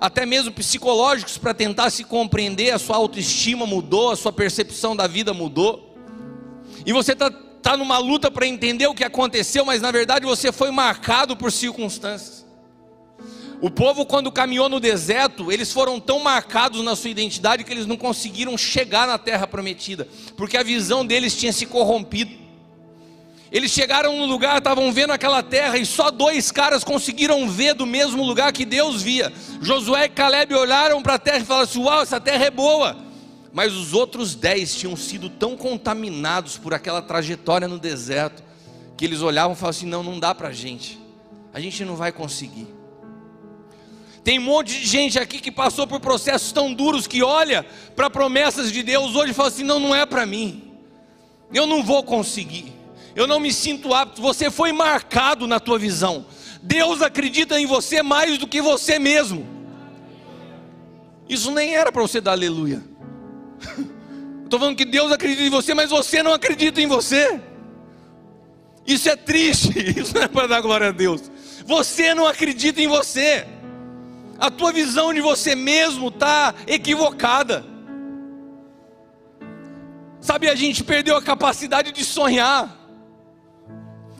até 0.00 0.26
mesmo 0.26 0.50
psicológicos, 0.50 1.38
para 1.38 1.54
tentar 1.54 1.90
se 1.90 2.02
compreender, 2.02 2.72
a 2.72 2.78
sua 2.80 2.96
autoestima 2.96 3.64
mudou, 3.66 4.10
a 4.10 4.16
sua 4.16 4.32
percepção 4.32 4.96
da 4.96 5.06
vida 5.06 5.32
mudou, 5.32 5.85
e 6.86 6.92
você 6.92 7.12
está 7.12 7.28
tá 7.30 7.76
numa 7.76 7.98
luta 7.98 8.30
para 8.30 8.46
entender 8.46 8.86
o 8.86 8.94
que 8.94 9.02
aconteceu, 9.02 9.64
mas 9.64 9.82
na 9.82 9.90
verdade 9.90 10.24
você 10.24 10.52
foi 10.52 10.70
marcado 10.70 11.36
por 11.36 11.50
circunstâncias. 11.50 12.46
O 13.60 13.70
povo, 13.70 14.06
quando 14.06 14.30
caminhou 14.30 14.68
no 14.68 14.78
deserto, 14.78 15.50
eles 15.50 15.72
foram 15.72 15.98
tão 15.98 16.20
marcados 16.20 16.84
na 16.84 16.94
sua 16.94 17.10
identidade 17.10 17.64
que 17.64 17.72
eles 17.72 17.86
não 17.86 17.96
conseguiram 17.96 18.56
chegar 18.56 19.06
na 19.06 19.18
terra 19.18 19.46
prometida, 19.48 20.06
porque 20.36 20.56
a 20.56 20.62
visão 20.62 21.04
deles 21.04 21.34
tinha 21.34 21.52
se 21.52 21.66
corrompido. 21.66 22.46
Eles 23.50 23.70
chegaram 23.70 24.16
no 24.16 24.26
lugar, 24.26 24.58
estavam 24.58 24.92
vendo 24.92 25.12
aquela 25.12 25.42
terra, 25.42 25.78
e 25.78 25.86
só 25.86 26.10
dois 26.10 26.52
caras 26.52 26.84
conseguiram 26.84 27.48
ver 27.48 27.74
do 27.74 27.86
mesmo 27.86 28.22
lugar 28.22 28.52
que 28.52 28.64
Deus 28.64 29.02
via. 29.02 29.32
Josué 29.60 30.04
e 30.04 30.08
Caleb 30.08 30.54
olharam 30.54 31.02
para 31.02 31.14
a 31.14 31.18
terra 31.18 31.38
e 31.38 31.44
falaram 31.44 31.64
assim: 31.64 31.82
Uau, 31.82 32.02
essa 32.02 32.20
terra 32.20 32.44
é 32.44 32.50
boa. 32.50 33.05
Mas 33.56 33.72
os 33.72 33.94
outros 33.94 34.34
dez 34.34 34.74
tinham 34.74 34.94
sido 34.94 35.30
tão 35.30 35.56
contaminados 35.56 36.58
por 36.58 36.74
aquela 36.74 37.00
trajetória 37.00 37.66
no 37.66 37.78
deserto, 37.78 38.44
que 38.98 39.02
eles 39.02 39.22
olhavam 39.22 39.54
e 39.54 39.56
falavam 39.56 39.70
assim: 39.70 39.86
Não, 39.86 40.02
não 40.02 40.20
dá 40.20 40.34
para 40.34 40.48
a 40.48 40.52
gente, 40.52 41.00
a 41.54 41.58
gente 41.58 41.82
não 41.82 41.96
vai 41.96 42.12
conseguir. 42.12 42.66
Tem 44.22 44.38
um 44.38 44.42
monte 44.42 44.78
de 44.78 44.86
gente 44.86 45.18
aqui 45.18 45.40
que 45.40 45.50
passou 45.50 45.86
por 45.86 46.00
processos 46.00 46.52
tão 46.52 46.74
duros 46.74 47.06
que 47.06 47.22
olha 47.22 47.64
para 47.94 48.10
promessas 48.10 48.70
de 48.70 48.82
Deus 48.82 49.16
hoje 49.16 49.30
e 49.30 49.34
fala 49.34 49.48
assim: 49.48 49.64
não, 49.64 49.80
não 49.80 49.94
é 49.94 50.04
para 50.04 50.26
mim. 50.26 50.74
Eu 51.50 51.66
não 51.66 51.82
vou 51.82 52.02
conseguir. 52.02 52.74
Eu 53.14 53.26
não 53.26 53.40
me 53.40 53.54
sinto 53.54 53.94
apto. 53.94 54.20
Você 54.20 54.50
foi 54.50 54.70
marcado 54.70 55.46
na 55.46 55.58
tua 55.58 55.78
visão. 55.78 56.26
Deus 56.62 57.00
acredita 57.00 57.58
em 57.58 57.64
você 57.64 58.02
mais 58.02 58.36
do 58.36 58.46
que 58.46 58.60
você 58.60 58.98
mesmo. 58.98 59.46
Isso 61.26 61.50
nem 61.50 61.74
era 61.74 61.90
para 61.90 62.02
você 62.02 62.20
dar 62.20 62.32
aleluia. 62.32 62.95
Estou 64.44 64.60
falando 64.60 64.76
que 64.76 64.84
Deus 64.84 65.10
acredita 65.10 65.42
em 65.42 65.50
você, 65.50 65.74
mas 65.74 65.90
você 65.90 66.22
não 66.22 66.32
acredita 66.32 66.80
em 66.80 66.86
você. 66.86 67.40
Isso 68.86 69.08
é 69.08 69.16
triste. 69.16 69.72
Isso 69.98 70.14
não 70.14 70.22
é 70.22 70.28
para 70.28 70.46
dar 70.46 70.60
glória 70.60 70.88
a 70.88 70.92
Deus. 70.92 71.30
Você 71.64 72.14
não 72.14 72.26
acredita 72.26 72.80
em 72.80 72.86
você 72.86 73.46
a 74.38 74.50
tua 74.50 74.72
visão 74.72 75.12
de 75.12 75.20
você 75.20 75.54
mesmo 75.54 76.08
está 76.08 76.54
equivocada. 76.66 77.64
Sabe, 80.20 80.48
a 80.48 80.54
gente 80.54 80.84
perdeu 80.84 81.16
a 81.16 81.22
capacidade 81.22 81.92
de 81.92 82.04
sonhar, 82.04 82.76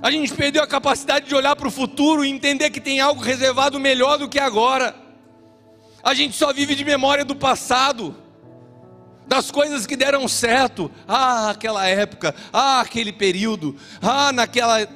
a 0.01 0.11
gente 0.11 0.33
perdeu 0.35 0.63
a 0.63 0.67
capacidade 0.67 1.27
de 1.27 1.35
olhar 1.35 1.57
para 1.57 1.69
o 1.69 1.71
futuro 1.71 2.25
e 2.25 2.31
entender 2.31 2.71
que 2.71 2.81
tem 2.81 3.01
algo 3.01 3.21
reservado 3.21 3.81
melhor 3.81 4.19
do 4.19 4.29
que 4.29 4.39
agora. 4.39 4.95
A 6.03 6.15
gente 6.15 6.37
só 6.37 6.53
vive 6.53 6.75
de 6.75 6.85
memória 6.85 7.25
do 7.25 7.35
passado, 7.35 8.15
das 9.27 9.51
coisas 9.51 9.87
que 9.87 9.97
deram 9.97 10.27
certo. 10.29 10.91
Ah, 11.07 11.51
aquela 11.51 11.87
época, 11.87 12.35
ah, 12.53 12.81
aquele 12.81 13.13
período, 13.13 13.77
ah, 14.01 14.33
naquela 14.33 14.87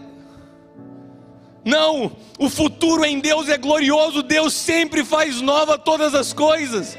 não, 1.65 2.17
o 2.39 2.49
futuro 2.49 3.05
em 3.05 3.21
Deus 3.21 3.49
é 3.49 3.59
glorioso, 3.59 4.23
Deus 4.23 4.55
sempre 4.55 5.05
faz 5.05 5.41
nova 5.41 5.79
todas 5.79 6.15
as 6.15 6.33
coisas. 6.33 6.97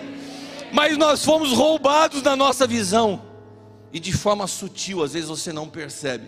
Mas 0.71 0.97
nós 0.97 1.25
fomos 1.25 1.51
roubados 1.51 2.21
da 2.21 2.35
nossa 2.35 2.67
visão. 2.67 3.21
E 3.91 3.99
de 3.99 4.13
forma 4.13 4.47
sutil, 4.47 5.03
às 5.03 5.13
vezes 5.13 5.27
você 5.27 5.51
não 5.51 5.67
percebe. 5.67 6.27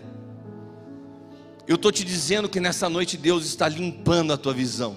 Eu 1.66 1.76
estou 1.76 1.90
te 1.90 2.04
dizendo 2.04 2.48
que 2.48 2.60
nessa 2.60 2.88
noite 2.88 3.16
Deus 3.16 3.46
está 3.46 3.68
limpando 3.68 4.32
a 4.32 4.36
tua 4.36 4.52
visão. 4.52 4.96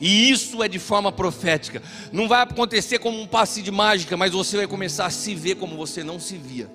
E 0.00 0.30
isso 0.30 0.62
é 0.62 0.68
de 0.68 0.78
forma 0.78 1.10
profética. 1.10 1.82
Não 2.12 2.28
vai 2.28 2.42
acontecer 2.42 2.98
como 2.98 3.20
um 3.20 3.26
passe 3.26 3.62
de 3.62 3.70
mágica, 3.70 4.16
mas 4.16 4.32
você 4.32 4.56
vai 4.56 4.66
começar 4.66 5.06
a 5.06 5.10
se 5.10 5.34
ver 5.34 5.56
como 5.56 5.76
você 5.76 6.04
não 6.04 6.20
se 6.20 6.36
via. 6.36 6.70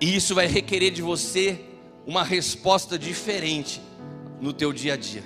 E 0.00 0.14
isso 0.14 0.34
vai 0.34 0.46
requerer 0.46 0.90
de 0.90 1.02
você 1.02 1.60
uma 2.06 2.22
resposta 2.22 2.98
diferente 2.98 3.80
no 4.40 4.52
teu 4.52 4.72
dia 4.72 4.94
a 4.94 4.96
dia. 4.96 5.22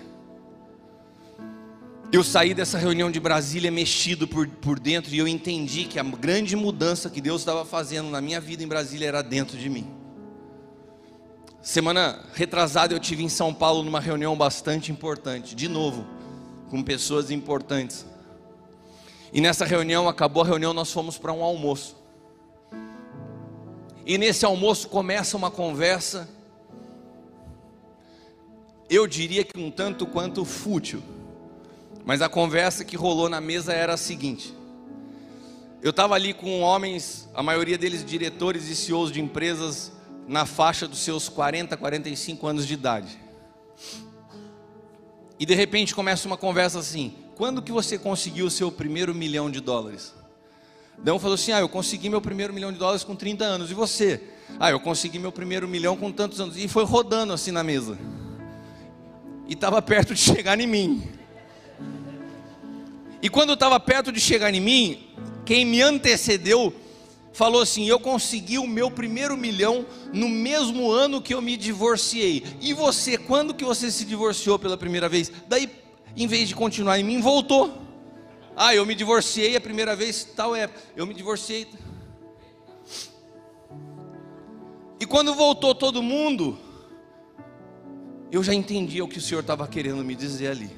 Eu 2.10 2.24
saí 2.24 2.54
dessa 2.54 2.78
reunião 2.78 3.10
de 3.10 3.20
Brasília 3.20 3.70
mexido 3.70 4.26
por, 4.26 4.48
por 4.48 4.80
dentro 4.80 5.14
e 5.14 5.18
eu 5.18 5.28
entendi 5.28 5.84
que 5.84 5.98
a 5.98 6.02
grande 6.02 6.56
mudança 6.56 7.10
que 7.10 7.20
Deus 7.20 7.42
estava 7.42 7.66
fazendo 7.66 8.08
na 8.08 8.20
minha 8.20 8.40
vida 8.40 8.62
em 8.62 8.68
Brasília 8.68 9.08
era 9.08 9.20
dentro 9.20 9.58
de 9.58 9.68
mim. 9.68 9.86
Semana 11.60 12.24
retrasada 12.32 12.94
eu 12.94 12.98
tive 12.98 13.22
em 13.22 13.28
São 13.28 13.52
Paulo 13.52 13.82
numa 13.82 14.00
reunião 14.00 14.34
bastante 14.34 14.90
importante, 14.90 15.54
de 15.54 15.68
novo, 15.68 16.06
com 16.68 16.82
pessoas 16.82 17.30
importantes. 17.30 18.06
E 19.32 19.40
nessa 19.40 19.64
reunião, 19.64 20.08
acabou 20.08 20.42
a 20.42 20.46
reunião, 20.46 20.72
nós 20.72 20.92
fomos 20.92 21.18
para 21.18 21.32
um 21.32 21.42
almoço. 21.42 21.96
E 24.06 24.16
nesse 24.16 24.44
almoço 24.44 24.88
começa 24.88 25.36
uma 25.36 25.50
conversa, 25.50 26.28
eu 28.88 29.06
diria 29.06 29.44
que 29.44 29.58
um 29.58 29.70
tanto 29.70 30.06
quanto 30.06 30.44
fútil 30.44 31.02
mas 32.08 32.22
a 32.22 32.28
conversa 32.30 32.86
que 32.86 32.96
rolou 32.96 33.28
na 33.28 33.38
mesa 33.38 33.74
era 33.74 33.92
a 33.92 33.96
seguinte: 33.98 34.54
eu 35.82 35.90
estava 35.90 36.14
ali 36.14 36.32
com 36.32 36.62
homens, 36.62 37.28
a 37.34 37.42
maioria 37.42 37.76
deles 37.76 38.02
diretores 38.02 38.66
e 38.66 38.74
CEOs 38.74 39.12
de 39.12 39.20
empresas 39.20 39.92
na 40.26 40.46
faixa 40.46 40.88
dos 40.88 41.00
seus 41.00 41.28
40, 41.28 41.76
45 41.76 42.46
anos 42.46 42.66
de 42.66 42.72
idade. 42.72 43.18
E 45.38 45.46
de 45.46 45.54
repente 45.54 45.94
começa 45.94 46.26
uma 46.26 46.36
conversa 46.36 46.78
assim: 46.78 47.14
quando 47.36 47.62
que 47.62 47.70
você 47.70 47.98
conseguiu 47.98 48.46
o 48.46 48.50
seu 48.50 48.72
primeiro 48.72 49.14
milhão 49.14 49.50
de 49.50 49.60
dólares? 49.60 50.14
Dão 50.98 51.18
falou 51.18 51.34
assim: 51.34 51.52
ah, 51.52 51.60
eu 51.60 51.68
consegui 51.68 52.08
meu 52.08 52.20
primeiro 52.20 52.52
milhão 52.52 52.72
de 52.72 52.78
dólares 52.78 53.04
com 53.04 53.14
30 53.14 53.44
anos. 53.44 53.70
E 53.70 53.74
você? 53.74 54.20
Ah, 54.58 54.70
eu 54.70 54.80
consegui 54.80 55.18
meu 55.18 55.30
primeiro 55.30 55.68
milhão 55.68 55.96
com 55.96 56.10
tantos 56.10 56.40
anos. 56.40 56.56
E 56.56 56.66
foi 56.66 56.84
rodando 56.84 57.32
assim 57.32 57.52
na 57.52 57.62
mesa. 57.62 57.98
E 59.46 59.52
estava 59.52 59.80
perto 59.80 60.14
de 60.14 60.20
chegar 60.20 60.58
em 60.58 60.66
mim. 60.66 61.08
E 63.22 63.28
quando 63.28 63.52
estava 63.52 63.78
perto 63.78 64.12
de 64.12 64.20
chegar 64.20 64.52
em 64.52 64.60
mim, 64.60 65.08
quem 65.44 65.64
me 65.64 65.80
antecedeu 65.82 66.74
falou 67.38 67.62
assim: 67.62 67.88
Eu 67.88 68.00
consegui 68.00 68.58
o 68.58 68.66
meu 68.66 68.90
primeiro 68.90 69.36
milhão 69.36 69.86
no 70.12 70.28
mesmo 70.28 70.90
ano 70.90 71.22
que 71.22 71.32
eu 71.32 71.40
me 71.40 71.56
divorciei. 71.56 72.42
E 72.60 72.72
você, 72.72 73.16
quando 73.16 73.54
que 73.54 73.64
você 73.64 73.92
se 73.92 74.04
divorciou 74.04 74.58
pela 74.58 74.76
primeira 74.76 75.08
vez? 75.08 75.30
Daí, 75.46 75.70
em 76.16 76.26
vez 76.26 76.48
de 76.48 76.56
continuar 76.56 76.98
em 76.98 77.04
mim, 77.04 77.20
voltou. 77.20 77.80
Ah, 78.56 78.74
eu 78.74 78.84
me 78.84 78.92
divorciei 78.92 79.54
a 79.54 79.60
primeira 79.60 79.94
vez, 79.94 80.24
tal 80.24 80.56
época. 80.56 80.80
Eu 80.96 81.06
me 81.06 81.14
divorciei. 81.14 81.68
E 84.98 85.06
quando 85.06 85.32
voltou 85.32 85.76
todo 85.76 86.02
mundo, 86.02 86.58
eu 88.32 88.42
já 88.42 88.52
entendia 88.52 89.04
o 89.04 89.08
que 89.08 89.18
o 89.18 89.22
Senhor 89.22 89.42
estava 89.42 89.68
querendo 89.68 90.04
me 90.04 90.16
dizer 90.16 90.48
ali. 90.48 90.76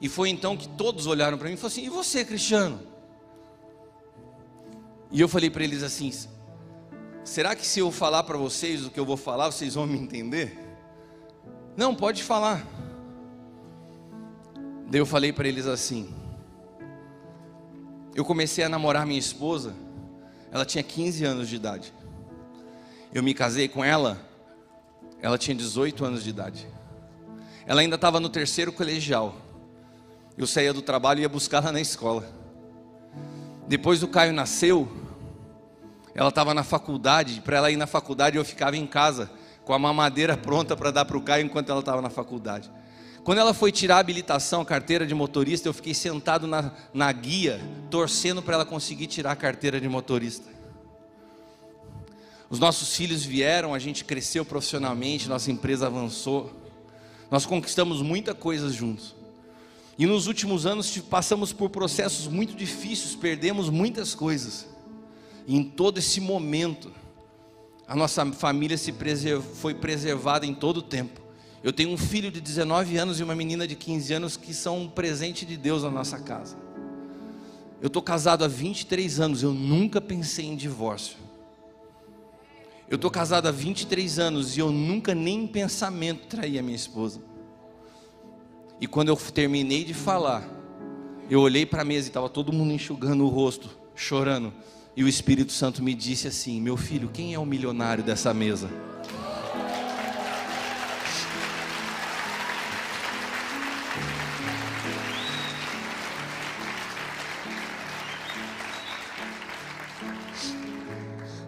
E 0.00 0.08
foi 0.08 0.28
então 0.28 0.56
que 0.56 0.68
todos 0.68 1.08
olharam 1.08 1.36
para 1.36 1.48
mim 1.48 1.54
e 1.54 1.56
falaram 1.56 1.72
assim: 1.72 1.86
E 1.86 1.90
você, 1.90 2.24
Cristiano? 2.24 2.89
E 5.10 5.20
eu 5.20 5.28
falei 5.28 5.50
para 5.50 5.64
eles 5.64 5.82
assim: 5.82 6.12
Será 7.24 7.54
que 7.54 7.66
se 7.66 7.80
eu 7.80 7.90
falar 7.90 8.22
para 8.22 8.38
vocês 8.38 8.84
o 8.84 8.90
que 8.90 9.00
eu 9.00 9.04
vou 9.04 9.16
falar, 9.16 9.50
vocês 9.50 9.74
vão 9.74 9.86
me 9.86 9.98
entender? 9.98 10.58
Não, 11.76 11.94
pode 11.94 12.22
falar. 12.22 12.66
Daí 14.88 15.00
eu 15.00 15.06
falei 15.06 15.32
para 15.32 15.48
eles 15.48 15.66
assim: 15.66 16.12
Eu 18.14 18.24
comecei 18.24 18.64
a 18.64 18.68
namorar 18.68 19.06
minha 19.06 19.18
esposa, 19.18 19.74
ela 20.50 20.64
tinha 20.64 20.82
15 20.82 21.24
anos 21.24 21.48
de 21.48 21.56
idade. 21.56 21.92
Eu 23.12 23.22
me 23.22 23.34
casei 23.34 23.68
com 23.68 23.84
ela, 23.84 24.20
ela 25.20 25.36
tinha 25.36 25.54
18 25.54 26.04
anos 26.04 26.22
de 26.22 26.30
idade. 26.30 26.66
Ela 27.66 27.80
ainda 27.80 27.96
estava 27.96 28.18
no 28.20 28.28
terceiro 28.28 28.72
colegial. 28.72 29.34
Eu 30.36 30.46
saía 30.46 30.72
do 30.72 30.82
trabalho 30.82 31.20
e 31.20 31.22
ia 31.22 31.28
buscar 31.28 31.62
ela 31.62 31.72
na 31.72 31.80
escola. 31.80 32.28
Depois 33.68 34.00
do 34.00 34.08
Caio 34.08 34.32
nasceu, 34.32 34.99
ela 36.20 36.28
estava 36.28 36.52
na 36.52 36.62
faculdade. 36.62 37.40
Para 37.40 37.56
ela 37.56 37.70
ir 37.70 37.76
na 37.76 37.86
faculdade, 37.86 38.36
eu 38.36 38.44
ficava 38.44 38.76
em 38.76 38.86
casa 38.86 39.30
com 39.64 39.72
a 39.72 39.78
mamadeira 39.78 40.36
pronta 40.36 40.76
para 40.76 40.90
dar 40.90 41.06
para 41.06 41.16
o 41.16 41.22
Caio 41.22 41.46
enquanto 41.46 41.70
ela 41.70 41.80
estava 41.80 42.02
na 42.02 42.10
faculdade. 42.10 42.70
Quando 43.24 43.38
ela 43.38 43.54
foi 43.54 43.72
tirar 43.72 43.96
a 43.96 44.00
habilitação, 44.00 44.60
a 44.60 44.64
carteira 44.64 45.06
de 45.06 45.14
motorista, 45.14 45.66
eu 45.66 45.72
fiquei 45.72 45.94
sentado 45.94 46.46
na, 46.46 46.72
na 46.92 47.10
guia, 47.10 47.58
torcendo 47.90 48.42
para 48.42 48.54
ela 48.54 48.66
conseguir 48.66 49.06
tirar 49.06 49.32
a 49.32 49.36
carteira 49.36 49.80
de 49.80 49.88
motorista. 49.88 50.46
Os 52.50 52.58
nossos 52.58 52.94
filhos 52.94 53.24
vieram, 53.24 53.72
a 53.72 53.78
gente 53.78 54.04
cresceu 54.04 54.44
profissionalmente, 54.44 55.26
nossa 55.26 55.50
empresa 55.50 55.86
avançou, 55.86 56.52
nós 57.30 57.46
conquistamos 57.46 58.02
muita 58.02 58.34
coisa 58.34 58.68
juntos. 58.70 59.14
E 59.98 60.04
nos 60.04 60.26
últimos 60.26 60.66
anos 60.66 60.98
passamos 60.98 61.50
por 61.52 61.70
processos 61.70 62.26
muito 62.26 62.54
difíceis, 62.54 63.14
perdemos 63.14 63.70
muitas 63.70 64.14
coisas. 64.14 64.69
E 65.46 65.56
em 65.56 65.64
todo 65.64 65.98
esse 65.98 66.20
momento, 66.20 66.92
a 67.86 67.96
nossa 67.96 68.24
família 68.32 68.78
se 68.78 68.92
preserv... 68.92 69.42
foi 69.42 69.74
preservada 69.74 70.46
em 70.46 70.54
todo 70.54 70.78
o 70.78 70.82
tempo. 70.82 71.20
Eu 71.62 71.72
tenho 71.72 71.90
um 71.90 71.98
filho 71.98 72.30
de 72.30 72.40
19 72.40 72.96
anos 72.96 73.20
e 73.20 73.22
uma 73.22 73.34
menina 73.34 73.66
de 73.66 73.74
15 73.74 74.14
anos 74.14 74.36
que 74.36 74.54
são 74.54 74.82
um 74.82 74.88
presente 74.88 75.44
de 75.44 75.56
Deus 75.56 75.82
na 75.82 75.90
nossa 75.90 76.18
casa. 76.18 76.56
Eu 77.80 77.88
estou 77.88 78.02
casado 78.02 78.44
há 78.44 78.48
23 78.48 79.20
anos, 79.20 79.42
eu 79.42 79.52
nunca 79.52 80.00
pensei 80.00 80.46
em 80.46 80.56
divórcio. 80.56 81.16
Eu 82.88 82.96
estou 82.96 83.10
casado 83.10 83.46
há 83.46 83.52
23 83.52 84.18
anos 84.18 84.56
e 84.56 84.60
eu 84.60 84.70
nunca 84.70 85.14
nem 85.14 85.44
em 85.44 85.46
pensamento 85.46 86.26
traí 86.26 86.58
a 86.58 86.62
minha 86.62 86.76
esposa. 86.76 87.20
E 88.80 88.86
quando 88.86 89.08
eu 89.08 89.16
terminei 89.16 89.84
de 89.84 89.94
falar, 89.94 90.48
eu 91.28 91.40
olhei 91.40 91.64
para 91.64 91.82
a 91.82 91.84
mesa 91.84 92.08
e 92.08 92.10
estava 92.10 92.28
todo 92.28 92.52
mundo 92.52 92.72
enxugando 92.72 93.24
o 93.24 93.28
rosto, 93.28 93.70
chorando. 93.94 94.52
E 94.96 95.04
o 95.04 95.08
Espírito 95.08 95.52
Santo 95.52 95.82
me 95.82 95.94
disse 95.94 96.26
assim: 96.26 96.60
Meu 96.60 96.76
filho, 96.76 97.08
quem 97.08 97.32
é 97.32 97.38
o 97.38 97.46
milionário 97.46 98.02
dessa 98.02 98.34
mesa? 98.34 98.68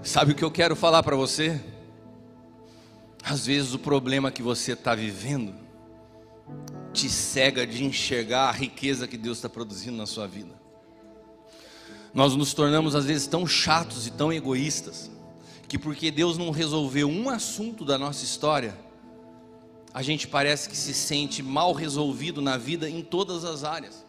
Sabe 0.03 0.32
o 0.32 0.34
que 0.34 0.45
eu 0.45 0.51
quero 0.51 0.76
falar 0.76 1.03
para 1.03 1.16
você? 1.16 1.59
Às 3.24 3.47
vezes 3.47 3.72
o 3.72 3.78
problema 3.78 4.30
que 4.30 4.43
você 4.43 4.72
está 4.72 4.95
vivendo 4.95 5.55
te 6.93 7.09
cega 7.09 7.66
de 7.66 7.82
enxergar 7.82 8.51
a 8.51 8.53
riqueza 8.53 9.09
que 9.09 9.16
Deus 9.16 9.38
está 9.38 9.49
produzindo 9.49 9.97
na 9.97 10.07
sua 10.07 10.26
vida. 10.26 10.61
Nós 12.14 12.36
nos 12.36 12.52
tornamos 12.52 12.94
às 12.94 13.04
vezes 13.04 13.26
tão 13.26 13.46
chatos 13.46 14.06
e 14.06 14.10
tão 14.10 14.32
egoístas, 14.32 15.10
que 15.66 15.78
porque 15.78 16.10
Deus 16.10 16.36
não 16.36 16.50
resolveu 16.50 17.08
um 17.08 17.30
assunto 17.30 17.84
da 17.84 17.96
nossa 17.96 18.24
história, 18.24 18.78
a 19.94 20.02
gente 20.02 20.26
parece 20.26 20.68
que 20.68 20.76
se 20.76 20.94
sente 20.94 21.42
mal 21.42 21.72
resolvido 21.72 22.40
na 22.40 22.56
vida 22.56 22.88
em 22.88 23.02
todas 23.02 23.44
as 23.44 23.64
áreas. 23.64 24.04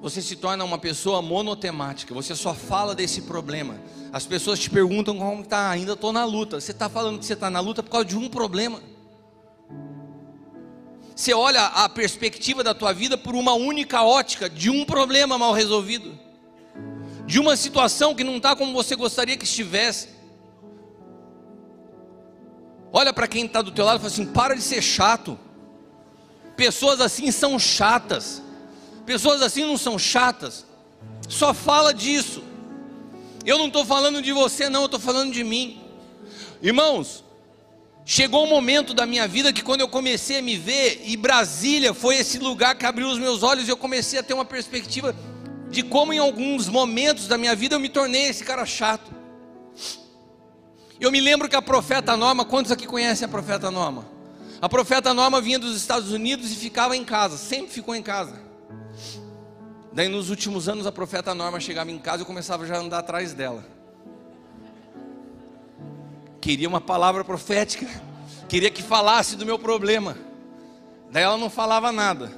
Você 0.00 0.20
se 0.20 0.36
torna 0.36 0.62
uma 0.64 0.76
pessoa 0.76 1.22
monotemática, 1.22 2.12
você 2.12 2.34
só 2.34 2.52
fala 2.52 2.94
desse 2.94 3.22
problema. 3.22 3.80
As 4.12 4.26
pessoas 4.26 4.58
te 4.58 4.68
perguntam 4.68 5.16
como 5.16 5.42
está, 5.42 5.70
ainda 5.70 5.94
estou 5.94 6.12
na 6.12 6.26
luta. 6.26 6.60
Você 6.60 6.72
está 6.72 6.90
falando 6.90 7.18
que 7.18 7.24
você 7.24 7.32
está 7.32 7.48
na 7.48 7.60
luta 7.60 7.82
por 7.82 7.90
causa 7.90 8.04
de 8.04 8.16
um 8.16 8.28
problema. 8.28 8.82
Você 11.16 11.32
olha 11.32 11.64
a 11.64 11.88
perspectiva 11.88 12.62
da 12.62 12.74
tua 12.74 12.92
vida 12.92 13.16
por 13.16 13.34
uma 13.34 13.54
única 13.54 14.02
ótica 14.02 14.50
de 14.50 14.68
um 14.68 14.84
problema 14.84 15.38
mal 15.38 15.54
resolvido, 15.54 16.18
de 17.26 17.40
uma 17.40 17.56
situação 17.56 18.14
que 18.14 18.24
não 18.24 18.36
está 18.36 18.54
como 18.54 18.72
você 18.72 18.94
gostaria 18.94 19.36
que 19.36 19.44
estivesse. 19.44 20.08
Olha 22.92 23.12
para 23.12 23.26
quem 23.26 23.46
está 23.46 23.62
do 23.62 23.72
teu 23.72 23.84
lado 23.84 23.96
e 23.96 24.00
fala 24.00 24.12
assim: 24.12 24.26
para 24.26 24.54
de 24.54 24.62
ser 24.62 24.82
chato. 24.82 25.38
Pessoas 26.56 27.00
assim 27.00 27.30
são 27.30 27.58
chatas. 27.58 28.42
Pessoas 29.04 29.42
assim 29.42 29.64
não 29.64 29.76
são 29.76 29.98
chatas. 29.98 30.64
Só 31.28 31.52
fala 31.52 31.92
disso. 31.92 32.42
Eu 33.44 33.58
não 33.58 33.66
estou 33.66 33.84
falando 33.84 34.22
de 34.22 34.32
você, 34.32 34.68
não, 34.68 34.80
eu 34.80 34.86
estou 34.86 35.00
falando 35.00 35.32
de 35.32 35.44
mim. 35.44 35.82
Irmãos, 36.62 37.24
Chegou 38.06 38.44
um 38.44 38.48
momento 38.48 38.92
da 38.92 39.06
minha 39.06 39.26
vida 39.26 39.50
que 39.50 39.62
quando 39.62 39.80
eu 39.80 39.88
comecei 39.88 40.38
a 40.38 40.42
me 40.42 40.58
ver, 40.58 41.02
e 41.06 41.16
Brasília 41.16 41.94
foi 41.94 42.16
esse 42.16 42.38
lugar 42.38 42.74
que 42.74 42.84
abriu 42.84 43.08
os 43.08 43.18
meus 43.18 43.42
olhos, 43.42 43.66
e 43.66 43.70
eu 43.70 43.78
comecei 43.78 44.18
a 44.18 44.22
ter 44.22 44.34
uma 44.34 44.44
perspectiva 44.44 45.16
de 45.74 45.82
como 45.82 46.12
em 46.12 46.18
alguns 46.18 46.68
momentos 46.68 47.28
da 47.28 47.36
minha 47.36 47.54
vida 47.54 47.74
eu 47.74 47.80
me 47.80 47.88
tornei 47.88 48.28
esse 48.28 48.44
cara 48.44 48.64
chato. 48.64 49.12
Eu 51.00 51.10
me 51.10 51.20
lembro 51.20 51.48
que 51.48 51.56
a 51.56 51.62
profeta 51.62 52.16
Norma, 52.16 52.44
quantos 52.44 52.72
aqui 52.72 52.86
conhecem 52.86 53.26
a 53.26 53.28
profeta 53.28 53.70
Norma? 53.70 54.06
A 54.62 54.68
profeta 54.68 55.12
Norma 55.12 55.40
vinha 55.40 55.58
dos 55.58 55.76
Estados 55.76 56.12
Unidos 56.12 56.50
e 56.52 56.56
ficava 56.56 56.96
em 56.96 57.04
casa, 57.04 57.36
sempre 57.36 57.72
ficou 57.72 57.94
em 57.94 58.02
casa. 58.02 58.40
Daí 59.92 60.08
nos 60.08 60.30
últimos 60.30 60.68
anos 60.68 60.86
a 60.86 60.92
profeta 60.92 61.34
Norma 61.34 61.60
chegava 61.60 61.90
em 61.90 61.98
casa 61.98 62.18
e 62.18 62.22
eu 62.22 62.26
começava 62.26 62.66
já 62.66 62.76
a 62.76 62.80
andar 62.80 63.00
atrás 63.00 63.34
dela 63.34 63.74
queria 66.44 66.68
uma 66.68 66.80
palavra 66.80 67.24
profética, 67.24 67.88
queria 68.46 68.70
que 68.70 68.82
falasse 68.82 69.34
do 69.34 69.46
meu 69.46 69.58
problema. 69.58 70.14
Daí 71.10 71.22
ela 71.22 71.38
não 71.38 71.48
falava 71.48 71.90
nada. 71.90 72.30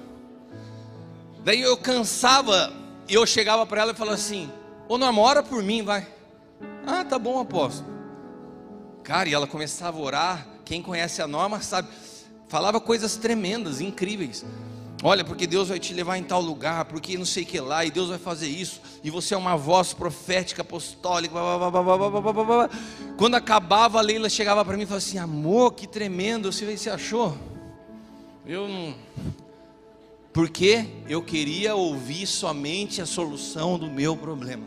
Daí 1.43 1.61
eu 1.61 1.77
cansava 1.77 2.73
e 3.09 3.15
eu 3.15 3.27
chegava 3.27 3.67
para 3.67 3.83
ela 3.83 3.93
e 3.93 3.95
falava 3.95 4.17
assim: 4.17 4.51
Ô 4.89 4.99
Norma, 4.99 5.21
ora 5.21 5.43
por 5.43 5.63
mim, 5.63 5.83
vai. 5.83 6.07
Ah, 6.87 7.05
tá 7.05 7.19
bom, 7.19 7.41
apóstolo. 7.41 7.89
Cara, 9.03 9.29
e 9.29 9.35
ela 9.35 9.47
começava 9.47 9.99
a 9.99 10.01
orar. 10.01 10.49
Quem 10.65 10.83
conhece 10.83 11.23
a 11.23 11.29
Norma 11.29 11.61
sabe, 11.61 11.89
falava 12.49 12.81
coisas 12.81 13.17
tremendas, 13.17 13.81
incríveis. 13.81 14.45
Olha, 15.03 15.25
porque 15.25 15.47
Deus 15.47 15.69
vai 15.69 15.79
te 15.79 15.93
levar 15.93 16.17
em 16.17 16.25
tal 16.25 16.41
lugar, 16.41 16.87
porque 16.87 17.19
não 17.19 17.25
sei 17.25 17.43
o 17.43 17.47
que 17.47 17.61
lá, 17.61 17.85
e 17.85 17.91
Deus 17.91 18.09
vai 18.09 18.19
fazer 18.19 18.49
isso, 18.49 18.81
e 19.05 19.11
você 19.11 19.35
é 19.35 19.37
uma 19.37 19.55
voz 19.55 19.93
profética, 19.93 20.63
apostólica. 20.63 21.35
Blá, 21.35 21.71
blá, 21.71 22.45
blá, 22.45 22.71
Quando 23.17 23.35
acabava, 23.35 23.99
a 23.99 24.03
Leila 24.03 24.29
chegava 24.29 24.65
para 24.65 24.77
mim 24.77 24.85
e 24.85 24.87
falava 24.87 25.05
assim: 25.05 25.19
Amor, 25.19 25.75
que 25.75 25.87
tremendo, 25.87 26.51
você, 26.51 26.77
você 26.77 26.91
achou? 26.91 27.37
Eu 28.47 28.67
não. 28.67 28.95
Porque 30.37 30.87
eu 31.09 31.23
queria 31.23 31.75
ouvir 31.75 32.27
somente 32.27 33.01
a 33.01 33.07
solução 33.07 33.79
do 33.79 33.91
meu 33.91 34.15
problema. 34.15 34.67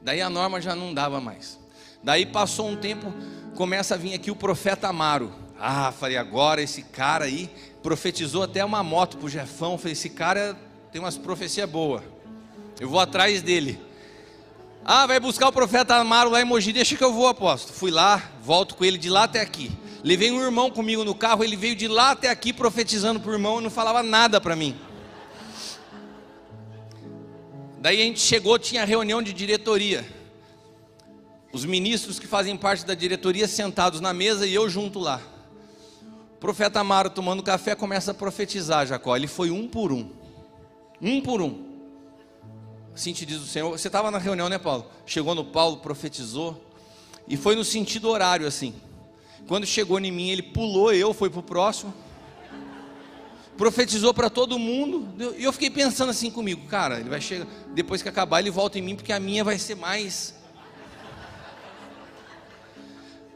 Daí 0.00 0.22
a 0.22 0.30
norma 0.30 0.62
já 0.62 0.74
não 0.74 0.94
dava 0.94 1.20
mais. 1.20 1.60
Daí 2.02 2.24
passou 2.24 2.70
um 2.70 2.74
tempo, 2.74 3.12
começa 3.54 3.96
a 3.96 3.98
vir 3.98 4.14
aqui 4.14 4.30
o 4.30 4.34
profeta 4.34 4.88
Amaro. 4.88 5.30
Ah, 5.60 5.92
falei, 5.92 6.16
agora 6.16 6.62
esse 6.62 6.80
cara 6.80 7.26
aí 7.26 7.50
profetizou 7.82 8.44
até 8.44 8.64
uma 8.64 8.82
moto 8.82 9.18
pro 9.18 9.28
Jefão. 9.28 9.76
Falei, 9.76 9.92
esse 9.92 10.08
cara 10.08 10.56
tem 10.90 11.02
umas 11.02 11.18
profecias 11.18 11.68
boas. 11.68 12.02
Eu 12.80 12.88
vou 12.88 13.00
atrás 13.00 13.42
dele. 13.42 13.78
Ah, 14.86 15.06
vai 15.06 15.20
buscar 15.20 15.48
o 15.48 15.52
profeta 15.52 15.96
Amaro 15.96 16.30
lá 16.30 16.40
em 16.40 16.46
Mogi, 16.46 16.72
deixa 16.72 16.96
que 16.96 17.04
eu 17.04 17.12
vou, 17.12 17.26
aposto. 17.26 17.74
Fui 17.74 17.90
lá, 17.90 18.22
volto 18.42 18.74
com 18.74 18.86
ele 18.86 18.96
de 18.96 19.10
lá 19.10 19.24
até 19.24 19.42
aqui. 19.42 19.70
Levei 20.02 20.30
um 20.30 20.40
irmão 20.40 20.70
comigo 20.70 21.04
no 21.04 21.14
carro, 21.14 21.42
ele 21.42 21.56
veio 21.56 21.74
de 21.74 21.88
lá 21.88 22.12
até 22.12 22.30
aqui 22.30 22.52
profetizando 22.52 23.18
para 23.18 23.30
o 23.30 23.34
irmão 23.34 23.60
e 23.60 23.62
não 23.62 23.70
falava 23.70 24.02
nada 24.02 24.40
para 24.40 24.54
mim. 24.54 24.76
Daí 27.80 28.00
a 28.00 28.04
gente 28.04 28.20
chegou, 28.20 28.58
tinha 28.58 28.84
reunião 28.84 29.22
de 29.22 29.32
diretoria. 29.32 30.06
Os 31.52 31.64
ministros 31.64 32.18
que 32.18 32.26
fazem 32.26 32.56
parte 32.56 32.84
da 32.84 32.94
diretoria 32.94 33.48
sentados 33.48 34.00
na 34.00 34.12
mesa 34.12 34.46
e 34.46 34.54
eu 34.54 34.68
junto 34.68 34.98
lá. 34.98 35.20
O 36.34 36.38
profeta 36.38 36.80
Amaro 36.80 37.10
tomando 37.10 37.42
café 37.42 37.74
começa 37.74 38.10
a 38.12 38.14
profetizar, 38.14 38.86
Jacó. 38.86 39.16
Ele 39.16 39.26
foi 39.26 39.50
um 39.50 39.66
por 39.66 39.90
um. 39.90 40.10
Um 41.00 41.20
por 41.20 41.40
um. 41.40 41.66
Assim 42.94 43.12
te 43.12 43.24
diz 43.24 43.38
o 43.38 43.46
Senhor. 43.46 43.70
Você 43.70 43.88
estava 43.88 44.10
na 44.10 44.18
reunião, 44.18 44.48
né, 44.48 44.58
Paulo? 44.58 44.86
Chegou 45.06 45.34
no 45.34 45.44
Paulo, 45.44 45.78
profetizou. 45.78 46.64
E 47.26 47.36
foi 47.36 47.56
no 47.56 47.64
sentido 47.64 48.08
horário, 48.08 48.46
assim. 48.46 48.74
Quando 49.46 49.66
chegou 49.66 49.98
em 49.98 50.10
mim, 50.10 50.30
ele 50.30 50.42
pulou, 50.42 50.92
eu 50.92 51.14
fui 51.14 51.30
para 51.30 51.40
o 51.40 51.42
próximo. 51.42 51.94
Profetizou 53.56 54.14
para 54.14 54.30
todo 54.30 54.58
mundo. 54.58 55.08
E 55.36 55.44
eu 55.44 55.52
fiquei 55.52 55.70
pensando 55.70 56.10
assim 56.10 56.30
comigo, 56.30 56.66
cara, 56.66 57.00
ele 57.00 57.08
vai 57.08 57.20
chegar, 57.20 57.46
depois 57.74 58.02
que 58.02 58.08
acabar, 58.08 58.40
ele 58.40 58.50
volta 58.50 58.78
em 58.78 58.82
mim, 58.82 58.94
porque 58.94 59.12
a 59.12 59.20
minha 59.20 59.42
vai 59.42 59.58
ser 59.58 59.74
mais. 59.74 60.34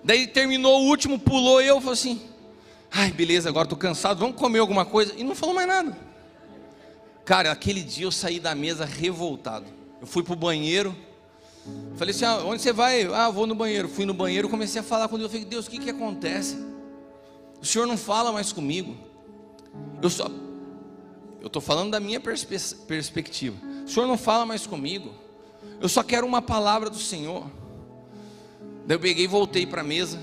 Daí 0.05 0.27
terminou 0.27 0.83
o 0.83 0.87
último, 0.87 1.19
pulou 1.19 1.61
eu, 1.61 1.81
falou 1.81 1.93
assim: 1.93 2.21
ai, 2.91 3.11
beleza, 3.11 3.49
agora 3.49 3.65
estou 3.65 3.79
cansado, 3.79 4.19
vamos 4.19 4.37
comer 4.37 4.59
alguma 4.59 4.85
coisa. 4.85 5.15
E 5.17 5.25
não 5.25 5.35
falou 5.35 5.55
mais 5.55 5.69
nada. 5.69 5.97
Cara, 7.25 7.53
aquele 7.53 7.83
dia 7.83 8.05
eu 8.05 8.13
saí 8.13 8.41
da 8.41 8.55
mesa 8.55 8.85
revoltado. 8.85 9.67
Eu 10.01 10.07
fui 10.07 10.23
para 10.23 10.33
o 10.33 10.37
banheiro. 10.37 10.95
Falei 11.97 12.15
assim: 12.15 12.25
ah, 12.25 12.43
onde 12.45 12.63
você 12.63 12.73
vai? 12.73 13.05
Ah, 13.13 13.31
vou 13.31 13.47
no 13.47 13.55
banheiro. 13.55 13.89
Fui 13.89 14.05
no 14.05 14.15
banheiro, 14.15 14.49
comecei 14.49 14.81
a 14.81 14.85
falar 14.85 15.09
com 15.09 15.19
Deus. 15.19 15.31
Falei: 15.31 15.47
Deus, 15.47 15.67
o 15.67 15.71
que, 15.71 15.79
que 15.79 15.91
acontece? 15.91 16.57
O 17.61 17.65
Senhor 17.65 17.87
não 17.87 17.97
fala 17.97 18.33
mais 18.33 18.53
comigo. 18.53 18.97
Eu 20.01 20.11
só. 20.11 20.29
Eu 21.41 21.47
estou 21.47 21.63
falando 21.63 21.91
da 21.91 22.01
minha 22.01 22.21
perspe 22.21 22.57
perspectiva. 22.87 23.57
O 23.85 23.89
Senhor 23.89 24.07
não 24.07 24.19
fala 24.19 24.47
mais 24.47 24.67
comigo. 24.67 25.13
Eu 25.81 25.89
só 25.89 26.03
quero 26.03 26.27
uma 26.27 26.43
palavra 26.43 26.89
do 26.89 26.99
Senhor. 26.99 27.51
Daí 28.87 28.97
eu 28.97 29.01
peguei 29.01 29.25
e 29.25 29.29
voltei 29.29 29.67
para 29.67 29.81
a 29.81 29.85
mesa. 29.85 30.19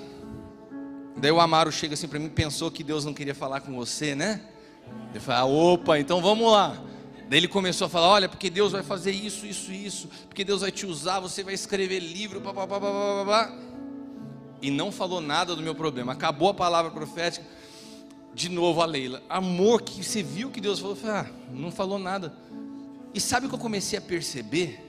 Daí 1.17 1.31
o 1.31 1.39
Amaro 1.39 1.71
chega 1.71 1.93
assim 1.93 2.07
para 2.07 2.19
mim, 2.19 2.29
pensou 2.29 2.71
que 2.71 2.83
Deus 2.83 3.03
não 3.03 3.13
queria 3.13 3.35
falar 3.35 3.59
com 3.61 3.73
você, 3.73 4.15
né? 4.15 4.41
Ele 5.11 5.19
fala, 5.19 5.39
ah, 5.39 5.45
opa, 5.45 5.99
então 5.99 6.21
vamos 6.21 6.49
lá. 6.51 6.81
Daí 7.29 7.37
ele 7.37 7.47
começou 7.47 7.85
a 7.85 7.89
falar: 7.89 8.07
olha, 8.07 8.27
porque 8.27 8.49
Deus 8.49 8.71
vai 8.71 8.81
fazer 8.81 9.11
isso, 9.11 9.45
isso, 9.45 9.71
isso, 9.71 10.09
porque 10.27 10.43
Deus 10.43 10.61
vai 10.61 10.71
te 10.71 10.85
usar, 10.85 11.19
você 11.19 11.43
vai 11.43 11.53
escrever 11.53 11.99
livro, 11.99 12.39
blá, 12.39 12.51
blá. 12.53 13.55
E 14.61 14.71
não 14.71 14.91
falou 14.91 15.21
nada 15.21 15.55
do 15.55 15.61
meu 15.61 15.75
problema. 15.75 16.11
Acabou 16.11 16.49
a 16.49 16.53
palavra 16.53 16.91
profética. 16.91 17.45
De 18.33 18.49
novo 18.49 18.81
a 18.81 18.85
Leila, 18.85 19.21
amor, 19.29 19.81
que 19.81 20.03
você 20.03 20.23
viu 20.23 20.49
que 20.49 20.61
Deus 20.61 20.79
falou? 20.79 20.95
Falei, 20.95 21.15
ah, 21.17 21.31
não 21.51 21.71
falou 21.71 21.99
nada. 21.99 22.33
E 23.13 23.19
sabe 23.19 23.45
o 23.45 23.49
que 23.49 23.55
eu 23.55 23.59
comecei 23.59 23.97
a 23.97 24.01
perceber? 24.01 24.85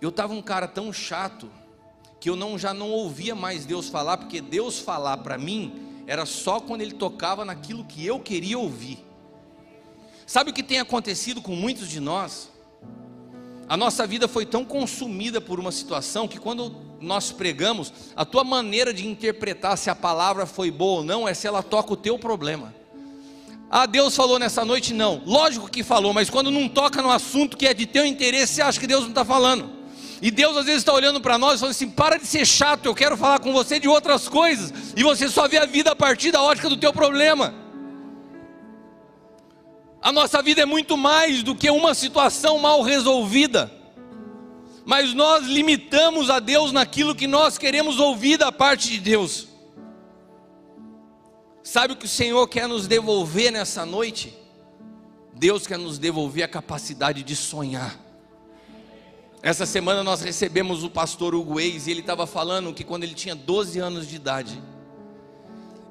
Eu 0.00 0.08
estava 0.08 0.32
um 0.32 0.42
cara 0.42 0.66
tão 0.66 0.92
chato 0.92 1.50
que 2.20 2.28
eu 2.28 2.36
não, 2.36 2.58
já 2.58 2.74
não 2.74 2.90
ouvia 2.90 3.34
mais 3.34 3.64
Deus 3.64 3.88
falar, 3.88 4.16
porque 4.16 4.40
Deus 4.40 4.78
falar 4.78 5.18
para 5.18 5.38
mim 5.38 6.02
era 6.06 6.26
só 6.26 6.60
quando 6.60 6.82
Ele 6.82 6.94
tocava 6.94 7.44
naquilo 7.44 7.84
que 7.84 8.04
eu 8.04 8.18
queria 8.20 8.58
ouvir. 8.58 9.04
Sabe 10.32 10.50
o 10.50 10.54
que 10.54 10.62
tem 10.62 10.80
acontecido 10.80 11.42
com 11.42 11.54
muitos 11.54 11.90
de 11.90 12.00
nós? 12.00 12.48
A 13.68 13.76
nossa 13.76 14.06
vida 14.06 14.26
foi 14.26 14.46
tão 14.46 14.64
consumida 14.64 15.42
por 15.42 15.60
uma 15.60 15.70
situação 15.70 16.26
que 16.26 16.38
quando 16.38 16.74
nós 17.02 17.30
pregamos, 17.30 17.92
a 18.16 18.24
tua 18.24 18.42
maneira 18.42 18.94
de 18.94 19.06
interpretar 19.06 19.76
se 19.76 19.90
a 19.90 19.94
palavra 19.94 20.46
foi 20.46 20.70
boa 20.70 21.00
ou 21.00 21.04
não 21.04 21.28
é 21.28 21.34
se 21.34 21.46
ela 21.46 21.62
toca 21.62 21.92
o 21.92 21.96
teu 21.98 22.18
problema. 22.18 22.74
Ah, 23.70 23.84
Deus 23.84 24.16
falou 24.16 24.38
nessa 24.38 24.64
noite? 24.64 24.94
Não. 24.94 25.20
Lógico 25.26 25.70
que 25.70 25.82
falou, 25.82 26.14
mas 26.14 26.30
quando 26.30 26.50
não 26.50 26.66
toca 26.66 27.02
no 27.02 27.10
assunto 27.10 27.54
que 27.54 27.66
é 27.66 27.74
de 27.74 27.84
teu 27.84 28.06
interesse, 28.06 28.54
você 28.54 28.62
acha 28.62 28.80
que 28.80 28.86
Deus 28.86 29.02
não 29.02 29.10
está 29.10 29.26
falando. 29.26 29.68
E 30.22 30.30
Deus 30.30 30.56
às 30.56 30.64
vezes 30.64 30.80
está 30.80 30.94
olhando 30.94 31.20
para 31.20 31.36
nós 31.36 31.56
e 31.56 31.58
falando 31.58 31.72
assim: 31.72 31.90
para 31.90 32.16
de 32.16 32.26
ser 32.26 32.46
chato, 32.46 32.86
eu 32.86 32.94
quero 32.94 33.18
falar 33.18 33.38
com 33.38 33.52
você 33.52 33.78
de 33.78 33.86
outras 33.86 34.30
coisas. 34.30 34.72
E 34.96 35.02
você 35.02 35.28
só 35.28 35.46
vê 35.46 35.58
a 35.58 35.66
vida 35.66 35.90
a 35.90 35.96
partir 35.96 36.30
da 36.30 36.40
ótica 36.40 36.70
do 36.70 36.76
teu 36.78 36.90
problema. 36.90 37.60
A 40.02 40.10
nossa 40.10 40.42
vida 40.42 40.60
é 40.60 40.66
muito 40.66 40.96
mais 40.96 41.44
do 41.44 41.54
que 41.54 41.70
uma 41.70 41.94
situação 41.94 42.58
mal 42.58 42.82
resolvida. 42.82 43.72
Mas 44.84 45.14
nós 45.14 45.46
limitamos 45.46 46.28
a 46.28 46.40
Deus 46.40 46.72
naquilo 46.72 47.14
que 47.14 47.28
nós 47.28 47.56
queremos 47.56 48.00
ouvir 48.00 48.36
da 48.36 48.50
parte 48.50 48.90
de 48.90 48.98
Deus. 48.98 49.46
Sabe 51.62 51.92
o 51.92 51.96
que 51.96 52.06
o 52.06 52.08
Senhor 52.08 52.48
quer 52.48 52.66
nos 52.66 52.88
devolver 52.88 53.52
nessa 53.52 53.86
noite? 53.86 54.36
Deus 55.32 55.68
quer 55.68 55.78
nos 55.78 55.98
devolver 55.98 56.42
a 56.42 56.48
capacidade 56.48 57.22
de 57.22 57.36
sonhar. 57.36 57.96
Essa 59.40 59.64
semana 59.64 60.02
nós 60.02 60.20
recebemos 60.20 60.82
o 60.82 60.90
pastor 60.90 61.32
Hugo 61.32 61.60
Eis 61.60 61.86
e 61.86 61.92
ele 61.92 62.00
estava 62.00 62.26
falando 62.26 62.74
que 62.74 62.82
quando 62.82 63.04
ele 63.04 63.14
tinha 63.14 63.36
12 63.36 63.78
anos 63.78 64.08
de 64.08 64.16
idade, 64.16 64.60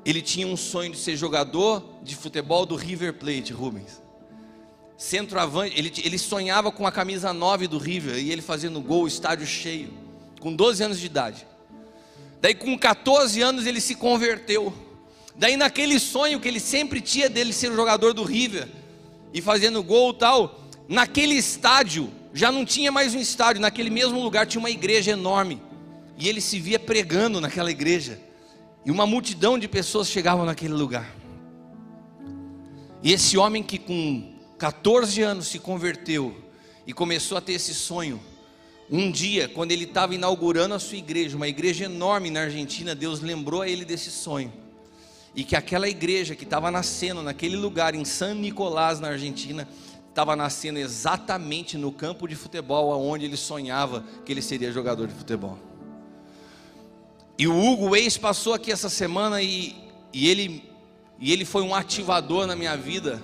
ele 0.03 0.21
tinha 0.21 0.47
um 0.47 0.57
sonho 0.57 0.91
de 0.91 0.97
ser 0.97 1.15
jogador 1.15 1.83
de 2.03 2.15
futebol 2.15 2.65
do 2.65 2.75
River 2.75 3.13
Plate, 3.13 3.53
Rubens. 3.53 4.00
Centroavante, 5.01 5.75
ele, 5.75 5.91
ele 6.03 6.19
sonhava 6.19 6.71
com 6.71 6.85
a 6.85 6.91
camisa 6.91 7.33
9 7.33 7.65
do 7.65 7.79
River 7.79 8.19
e 8.19 8.31
ele 8.31 8.39
fazendo 8.39 8.79
gol, 8.79 9.07
estádio 9.07 9.47
cheio, 9.47 9.91
com 10.39 10.55
12 10.55 10.83
anos 10.83 10.99
de 10.99 11.07
idade. 11.07 11.47
Daí 12.39 12.53
com 12.53 12.77
14 12.77 13.41
anos 13.41 13.65
ele 13.65 13.81
se 13.81 13.95
converteu. 13.95 14.71
Daí 15.35 15.57
naquele 15.57 15.99
sonho 15.99 16.39
que 16.39 16.47
ele 16.47 16.59
sempre 16.59 17.01
tinha 17.01 17.27
dele 17.27 17.51
ser 17.51 17.73
jogador 17.73 18.13
do 18.13 18.23
River 18.23 18.67
e 19.33 19.41
fazendo 19.41 19.81
gol 19.81 20.13
tal, 20.13 20.61
naquele 20.87 21.33
estádio, 21.33 22.11
já 22.31 22.51
não 22.51 22.63
tinha 22.63 22.91
mais 22.91 23.15
um 23.15 23.19
estádio, 23.19 23.59
naquele 23.59 23.89
mesmo 23.89 24.21
lugar 24.21 24.45
tinha 24.45 24.59
uma 24.59 24.69
igreja 24.69 25.09
enorme. 25.13 25.59
E 26.15 26.29
ele 26.29 26.39
se 26.39 26.59
via 26.59 26.77
pregando 26.77 27.41
naquela 27.41 27.71
igreja. 27.71 28.21
E 28.85 28.91
uma 28.91 29.07
multidão 29.07 29.57
de 29.57 29.67
pessoas 29.67 30.07
chegavam 30.07 30.45
naquele 30.45 30.73
lugar. 30.73 31.09
E 33.01 33.11
esse 33.11 33.35
homem 33.35 33.63
que 33.63 33.79
com 33.79 34.30
14 34.61 35.23
anos 35.23 35.47
se 35.47 35.57
converteu 35.57 36.35
e 36.85 36.93
começou 36.93 37.35
a 37.35 37.41
ter 37.41 37.53
esse 37.53 37.73
sonho. 37.73 38.21
Um 38.91 39.09
dia, 39.09 39.49
quando 39.49 39.71
ele 39.71 39.85
estava 39.85 40.13
inaugurando 40.13 40.75
a 40.75 40.79
sua 40.79 40.97
igreja, 40.97 41.35
uma 41.35 41.47
igreja 41.47 41.85
enorme 41.85 42.29
na 42.29 42.41
Argentina, 42.41 42.93
Deus 42.93 43.21
lembrou 43.21 43.63
a 43.63 43.67
ele 43.67 43.83
desse 43.83 44.11
sonho. 44.11 44.53
E 45.33 45.43
que 45.43 45.55
aquela 45.55 45.89
igreja 45.89 46.35
que 46.35 46.43
estava 46.43 46.69
nascendo 46.69 47.23
naquele 47.23 47.55
lugar, 47.55 47.95
em 47.95 48.05
San 48.05 48.35
Nicolás, 48.35 48.99
na 48.99 49.07
Argentina, 49.07 49.67
estava 50.07 50.35
nascendo 50.35 50.77
exatamente 50.77 51.75
no 51.75 51.91
campo 51.91 52.27
de 52.27 52.35
futebol 52.35 52.91
onde 53.01 53.25
ele 53.25 53.37
sonhava 53.37 54.05
que 54.23 54.31
ele 54.31 54.43
seria 54.43 54.71
jogador 54.71 55.07
de 55.07 55.15
futebol. 55.15 55.57
E 57.35 57.47
o 57.47 57.59
Hugo 57.59 57.95
Ex 57.95 58.15
passou 58.15 58.53
aqui 58.53 58.71
essa 58.71 58.89
semana 58.89 59.41
e, 59.41 59.75
e, 60.13 60.29
ele, 60.29 60.69
e 61.19 61.33
ele 61.33 61.45
foi 61.45 61.63
um 61.63 61.73
ativador 61.73 62.45
na 62.45 62.55
minha 62.55 62.77
vida 62.77 63.19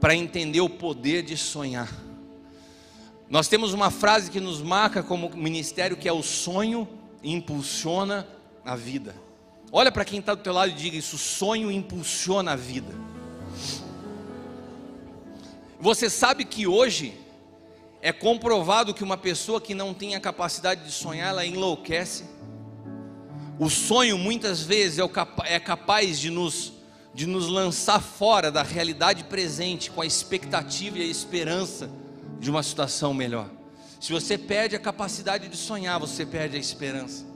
para 0.00 0.14
entender 0.14 0.60
o 0.60 0.68
poder 0.68 1.22
de 1.22 1.36
sonhar. 1.36 1.92
Nós 3.28 3.48
temos 3.48 3.72
uma 3.72 3.90
frase 3.90 4.30
que 4.30 4.40
nos 4.40 4.62
marca 4.62 5.02
como 5.02 5.30
ministério 5.36 5.96
que 5.96 6.08
é 6.08 6.12
o 6.12 6.22
sonho 6.22 6.88
impulsiona 7.22 8.26
a 8.64 8.74
vida. 8.74 9.14
Olha 9.70 9.92
para 9.92 10.04
quem 10.04 10.20
está 10.20 10.34
do 10.34 10.42
teu 10.42 10.52
lado 10.52 10.70
e 10.70 10.74
diga 10.74 10.96
isso: 10.96 11.18
sonho 11.18 11.70
impulsiona 11.70 12.52
a 12.52 12.56
vida. 12.56 12.94
Você 15.80 16.08
sabe 16.08 16.44
que 16.44 16.66
hoje 16.66 17.14
é 18.00 18.12
comprovado 18.12 18.94
que 18.94 19.04
uma 19.04 19.16
pessoa 19.16 19.60
que 19.60 19.74
não 19.74 19.92
tem 19.92 20.14
a 20.14 20.20
capacidade 20.20 20.84
de 20.84 20.92
sonhar, 20.92 21.28
ela 21.28 21.44
enlouquece. 21.44 22.24
O 23.58 23.68
sonho 23.68 24.16
muitas 24.16 24.62
vezes 24.62 24.98
é, 24.98 25.54
é 25.54 25.60
capaz 25.60 26.18
de 26.18 26.30
nos, 26.30 26.72
de 27.14 27.26
nos 27.26 27.48
lançar 27.48 28.00
fora 28.00 28.50
da 28.50 28.62
realidade 28.62 29.24
presente 29.24 29.90
com 29.90 30.00
a 30.00 30.06
expectativa 30.06 30.98
e 30.98 31.02
a 31.02 31.06
esperança 31.06 31.90
de 32.38 32.50
uma 32.50 32.62
situação 32.62 33.12
melhor. 33.12 33.50
Se 34.00 34.12
você 34.12 34.38
perde 34.38 34.76
a 34.76 34.78
capacidade 34.78 35.48
de 35.48 35.56
sonhar, 35.56 35.98
você 35.98 36.24
perde 36.24 36.56
a 36.56 36.60
esperança. 36.60 37.26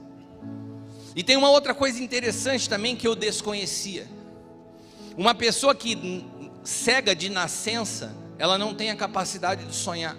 E 1.15 1.23
tem 1.23 1.35
uma 1.35 1.49
outra 1.49 1.73
coisa 1.73 2.01
interessante 2.01 2.69
também 2.69 2.95
que 2.95 3.07
eu 3.07 3.15
desconhecia. 3.15 4.07
Uma 5.17 5.35
pessoa 5.35 5.75
que 5.75 6.25
cega 6.63 7.15
de 7.15 7.29
nascença, 7.29 8.15
ela 8.39 8.57
não 8.57 8.73
tem 8.73 8.89
a 8.89 8.95
capacidade 8.95 9.65
de 9.65 9.75
sonhar. 9.75 10.17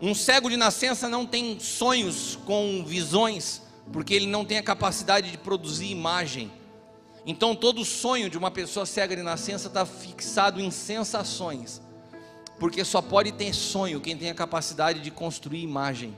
Um 0.00 0.14
cego 0.14 0.50
de 0.50 0.56
nascença 0.56 1.08
não 1.08 1.24
tem 1.24 1.58
sonhos 1.58 2.38
com 2.44 2.84
visões, 2.84 3.62
porque 3.92 4.12
ele 4.12 4.26
não 4.26 4.44
tem 4.44 4.58
a 4.58 4.62
capacidade 4.62 5.30
de 5.30 5.38
produzir 5.38 5.86
imagem. 5.86 6.52
Então 7.26 7.56
todo 7.56 7.84
sonho 7.84 8.30
de 8.30 8.38
uma 8.38 8.52
pessoa 8.52 8.86
cega 8.86 9.16
de 9.16 9.22
nascença 9.22 9.66
está 9.66 9.84
fixado 9.84 10.60
em 10.60 10.70
sensações, 10.70 11.82
porque 12.56 12.84
só 12.84 13.02
pode 13.02 13.32
ter 13.32 13.52
sonho 13.52 14.00
quem 14.00 14.16
tem 14.16 14.30
a 14.30 14.34
capacidade 14.34 15.00
de 15.00 15.10
construir 15.10 15.60
imagem. 15.60 16.16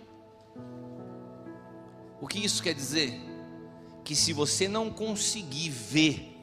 O 2.21 2.29
que 2.29 2.45
isso 2.45 2.63
quer 2.63 2.75
dizer? 2.75 3.19
Que 4.05 4.15
se 4.15 4.35
você 4.35 4.69
não 4.69 4.91
conseguir 4.91 5.71
ver 5.71 6.37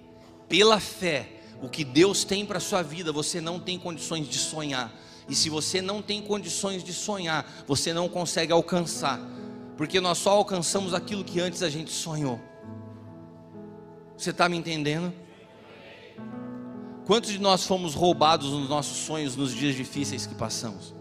pela 0.50 0.80
fé 0.80 1.30
o 1.62 1.70
que 1.70 1.84
Deus 1.84 2.24
tem 2.24 2.44
para 2.44 2.58
a 2.58 2.62
sua 2.62 2.82
vida, 2.82 3.12
você 3.12 3.40
não 3.40 3.60
tem 3.60 3.78
condições 3.78 4.28
de 4.28 4.40
sonhar. 4.40 4.92
E 5.30 5.36
se 5.36 5.48
você 5.48 5.80
não 5.80 6.02
tem 6.02 6.22
condições 6.24 6.84
de 6.84 6.94
sonhar, 6.94 7.46
você 7.68 7.94
não 7.94 8.10
consegue 8.10 8.52
alcançar, 8.52 9.20
porque 9.78 10.00
nós 10.00 10.18
só 10.18 10.32
alcançamos 10.32 10.94
aquilo 10.94 11.24
que 11.24 11.40
antes 11.40 11.62
a 11.62 11.70
gente 11.70 11.92
sonhou. 11.92 12.40
Você 14.18 14.30
está 14.30 14.48
me 14.48 14.58
entendendo? 14.58 15.14
Quantos 17.06 17.32
de 17.32 17.40
nós 17.40 17.66
fomos 17.66 17.94
roubados 17.94 18.52
nos 18.52 18.68
nossos 18.68 18.98
sonhos 18.98 19.36
nos 19.36 19.54
dias 19.54 19.76
difíceis 19.76 20.26
que 20.26 20.34
passamos? 20.34 20.94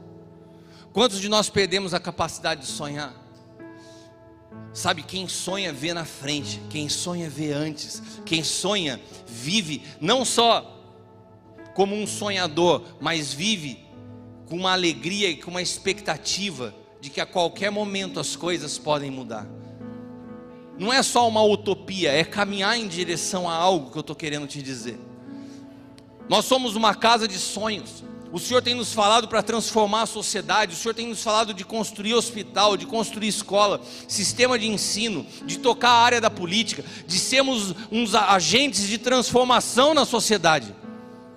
Quantos 0.92 1.20
de 1.20 1.28
nós 1.28 1.48
perdemos 1.48 1.94
a 1.94 2.00
capacidade 2.00 2.62
de 2.62 2.66
sonhar? 2.66 3.14
Sabe, 4.72 5.02
quem 5.02 5.28
sonha 5.28 5.72
vê 5.72 5.94
na 5.94 6.04
frente, 6.04 6.60
quem 6.68 6.88
sonha 6.88 7.30
vê 7.30 7.52
antes, 7.52 8.02
quem 8.26 8.42
sonha 8.42 9.00
vive 9.26 9.82
não 10.00 10.24
só 10.24 10.70
como 11.74 11.94
um 11.94 12.06
sonhador, 12.06 12.82
mas 13.00 13.32
vive 13.32 13.84
com 14.46 14.56
uma 14.56 14.72
alegria 14.72 15.30
e 15.30 15.36
com 15.36 15.50
uma 15.50 15.62
expectativa 15.62 16.74
de 17.00 17.10
que 17.10 17.20
a 17.20 17.26
qualquer 17.26 17.70
momento 17.70 18.20
as 18.20 18.36
coisas 18.36 18.78
podem 18.78 19.10
mudar. 19.10 19.46
Não 20.78 20.92
é 20.92 21.02
só 21.02 21.28
uma 21.28 21.42
utopia, 21.42 22.10
é 22.10 22.24
caminhar 22.24 22.76
em 22.76 22.88
direção 22.88 23.48
a 23.48 23.54
algo 23.54 23.90
que 23.90 23.96
eu 23.96 24.00
estou 24.00 24.16
querendo 24.16 24.46
te 24.46 24.60
dizer. 24.60 24.98
Nós 26.28 26.44
somos 26.44 26.74
uma 26.74 26.94
casa 26.94 27.28
de 27.28 27.38
sonhos. 27.38 28.02
O 28.32 28.38
Senhor 28.40 28.60
tem 28.60 28.74
nos 28.74 28.92
falado 28.92 29.28
para 29.28 29.44
transformar 29.44 30.02
a 30.02 30.06
sociedade, 30.06 30.74
o 30.74 30.76
Senhor 30.76 30.92
tem 30.92 31.06
nos 31.06 31.22
falado 31.22 31.54
de 31.54 31.64
construir 31.64 32.14
hospital, 32.14 32.76
de 32.76 32.84
construir 32.84 33.28
escola, 33.28 33.80
sistema 34.08 34.58
de 34.58 34.66
ensino, 34.66 35.24
de 35.46 35.58
tocar 35.60 35.90
a 35.90 36.02
área 36.02 36.20
da 36.20 36.28
política, 36.28 36.84
de 37.06 37.16
sermos 37.16 37.72
uns 37.92 38.12
agentes 38.12 38.88
de 38.88 38.98
transformação 38.98 39.94
na 39.94 40.04
sociedade. 40.04 40.74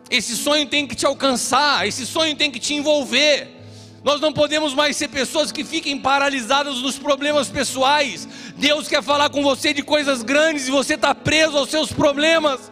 Esse 0.10 0.36
sonho 0.36 0.66
tem 0.66 0.88
que 0.88 0.96
te 0.96 1.06
alcançar, 1.06 1.88
esse 1.88 2.04
sonho 2.04 2.36
tem 2.36 2.50
que 2.50 2.60
te 2.60 2.74
envolver. 2.74 3.57
Nós 4.04 4.22
não 4.22 4.32
podemos 4.32 4.74
mais 4.74 4.96
ser 4.96 5.10
pessoas 5.10 5.52
que 5.52 5.64
fiquem 5.64 6.00
paralisadas 6.00 6.78
nos 6.78 6.98
problemas 6.98 7.50
pessoais. 7.50 8.28
Deus 8.56 8.88
quer 8.88 9.04
falar 9.04 9.30
com 9.30 9.44
você 9.44 9.74
de 9.74 9.82
coisas 9.82 10.24
grandes 10.24 10.68
e 10.68 10.72
você 10.72 10.94
está 10.94 11.14
preso 11.14 11.58
aos 11.58 11.70
seus 11.70 11.92
problemas. 11.92 12.72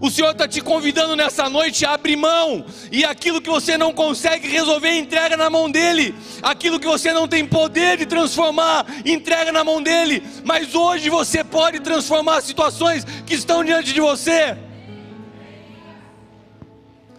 O 0.00 0.10
Senhor 0.10 0.32
está 0.32 0.46
te 0.46 0.60
convidando 0.60 1.16
nessa 1.16 1.48
noite 1.48 1.86
a 1.86 1.94
abrir 1.94 2.16
mão, 2.16 2.66
e 2.92 3.06
aquilo 3.06 3.40
que 3.40 3.48
você 3.48 3.78
não 3.78 3.90
consegue 3.90 4.46
resolver, 4.46 4.92
entrega 4.98 5.34
na 5.34 5.48
mão 5.48 5.70
dEle. 5.70 6.14
Aquilo 6.42 6.78
que 6.78 6.86
você 6.86 7.10
não 7.10 7.26
tem 7.26 7.46
poder 7.46 7.96
de 7.96 8.04
transformar, 8.04 8.84
entrega 9.06 9.50
na 9.50 9.64
mão 9.64 9.82
dEle. 9.82 10.22
Mas 10.44 10.74
hoje 10.74 11.08
você 11.08 11.42
pode 11.42 11.80
transformar 11.80 12.42
situações 12.42 13.02
que 13.24 13.34
estão 13.34 13.64
diante 13.64 13.94
de 13.94 14.00
você. 14.02 14.58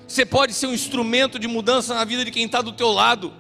Você 0.08 0.26
pode 0.26 0.53
ser 0.53 0.68
um 0.68 0.74
instrumento 0.74 1.39
de 1.39 1.47
mudança 1.47 1.93
na 1.93 2.03
vida 2.03 2.24
de 2.24 2.32
quem 2.32 2.45
está 2.45 2.62
do 2.62 2.72
teu 2.72 2.91
lado. 2.91 3.34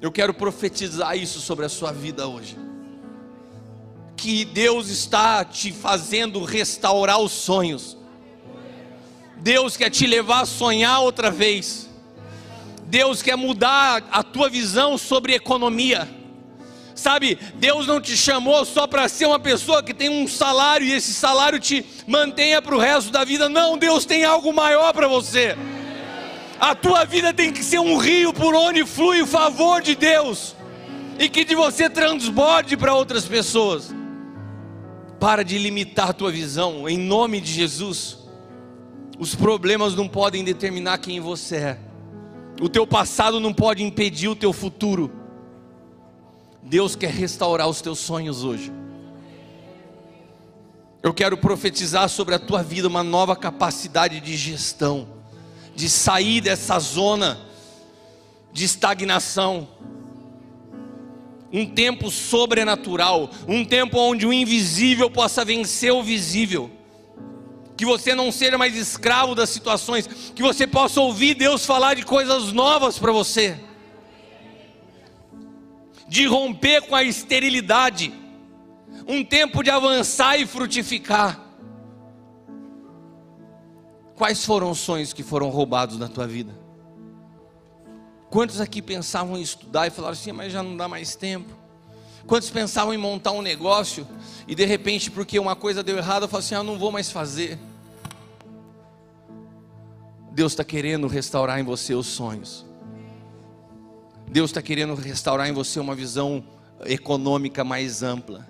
Eu 0.00 0.10
quero 0.10 0.34
profetizar 0.34 1.16
isso 1.16 1.40
sobre 1.40 1.64
a 1.64 1.68
sua 1.68 1.92
vida 1.92 2.26
hoje 2.26 2.56
que 4.22 4.44
Deus 4.44 4.88
está 4.88 5.44
te 5.44 5.72
fazendo 5.72 6.44
restaurar 6.44 7.18
os 7.18 7.32
sonhos. 7.32 7.96
Deus 9.38 9.76
quer 9.76 9.90
te 9.90 10.06
levar 10.06 10.42
a 10.42 10.46
sonhar 10.46 11.00
outra 11.00 11.28
vez. 11.28 11.90
Deus 12.84 13.20
quer 13.20 13.34
mudar 13.36 14.06
a 14.12 14.22
tua 14.22 14.48
visão 14.48 14.96
sobre 14.96 15.34
economia. 15.34 16.08
Sabe, 17.02 17.36
Deus 17.56 17.88
não 17.88 18.00
te 18.00 18.16
chamou 18.16 18.64
só 18.64 18.86
para 18.86 19.08
ser 19.08 19.26
uma 19.26 19.40
pessoa 19.40 19.82
que 19.82 19.92
tem 19.92 20.08
um 20.08 20.28
salário 20.28 20.86
e 20.86 20.92
esse 20.92 21.12
salário 21.12 21.58
te 21.58 21.84
mantenha 22.06 22.62
para 22.62 22.76
o 22.76 22.78
resto 22.78 23.10
da 23.10 23.24
vida. 23.24 23.48
Não, 23.48 23.76
Deus 23.76 24.04
tem 24.04 24.22
algo 24.22 24.52
maior 24.52 24.92
para 24.92 25.08
você. 25.08 25.56
A 26.60 26.76
tua 26.76 27.04
vida 27.04 27.34
tem 27.34 27.52
que 27.52 27.64
ser 27.64 27.80
um 27.80 27.96
rio 27.96 28.32
por 28.32 28.54
onde 28.54 28.86
flui 28.86 29.20
o 29.20 29.26
favor 29.26 29.82
de 29.82 29.96
Deus 29.96 30.54
e 31.18 31.28
que 31.28 31.44
de 31.44 31.56
você 31.56 31.90
transborde 31.90 32.76
para 32.76 32.94
outras 32.94 33.24
pessoas. 33.24 33.92
Para 35.18 35.42
de 35.42 35.58
limitar 35.58 36.10
a 36.10 36.12
tua 36.12 36.30
visão, 36.30 36.88
em 36.88 36.98
nome 36.98 37.40
de 37.40 37.50
Jesus. 37.50 38.16
Os 39.18 39.34
problemas 39.34 39.96
não 39.96 40.06
podem 40.06 40.44
determinar 40.44 40.98
quem 40.98 41.18
você 41.18 41.56
é. 41.56 41.78
O 42.60 42.68
teu 42.68 42.86
passado 42.86 43.40
não 43.40 43.52
pode 43.52 43.82
impedir 43.82 44.28
o 44.28 44.36
teu 44.36 44.52
futuro. 44.52 45.21
Deus 46.62 46.94
quer 46.94 47.10
restaurar 47.10 47.68
os 47.68 47.80
teus 47.80 47.98
sonhos 47.98 48.44
hoje. 48.44 48.72
Eu 51.02 51.12
quero 51.12 51.36
profetizar 51.36 52.08
sobre 52.08 52.34
a 52.34 52.38
tua 52.38 52.62
vida 52.62 52.86
uma 52.86 53.02
nova 53.02 53.34
capacidade 53.34 54.20
de 54.20 54.36
gestão, 54.36 55.08
de 55.74 55.90
sair 55.90 56.40
dessa 56.40 56.78
zona 56.78 57.40
de 58.52 58.64
estagnação 58.64 59.66
um 61.52 61.66
tempo 61.66 62.10
sobrenatural, 62.10 63.30
um 63.46 63.64
tempo 63.64 63.98
onde 63.98 64.26
o 64.26 64.32
invisível 64.32 65.10
possa 65.10 65.44
vencer 65.44 65.92
o 65.92 66.02
visível. 66.02 66.70
Que 67.76 67.84
você 67.84 68.14
não 68.14 68.32
seja 68.32 68.56
mais 68.56 68.74
escravo 68.74 69.34
das 69.34 69.50
situações, 69.50 70.06
que 70.06 70.42
você 70.42 70.66
possa 70.66 71.00
ouvir 71.00 71.34
Deus 71.34 71.66
falar 71.66 71.94
de 71.94 72.04
coisas 72.04 72.52
novas 72.52 72.98
para 72.98 73.12
você. 73.12 73.58
De 76.12 76.26
romper 76.26 76.82
com 76.82 76.94
a 76.94 77.02
esterilidade, 77.02 78.12
um 79.08 79.24
tempo 79.24 79.62
de 79.62 79.70
avançar 79.70 80.36
e 80.36 80.44
frutificar. 80.44 81.40
Quais 84.14 84.44
foram 84.44 84.70
os 84.70 84.78
sonhos 84.78 85.14
que 85.14 85.22
foram 85.22 85.48
roubados 85.48 85.96
na 85.96 86.08
tua 86.08 86.26
vida? 86.26 86.52
Quantos 88.28 88.60
aqui 88.60 88.82
pensavam 88.82 89.38
em 89.38 89.40
estudar 89.40 89.86
e 89.86 89.90
falaram 89.90 90.12
assim, 90.12 90.32
mas 90.32 90.52
já 90.52 90.62
não 90.62 90.76
dá 90.76 90.86
mais 90.86 91.16
tempo? 91.16 91.48
Quantos 92.26 92.50
pensavam 92.50 92.92
em 92.92 92.98
montar 92.98 93.32
um 93.32 93.40
negócio 93.40 94.06
e 94.46 94.54
de 94.54 94.66
repente, 94.66 95.10
porque 95.10 95.38
uma 95.38 95.56
coisa 95.56 95.82
deu 95.82 95.96
errado, 95.96 96.28
falaram 96.28 96.44
assim: 96.44 96.54
ah, 96.54 96.62
não 96.62 96.78
vou 96.78 96.92
mais 96.92 97.10
fazer. 97.10 97.58
Deus 100.30 100.52
está 100.52 100.62
querendo 100.62 101.06
restaurar 101.06 101.58
em 101.58 101.64
você 101.64 101.94
os 101.94 102.06
sonhos. 102.06 102.70
Deus 104.32 104.48
está 104.48 104.62
querendo 104.62 104.94
restaurar 104.94 105.46
em 105.46 105.52
você 105.52 105.78
uma 105.78 105.94
visão 105.94 106.42
econômica 106.86 107.62
mais 107.62 108.02
ampla. 108.02 108.48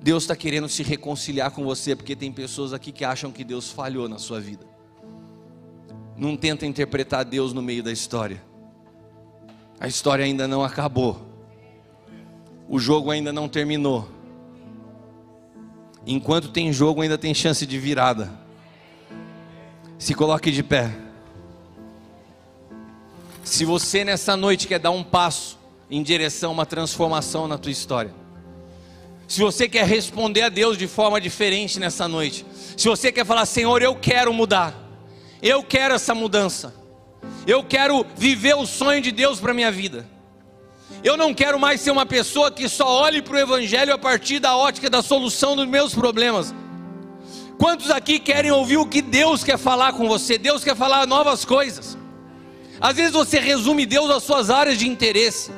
Deus 0.00 0.22
está 0.22 0.36
querendo 0.36 0.68
se 0.68 0.84
reconciliar 0.84 1.50
com 1.50 1.64
você, 1.64 1.96
porque 1.96 2.14
tem 2.14 2.30
pessoas 2.30 2.72
aqui 2.72 2.92
que 2.92 3.04
acham 3.04 3.32
que 3.32 3.42
Deus 3.42 3.68
falhou 3.68 4.08
na 4.08 4.16
sua 4.16 4.40
vida. 4.40 4.64
Não 6.16 6.36
tenta 6.36 6.64
interpretar 6.64 7.24
Deus 7.24 7.52
no 7.52 7.60
meio 7.60 7.82
da 7.82 7.90
história. 7.90 8.40
A 9.80 9.88
história 9.88 10.24
ainda 10.24 10.46
não 10.46 10.62
acabou. 10.62 11.26
O 12.68 12.78
jogo 12.78 13.10
ainda 13.10 13.32
não 13.32 13.48
terminou. 13.48 14.08
Enquanto 16.06 16.48
tem 16.52 16.72
jogo, 16.72 17.00
ainda 17.02 17.18
tem 17.18 17.34
chance 17.34 17.66
de 17.66 17.76
virada. 17.76 18.30
Se 19.98 20.14
coloque 20.14 20.52
de 20.52 20.62
pé. 20.62 20.96
Se 23.44 23.64
você 23.64 24.04
nessa 24.04 24.36
noite 24.36 24.68
quer 24.68 24.78
dar 24.78 24.90
um 24.90 25.02
passo 25.02 25.58
em 25.90 26.02
direção 26.02 26.50
a 26.50 26.54
uma 26.54 26.66
transformação 26.66 27.46
na 27.48 27.58
tua 27.58 27.72
história, 27.72 28.14
Se 29.32 29.40
você 29.40 29.66
quer 29.66 29.86
responder 29.86 30.42
a 30.42 30.48
Deus 30.50 30.76
de 30.76 30.86
forma 30.86 31.18
diferente 31.18 31.80
nessa 31.80 32.06
noite, 32.06 32.44
se 32.76 32.86
você 32.86 33.10
quer 33.10 33.24
falar, 33.24 33.46
Senhor, 33.46 33.80
eu 33.80 33.94
quero 33.94 34.30
mudar, 34.30 34.74
eu 35.40 35.62
quero 35.62 35.94
essa 35.94 36.14
mudança, 36.14 36.74
eu 37.46 37.64
quero 37.64 38.04
viver 38.14 38.54
o 38.54 38.66
sonho 38.66 39.00
de 39.00 39.10
Deus 39.10 39.40
para 39.40 39.54
minha 39.54 39.72
vida. 39.72 40.06
Eu 41.02 41.16
não 41.16 41.32
quero 41.32 41.58
mais 41.58 41.80
ser 41.80 41.92
uma 41.92 42.04
pessoa 42.04 42.50
que 42.50 42.68
só 42.68 42.86
olhe 42.86 43.22
para 43.22 43.34
o 43.34 43.38
Evangelho 43.38 43.94
a 43.94 43.98
partir 43.98 44.38
da 44.38 44.54
ótica 44.54 44.90
da 44.90 45.02
solução 45.02 45.56
dos 45.56 45.66
meus 45.66 45.94
problemas. 45.94 46.54
Quantos 47.56 47.90
aqui 47.90 48.18
querem 48.18 48.50
ouvir 48.50 48.76
o 48.76 48.86
que 48.86 49.00
Deus 49.00 49.42
quer 49.42 49.56
falar 49.56 49.94
com 49.94 50.06
você? 50.06 50.36
Deus 50.36 50.62
quer 50.62 50.76
falar 50.76 51.06
novas 51.06 51.42
coisas. 51.44 51.91
Às 52.82 52.96
vezes 52.96 53.12
você 53.12 53.38
resume 53.38 53.86
Deus 53.86 54.10
às 54.10 54.24
suas 54.24 54.50
áreas 54.50 54.76
de 54.76 54.88
interesse. 54.88 55.52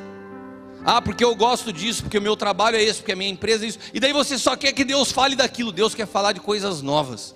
Ah, 0.85 1.01
porque 1.01 1.23
eu 1.25 1.35
gosto 1.35 1.73
disso, 1.73 2.03
porque 2.03 2.19
o 2.19 2.21
meu 2.21 2.37
trabalho 2.37 2.77
é 2.77 2.83
esse, 2.83 2.99
porque 2.99 3.13
a 3.13 3.15
minha 3.15 3.31
empresa 3.31 3.65
é 3.65 3.69
isso. 3.69 3.79
E 3.91 3.99
daí 3.99 4.13
você 4.13 4.37
só 4.37 4.55
quer 4.55 4.71
que 4.71 4.83
Deus 4.83 5.11
fale 5.11 5.35
daquilo. 5.35 5.71
Deus 5.71 5.95
quer 5.95 6.05
falar 6.05 6.33
de 6.33 6.39
coisas 6.39 6.83
novas. 6.83 7.33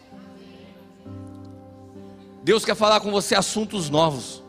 Deus 2.43 2.63
quer 2.63 2.75
falar 2.75 2.99
com 2.99 3.09
você 3.09 3.33
assuntos 3.33 3.89
novos. 3.89 4.43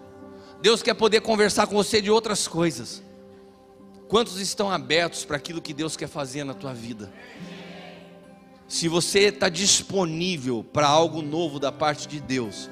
Deus 0.61 0.83
quer 0.83 0.93
poder 0.93 1.23
conversar 1.23 1.67
com 1.67 1.75
você 1.75 2.03
de 2.03 2.11
outras 2.11 2.47
coisas. 2.47 3.03
Quantos 4.09 4.39
estão 4.39 4.71
abertos 4.71 5.25
para 5.25 5.39
aquilo 5.39 5.63
que 5.63 5.73
Deus 5.73 5.97
quer 5.97 6.09
fazer 6.09 6.45
na 6.45 6.53
tua 6.53 6.75
vida? 6.75 7.11
Se 8.69 8.89
você 8.89 9.29
está 9.29 9.49
disponível 9.49 10.63
para 10.71 10.87
algo 10.87 11.23
novo 11.23 11.59
da 11.59 11.73
parte 11.73 12.07
de 12.07 12.21
Deus, 12.21 12.69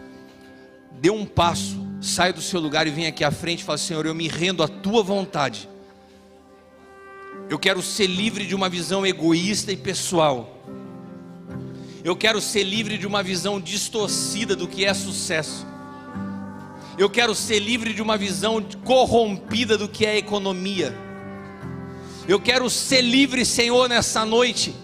dê 0.93 1.09
um 1.09 1.25
passo, 1.25 1.88
saia 2.01 2.33
do 2.33 2.41
seu 2.41 2.61
lugar 2.61 2.87
e 2.87 2.91
vem 2.91 3.07
aqui 3.07 3.25
à 3.25 3.31
frente 3.31 3.61
e 3.61 3.65
fala: 3.65 3.79
Senhor, 3.79 4.07
eu 4.07 4.15
me 4.15 4.29
rendo 4.29 4.63
à 4.63 4.69
tua 4.69 5.03
vontade. 5.03 5.69
Eu 7.49 7.59
quero 7.59 7.83
ser 7.83 8.07
livre 8.07 8.47
de 8.47 8.55
uma 8.55 8.69
visão 8.69 9.07
egoísta 9.07 9.73
e 9.73 9.77
pessoal. 9.77 10.63
Eu 12.05 12.15
quero 12.15 12.41
ser 12.41 12.63
livre 12.63 12.97
de 12.99 13.07
uma 13.07 13.23
visão 13.23 13.61
distorcida 13.61 14.55
do 14.55 14.69
que 14.69 14.85
é 14.85 14.95
sucesso. 14.95 15.67
Eu 16.97 17.09
quero 17.09 17.35
ser 17.35 17.59
livre 17.59 17.95
de 17.95 18.03
uma 18.03 18.17
visão 18.17 18.63
corrompida 18.85 19.79
do 19.79 19.89
que 19.89 20.05
é 20.05 20.17
economia. 20.17 20.97
Eu 22.27 22.41
quero 22.41 22.69
ser 22.69 23.01
livre, 23.01 23.45
Senhor, 23.47 23.89
nessa 23.89 24.25
noite, 24.25 24.75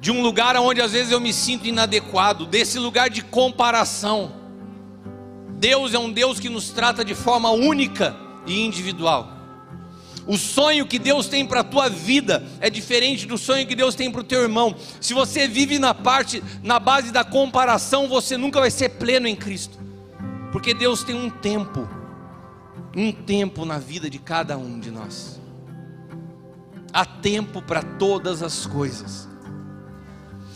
de 0.00 0.10
um 0.10 0.20
lugar 0.20 0.54
onde 0.56 0.82
às 0.82 0.92
vezes 0.92 1.12
eu 1.12 1.20
me 1.20 1.32
sinto 1.32 1.66
inadequado, 1.66 2.44
desse 2.44 2.78
lugar 2.78 3.08
de 3.08 3.22
comparação. 3.22 4.43
Deus 5.64 5.94
é 5.94 5.98
um 5.98 6.12
Deus 6.12 6.38
que 6.38 6.50
nos 6.50 6.68
trata 6.68 7.02
de 7.02 7.14
forma 7.14 7.50
única 7.50 8.14
e 8.46 8.66
individual. 8.66 9.32
O 10.26 10.36
sonho 10.36 10.86
que 10.86 10.98
Deus 10.98 11.26
tem 11.26 11.46
para 11.46 11.60
a 11.60 11.64
tua 11.64 11.88
vida 11.88 12.46
é 12.60 12.68
diferente 12.68 13.24
do 13.24 13.38
sonho 13.38 13.66
que 13.66 13.74
Deus 13.74 13.94
tem 13.94 14.10
para 14.10 14.20
o 14.20 14.24
teu 14.24 14.42
irmão. 14.42 14.76
Se 15.00 15.14
você 15.14 15.48
vive 15.48 15.78
na 15.78 15.94
parte, 15.94 16.44
na 16.62 16.78
base 16.78 17.10
da 17.10 17.24
comparação, 17.24 18.06
você 18.08 18.36
nunca 18.36 18.60
vai 18.60 18.70
ser 18.70 18.90
pleno 18.90 19.26
em 19.26 19.34
Cristo. 19.34 19.78
Porque 20.52 20.74
Deus 20.74 21.02
tem 21.02 21.14
um 21.14 21.30
tempo, 21.30 21.88
um 22.94 23.10
tempo 23.10 23.64
na 23.64 23.78
vida 23.78 24.10
de 24.10 24.18
cada 24.18 24.58
um 24.58 24.78
de 24.78 24.90
nós. 24.90 25.40
Há 26.92 27.06
tempo 27.06 27.62
para 27.62 27.82
todas 27.82 28.42
as 28.42 28.66
coisas. 28.66 29.26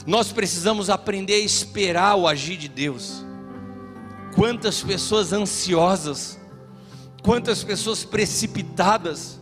Nós 0.07 0.33
precisamos 0.33 0.91
aprender 0.91 1.37
a 1.37 1.39
esperar 1.39 2.15
o 2.15 2.29
agir 2.29 2.59
de 2.59 2.69
Deus. 2.69 3.27
Quantas 4.35 4.83
pessoas 4.83 5.33
ansiosas, 5.33 6.39
quantas 7.23 7.65
pessoas 7.65 8.05
precipitadas, 8.05 9.39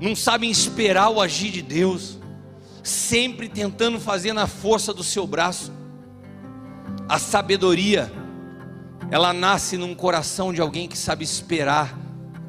não 0.00 0.16
sabem 0.16 0.50
esperar 0.50 1.10
o 1.10 1.20
agir 1.20 1.50
de 1.50 1.62
Deus, 1.62 2.18
sempre 2.82 3.48
tentando 3.48 3.98
fazer 4.00 4.32
na 4.32 4.46
força 4.46 4.92
do 4.92 5.02
seu 5.02 5.26
braço. 5.26 5.72
A 7.08 7.18
sabedoria, 7.18 8.12
ela 9.10 9.32
nasce 9.32 9.76
num 9.76 9.94
coração 9.94 10.52
de 10.52 10.60
alguém 10.60 10.88
que 10.88 10.98
sabe 10.98 11.24
esperar 11.24 11.98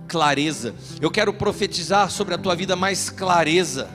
clareza. 0.08 0.76
Eu 1.02 1.12
quero 1.12 1.34
profetizar 1.34 2.10
sobre 2.10 2.34
a 2.34 2.38
tua 2.38 2.56
vida 2.56 2.76
mais 2.76 3.10
clareza. 3.10 3.90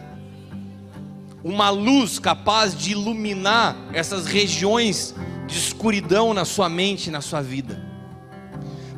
Uma 1.43 1.71
luz 1.71 2.19
capaz 2.19 2.77
de 2.77 2.93
iluminar 2.93 3.77
essas 3.93 4.27
regiões 4.27 5.15
de 5.51 5.59
escuridão 5.59 6.33
na 6.33 6.45
sua 6.45 6.69
mente, 6.69 7.11
na 7.11 7.21
sua 7.21 7.43
vida. 7.43 7.91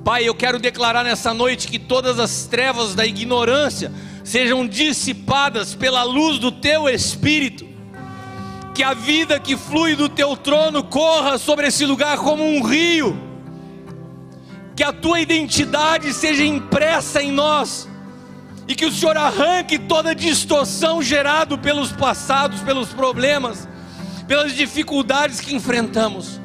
Pai, 0.04 0.28
eu 0.28 0.34
quero 0.34 0.58
declarar 0.58 1.04
nessa 1.04 1.32
noite 1.32 1.68
que 1.68 1.78
todas 1.78 2.18
as 2.18 2.46
trevas 2.46 2.94
da 2.94 3.06
ignorância 3.06 3.92
sejam 4.24 4.66
dissipadas 4.66 5.74
pela 5.74 6.02
luz 6.02 6.38
do 6.38 6.50
teu 6.50 6.88
espírito. 6.88 7.66
Que 8.74 8.82
a 8.82 8.94
vida 8.94 9.38
que 9.38 9.56
flui 9.56 9.94
do 9.94 10.08
teu 10.08 10.36
trono 10.36 10.82
corra 10.82 11.38
sobre 11.38 11.68
esse 11.68 11.86
lugar 11.86 12.18
como 12.18 12.44
um 12.44 12.62
rio. 12.62 13.16
Que 14.74 14.82
a 14.82 14.92
tua 14.92 15.20
identidade 15.20 16.12
seja 16.12 16.44
impressa 16.44 17.22
em 17.22 17.30
nós. 17.30 17.88
E 18.66 18.74
que 18.74 18.86
o 18.86 18.92
Senhor 18.92 19.16
arranque 19.16 19.78
toda 19.78 20.14
distorção 20.14 21.00
gerada 21.00 21.56
pelos 21.56 21.92
passados, 21.92 22.60
pelos 22.60 22.88
problemas, 22.88 23.68
pelas 24.26 24.52
dificuldades 24.52 25.40
que 25.40 25.54
enfrentamos. 25.54 26.41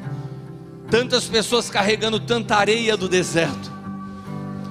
Tantas 0.90 1.24
pessoas 1.24 1.68
carregando 1.68 2.18
tanta 2.18 2.56
areia 2.56 2.96
do 2.96 3.08
deserto. 3.08 3.72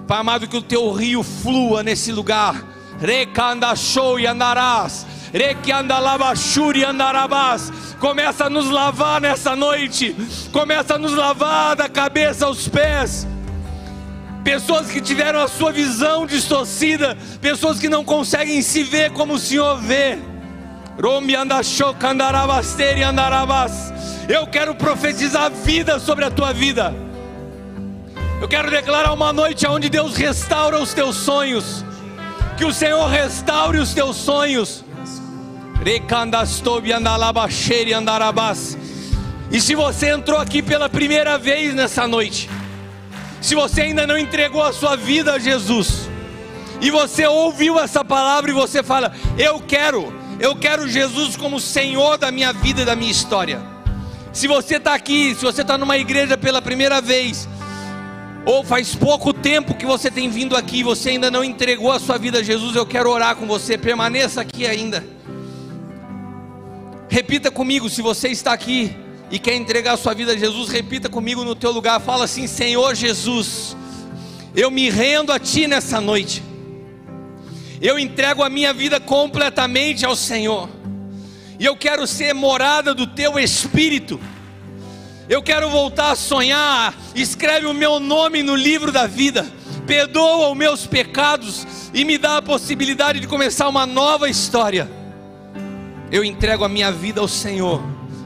Pai 0.07 0.19
amado, 0.19 0.47
que 0.47 0.57
o 0.57 0.61
teu 0.61 0.91
rio 0.91 1.21
flua 1.21 1.83
nesse 1.83 2.11
lugar 2.11 2.77
Recanda 2.99 3.75
show 3.75 4.19
e 4.19 4.25
andarás. 4.25 5.05
Requiandalabashuri 5.31 6.83
andarabás. 6.83 7.71
Começa 7.99 8.45
a 8.45 8.49
nos 8.49 8.69
lavar 8.69 9.21
nessa 9.21 9.55
noite. 9.55 10.15
Começa 10.51 10.95
a 10.95 10.97
nos 10.97 11.13
lavar 11.13 11.75
da 11.75 11.87
cabeça 11.87 12.45
aos 12.45 12.67
pés. 12.67 13.27
Pessoas 14.43 14.89
que 14.89 15.01
tiveram 15.01 15.41
a 15.41 15.47
sua 15.47 15.73
visão 15.73 16.25
distorcida, 16.25 17.17
pessoas 17.41 17.79
que 17.79 17.89
não 17.89 18.03
conseguem 18.03 18.61
se 18.61 18.81
ver 18.81 19.11
como 19.11 19.33
o 19.33 19.39
Senhor 19.39 19.77
vê. 19.81 20.17
Eu 24.27 24.47
quero 24.47 24.73
profetizar 24.75 25.51
vida 25.51 25.99
sobre 25.99 26.25
a 26.25 26.31
tua 26.31 26.51
vida. 26.51 26.93
Eu 28.41 28.47
quero 28.47 28.69
declarar 28.69 29.13
uma 29.13 29.31
noite 29.31 29.65
onde 29.67 29.89
Deus 29.89 30.15
restaura 30.15 30.79
os 30.79 30.93
teus 30.93 31.15
sonhos 31.15 31.85
que 32.57 32.65
o 32.65 32.73
Senhor 32.73 33.07
restaure 33.07 33.77
os 33.77 33.93
teus 33.93 34.15
sonhos. 34.15 34.83
E 39.51 39.61
se 39.61 39.75
você 39.75 40.09
entrou 40.09 40.39
aqui 40.39 40.63
pela 40.63 40.89
primeira 40.89 41.37
vez 41.37 41.75
nessa 41.75 42.07
noite, 42.07 42.49
se 43.39 43.53
você 43.53 43.81
ainda 43.81 44.07
não 44.07 44.17
entregou 44.17 44.63
a 44.63 44.73
sua 44.73 44.97
vida 44.97 45.33
a 45.33 45.39
Jesus, 45.39 46.09
e 46.81 46.89
você 46.89 47.27
ouviu 47.27 47.79
essa 47.79 48.03
palavra 48.03 48.49
e 48.49 48.53
você 48.53 48.81
fala: 48.81 49.13
Eu 49.37 49.59
quero, 49.59 50.13
eu 50.39 50.55
quero 50.55 50.87
Jesus 50.87 51.35
como 51.35 51.59
Senhor 51.59 52.17
da 52.17 52.31
minha 52.31 52.53
vida 52.53 52.81
e 52.81 52.85
da 52.85 52.95
minha 52.95 53.11
história. 53.11 53.59
Se 54.31 54.47
você 54.47 54.75
está 54.75 54.93
aqui, 54.93 55.33
se 55.33 55.43
você 55.43 55.61
está 55.61 55.77
numa 55.77 55.97
igreja 55.97 56.37
pela 56.37 56.61
primeira 56.61 57.01
vez, 57.01 57.49
ou 58.45 58.63
faz 58.63 58.93
pouco 58.93 59.33
tempo 59.33 59.73
que 59.73 59.85
você 59.85 60.11
tem 60.11 60.29
vindo 60.29 60.55
aqui, 60.55 60.83
você 60.83 61.09
ainda 61.09 61.31
não 61.31 61.43
entregou 61.43 61.91
a 61.91 61.99
sua 61.99 62.17
vida 62.17 62.39
a 62.39 62.43
Jesus, 62.43 62.75
eu 62.75 62.85
quero 62.85 63.09
orar 63.09 63.35
com 63.35 63.47
você, 63.47 63.77
permaneça 63.77 64.41
aqui 64.41 64.65
ainda. 64.65 65.03
Repita 67.09 67.49
comigo, 67.49 67.89
se 67.89 68.01
você 68.01 68.29
está 68.29 68.53
aqui 68.53 68.95
e 69.31 69.39
quer 69.39 69.55
entregar 69.55 69.93
a 69.93 69.97
sua 69.97 70.13
vida 70.13 70.33
a 70.33 70.37
Jesus, 70.37 70.69
repita 70.69 71.09
comigo 71.09 71.43
no 71.43 71.55
teu 71.55 71.71
lugar, 71.71 71.99
fala 71.99 72.25
assim: 72.25 72.47
Senhor 72.47 72.95
Jesus, 72.95 73.75
eu 74.55 74.69
me 74.69 74.89
rendo 74.89 75.31
a 75.31 75.39
Ti 75.39 75.67
nessa 75.67 75.99
noite, 75.99 76.43
eu 77.81 77.99
entrego 77.99 78.43
a 78.43 78.49
minha 78.49 78.73
vida 78.73 78.99
completamente 78.99 80.05
ao 80.05 80.15
Senhor, 80.15 80.69
e 81.59 81.65
eu 81.65 81.75
quero 81.75 82.05
ser 82.05 82.33
morada 82.33 82.93
do 82.93 83.07
Teu 83.07 83.39
Espírito 83.39 84.19
eu 85.29 85.43
quero 85.43 85.69
voltar 85.69 86.11
a 86.11 86.15
sonhar. 86.15 86.95
Escreve 87.13 87.65
o 87.65 87.73
meu 87.73 87.99
nome 87.99 88.41
no 88.41 88.55
livro 88.55 88.91
da 88.93 89.05
vida. 89.05 89.45
Perdoa 89.85 90.49
os 90.49 90.57
meus 90.57 90.87
pecados 90.87 91.67
e 91.93 92.05
me 92.05 92.17
dá 92.17 92.37
a 92.37 92.41
possibilidade 92.41 93.19
de 93.19 93.27
começar 93.27 93.67
uma 93.67 93.85
nova 93.85 94.29
história. 94.29 94.89
Eu 96.09 96.23
entrego 96.23 96.63
a 96.63 96.69
minha 96.69 96.91
vida 96.91 97.19
ao 97.19 97.27
Senhor 97.27 97.81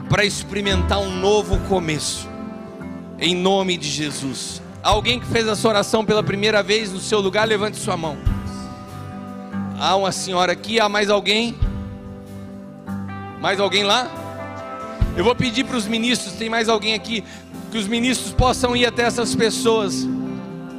para 0.08 0.24
experimentar 0.24 1.00
um 1.00 1.10
novo 1.10 1.58
começo. 1.68 2.28
Em 3.18 3.34
nome 3.34 3.76
de 3.76 3.88
Jesus. 3.88 4.62
Alguém 4.80 5.18
que 5.18 5.26
fez 5.26 5.46
essa 5.46 5.68
oração 5.68 6.04
pela 6.04 6.22
primeira 6.22 6.62
vez 6.62 6.92
no 6.92 7.00
seu 7.00 7.20
lugar, 7.20 7.46
levante 7.46 7.78
sua 7.78 7.96
mão. 7.96 8.16
Há 9.82 9.96
uma 9.96 10.12
senhora 10.12 10.52
aqui, 10.52 10.78
há 10.78 10.88
mais 10.88 11.10
alguém? 11.10 11.56
Mais 13.40 13.58
alguém 13.58 13.82
lá? 13.82 14.08
Eu 15.16 15.24
vou 15.24 15.34
pedir 15.34 15.64
para 15.64 15.76
os 15.76 15.88
ministros, 15.88 16.34
tem 16.34 16.48
mais 16.48 16.68
alguém 16.68 16.94
aqui, 16.94 17.24
que 17.68 17.78
os 17.78 17.88
ministros 17.88 18.32
possam 18.32 18.76
ir 18.76 18.86
até 18.86 19.02
essas 19.02 19.34
pessoas 19.34 20.06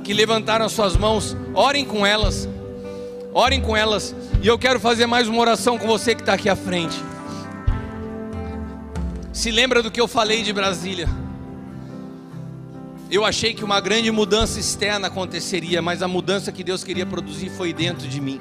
que 0.05 0.13
levantaram 0.13 0.69
suas 0.69 0.95
mãos, 0.95 1.35
orem 1.53 1.83
com 1.83 2.05
elas. 2.05 2.47
Orem 3.33 3.59
com 3.59 3.75
elas. 3.75 4.15
E 4.41 4.47
eu 4.47 4.57
quero 4.57 4.79
fazer 4.79 5.05
mais 5.05 5.27
uma 5.27 5.41
oração 5.41 5.77
com 5.77 5.85
você 5.85 6.15
que 6.15 6.21
está 6.21 6.35
aqui 6.35 6.47
à 6.47 6.55
frente. 6.55 6.95
Se 9.33 9.51
lembra 9.51 9.83
do 9.83 9.91
que 9.91 9.99
eu 9.99 10.07
falei 10.07 10.43
de 10.43 10.53
Brasília? 10.53 11.09
Eu 13.11 13.25
achei 13.25 13.53
que 13.53 13.65
uma 13.65 13.81
grande 13.81 14.09
mudança 14.11 14.61
externa 14.61 15.07
aconteceria, 15.07 15.81
mas 15.81 16.01
a 16.01 16.07
mudança 16.07 16.53
que 16.53 16.63
Deus 16.63 16.85
queria 16.85 17.05
produzir 17.05 17.49
foi 17.49 17.73
dentro 17.73 18.07
de 18.07 18.21
mim. 18.21 18.39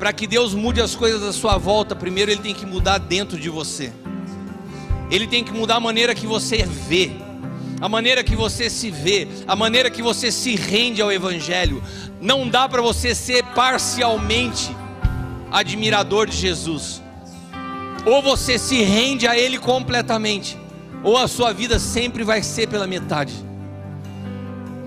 Para 0.00 0.14
que 0.14 0.26
Deus 0.26 0.54
mude 0.54 0.80
as 0.80 0.94
coisas 0.94 1.22
à 1.22 1.30
sua 1.30 1.58
volta, 1.58 1.94
primeiro 1.94 2.30
Ele 2.30 2.40
tem 2.40 2.54
que 2.54 2.64
mudar 2.64 2.96
dentro 2.96 3.38
de 3.38 3.50
você. 3.50 3.92
Ele 5.10 5.26
tem 5.26 5.44
que 5.44 5.52
mudar 5.52 5.76
a 5.76 5.80
maneira 5.80 6.14
que 6.14 6.26
você 6.26 6.62
vê, 6.64 7.12
a 7.82 7.86
maneira 7.86 8.24
que 8.24 8.34
você 8.34 8.70
se 8.70 8.90
vê, 8.90 9.28
a 9.46 9.54
maneira 9.54 9.90
que 9.90 10.00
você 10.00 10.32
se 10.32 10.56
rende 10.56 11.02
ao 11.02 11.12
Evangelho. 11.12 11.82
Não 12.18 12.48
dá 12.48 12.66
para 12.66 12.80
você 12.80 13.14
ser 13.14 13.44
parcialmente 13.54 14.74
admirador 15.52 16.26
de 16.26 16.36
Jesus. 16.36 17.02
Ou 18.06 18.22
você 18.22 18.58
se 18.58 18.82
rende 18.82 19.26
a 19.26 19.36
Ele 19.36 19.58
completamente, 19.58 20.56
ou 21.04 21.18
a 21.18 21.28
sua 21.28 21.52
vida 21.52 21.78
sempre 21.78 22.24
vai 22.24 22.42
ser 22.42 22.68
pela 22.68 22.86
metade. 22.86 23.34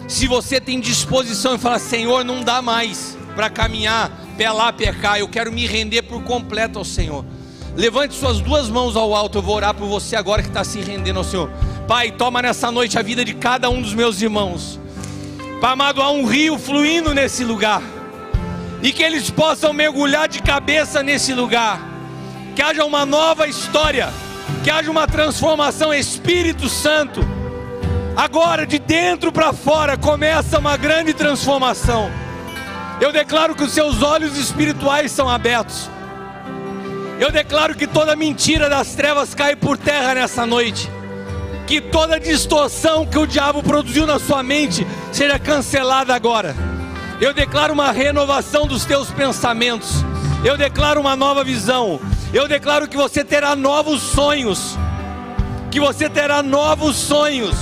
Se 0.07 0.25
você 0.27 0.59
tem 0.59 0.79
disposição 0.79 1.53
e 1.53 1.59
fala, 1.59 1.77
Senhor, 1.77 2.25
não 2.25 2.43
dá 2.43 2.63
mais 2.63 3.15
para 3.35 3.47
caminhar, 3.49 4.22
pé 4.43 4.51
lá, 4.51 4.73
cá, 5.01 5.17
eu 5.17 5.27
quero 5.29 5.53
me 5.53 5.65
render 5.65 6.01
por 6.01 6.21
completo 6.21 6.77
ao 6.77 6.83
Senhor. 6.83 7.23
Levante 7.77 8.13
suas 8.13 8.41
duas 8.41 8.67
mãos 8.67 8.97
ao 8.97 9.15
alto, 9.15 9.37
eu 9.37 9.41
vou 9.41 9.55
orar 9.55 9.73
por 9.73 9.87
você 9.87 10.17
agora 10.17 10.41
que 10.41 10.49
está 10.49 10.65
se 10.65 10.81
rendendo 10.81 11.17
ao 11.17 11.23
Senhor. 11.23 11.49
Pai, 11.87 12.11
toma 12.11 12.41
nessa 12.41 12.69
noite 12.69 12.99
a 12.99 13.01
vida 13.01 13.23
de 13.23 13.33
cada 13.33 13.69
um 13.69 13.81
dos 13.81 13.93
meus 13.93 14.21
irmãos. 14.21 14.77
Pai 15.61 15.71
amado, 15.71 16.01
há 16.01 16.11
um 16.11 16.25
rio 16.25 16.59
fluindo 16.59 17.13
nesse 17.13 17.45
lugar, 17.45 17.81
e 18.81 18.91
que 18.91 19.01
eles 19.01 19.29
possam 19.29 19.71
mergulhar 19.71 20.27
de 20.27 20.41
cabeça 20.41 21.01
nesse 21.01 21.33
lugar 21.33 21.79
que 22.53 22.61
haja 22.61 22.83
uma 22.83 23.05
nova 23.05 23.47
história, 23.47 24.11
que 24.61 24.69
haja 24.69 24.91
uma 24.91 25.07
transformação, 25.07 25.93
Espírito 25.93 26.67
Santo. 26.67 27.21
Agora, 28.13 28.67
de 28.67 28.77
dentro 28.77 29.31
para 29.31 29.53
fora, 29.53 29.97
começa 29.97 30.59
uma 30.59 30.75
grande 30.75 31.13
transformação. 31.13 32.11
Eu 33.03 33.11
declaro 33.11 33.53
que 33.53 33.65
os 33.65 33.73
seus 33.73 34.01
olhos 34.01 34.37
espirituais 34.37 35.11
são 35.11 35.27
abertos. 35.27 35.89
Eu 37.19 37.33
declaro 37.33 37.75
que 37.75 37.85
toda 37.85 38.15
mentira 38.15 38.69
das 38.69 38.95
trevas 38.95 39.35
cai 39.35 39.57
por 39.57 39.77
terra 39.77 40.15
nessa 40.15 40.45
noite. 40.45 40.89
Que 41.67 41.81
toda 41.81 42.17
distorção 42.17 43.05
que 43.05 43.17
o 43.17 43.27
diabo 43.27 43.61
produziu 43.61 44.07
na 44.07 44.19
sua 44.19 44.41
mente 44.41 44.87
seja 45.11 45.37
cancelada 45.37 46.15
agora. 46.15 46.55
Eu 47.19 47.33
declaro 47.33 47.73
uma 47.73 47.91
renovação 47.91 48.65
dos 48.65 48.85
teus 48.85 49.11
pensamentos. 49.11 49.95
Eu 50.45 50.55
declaro 50.55 51.01
uma 51.01 51.17
nova 51.17 51.43
visão. 51.43 51.99
Eu 52.33 52.47
declaro 52.47 52.87
que 52.87 52.95
você 52.95 53.21
terá 53.21 53.53
novos 53.53 54.01
sonhos. 54.01 54.77
Que 55.69 55.77
você 55.77 56.09
terá 56.09 56.41
novos 56.41 56.95
sonhos. 56.95 57.57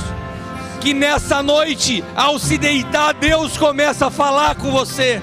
Que 0.80 0.94
nessa 0.94 1.42
noite, 1.42 2.04
ao 2.16 2.38
se 2.38 2.60
deitar, 2.60 3.16
Deus 3.16 3.58
começa 3.58 4.06
a 4.06 4.12
falar 4.12 4.54
com 4.54 4.72
você. 4.72 5.20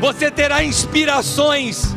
Você 0.00 0.30
terá 0.30 0.62
inspirações. 0.62 1.94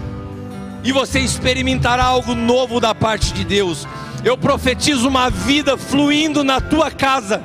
E 0.83 0.91
você 0.91 1.19
experimentará 1.19 2.05
algo 2.05 2.33
novo 2.33 2.79
da 2.79 2.95
parte 2.95 3.33
de 3.33 3.43
Deus. 3.43 3.87
Eu 4.23 4.37
profetizo 4.37 5.07
uma 5.07 5.29
vida 5.29 5.77
fluindo 5.77 6.43
na 6.43 6.61
tua 6.61 6.89
casa, 6.89 7.41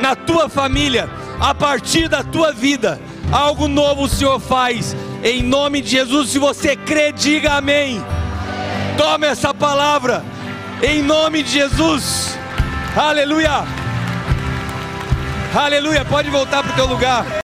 na 0.00 0.16
tua 0.16 0.48
família, 0.48 1.08
a 1.40 1.54
partir 1.54 2.08
da 2.08 2.22
tua 2.22 2.52
vida. 2.52 3.00
Algo 3.30 3.68
novo 3.68 4.04
o 4.04 4.08
Senhor 4.08 4.40
faz. 4.40 4.96
Em 5.22 5.42
nome 5.42 5.80
de 5.80 5.90
Jesus, 5.90 6.30
se 6.30 6.38
você 6.38 6.74
crê, 6.74 7.12
diga 7.12 7.54
amém. 7.54 8.04
Tome 8.96 9.26
essa 9.26 9.54
palavra 9.54 10.24
em 10.82 11.00
nome 11.00 11.44
de 11.44 11.50
Jesus. 11.50 12.36
Aleluia. 12.96 13.64
Aleluia. 15.54 16.04
Pode 16.04 16.28
voltar 16.28 16.62
para 16.62 16.72
o 16.72 16.74
teu 16.74 16.86
lugar. 16.86 17.24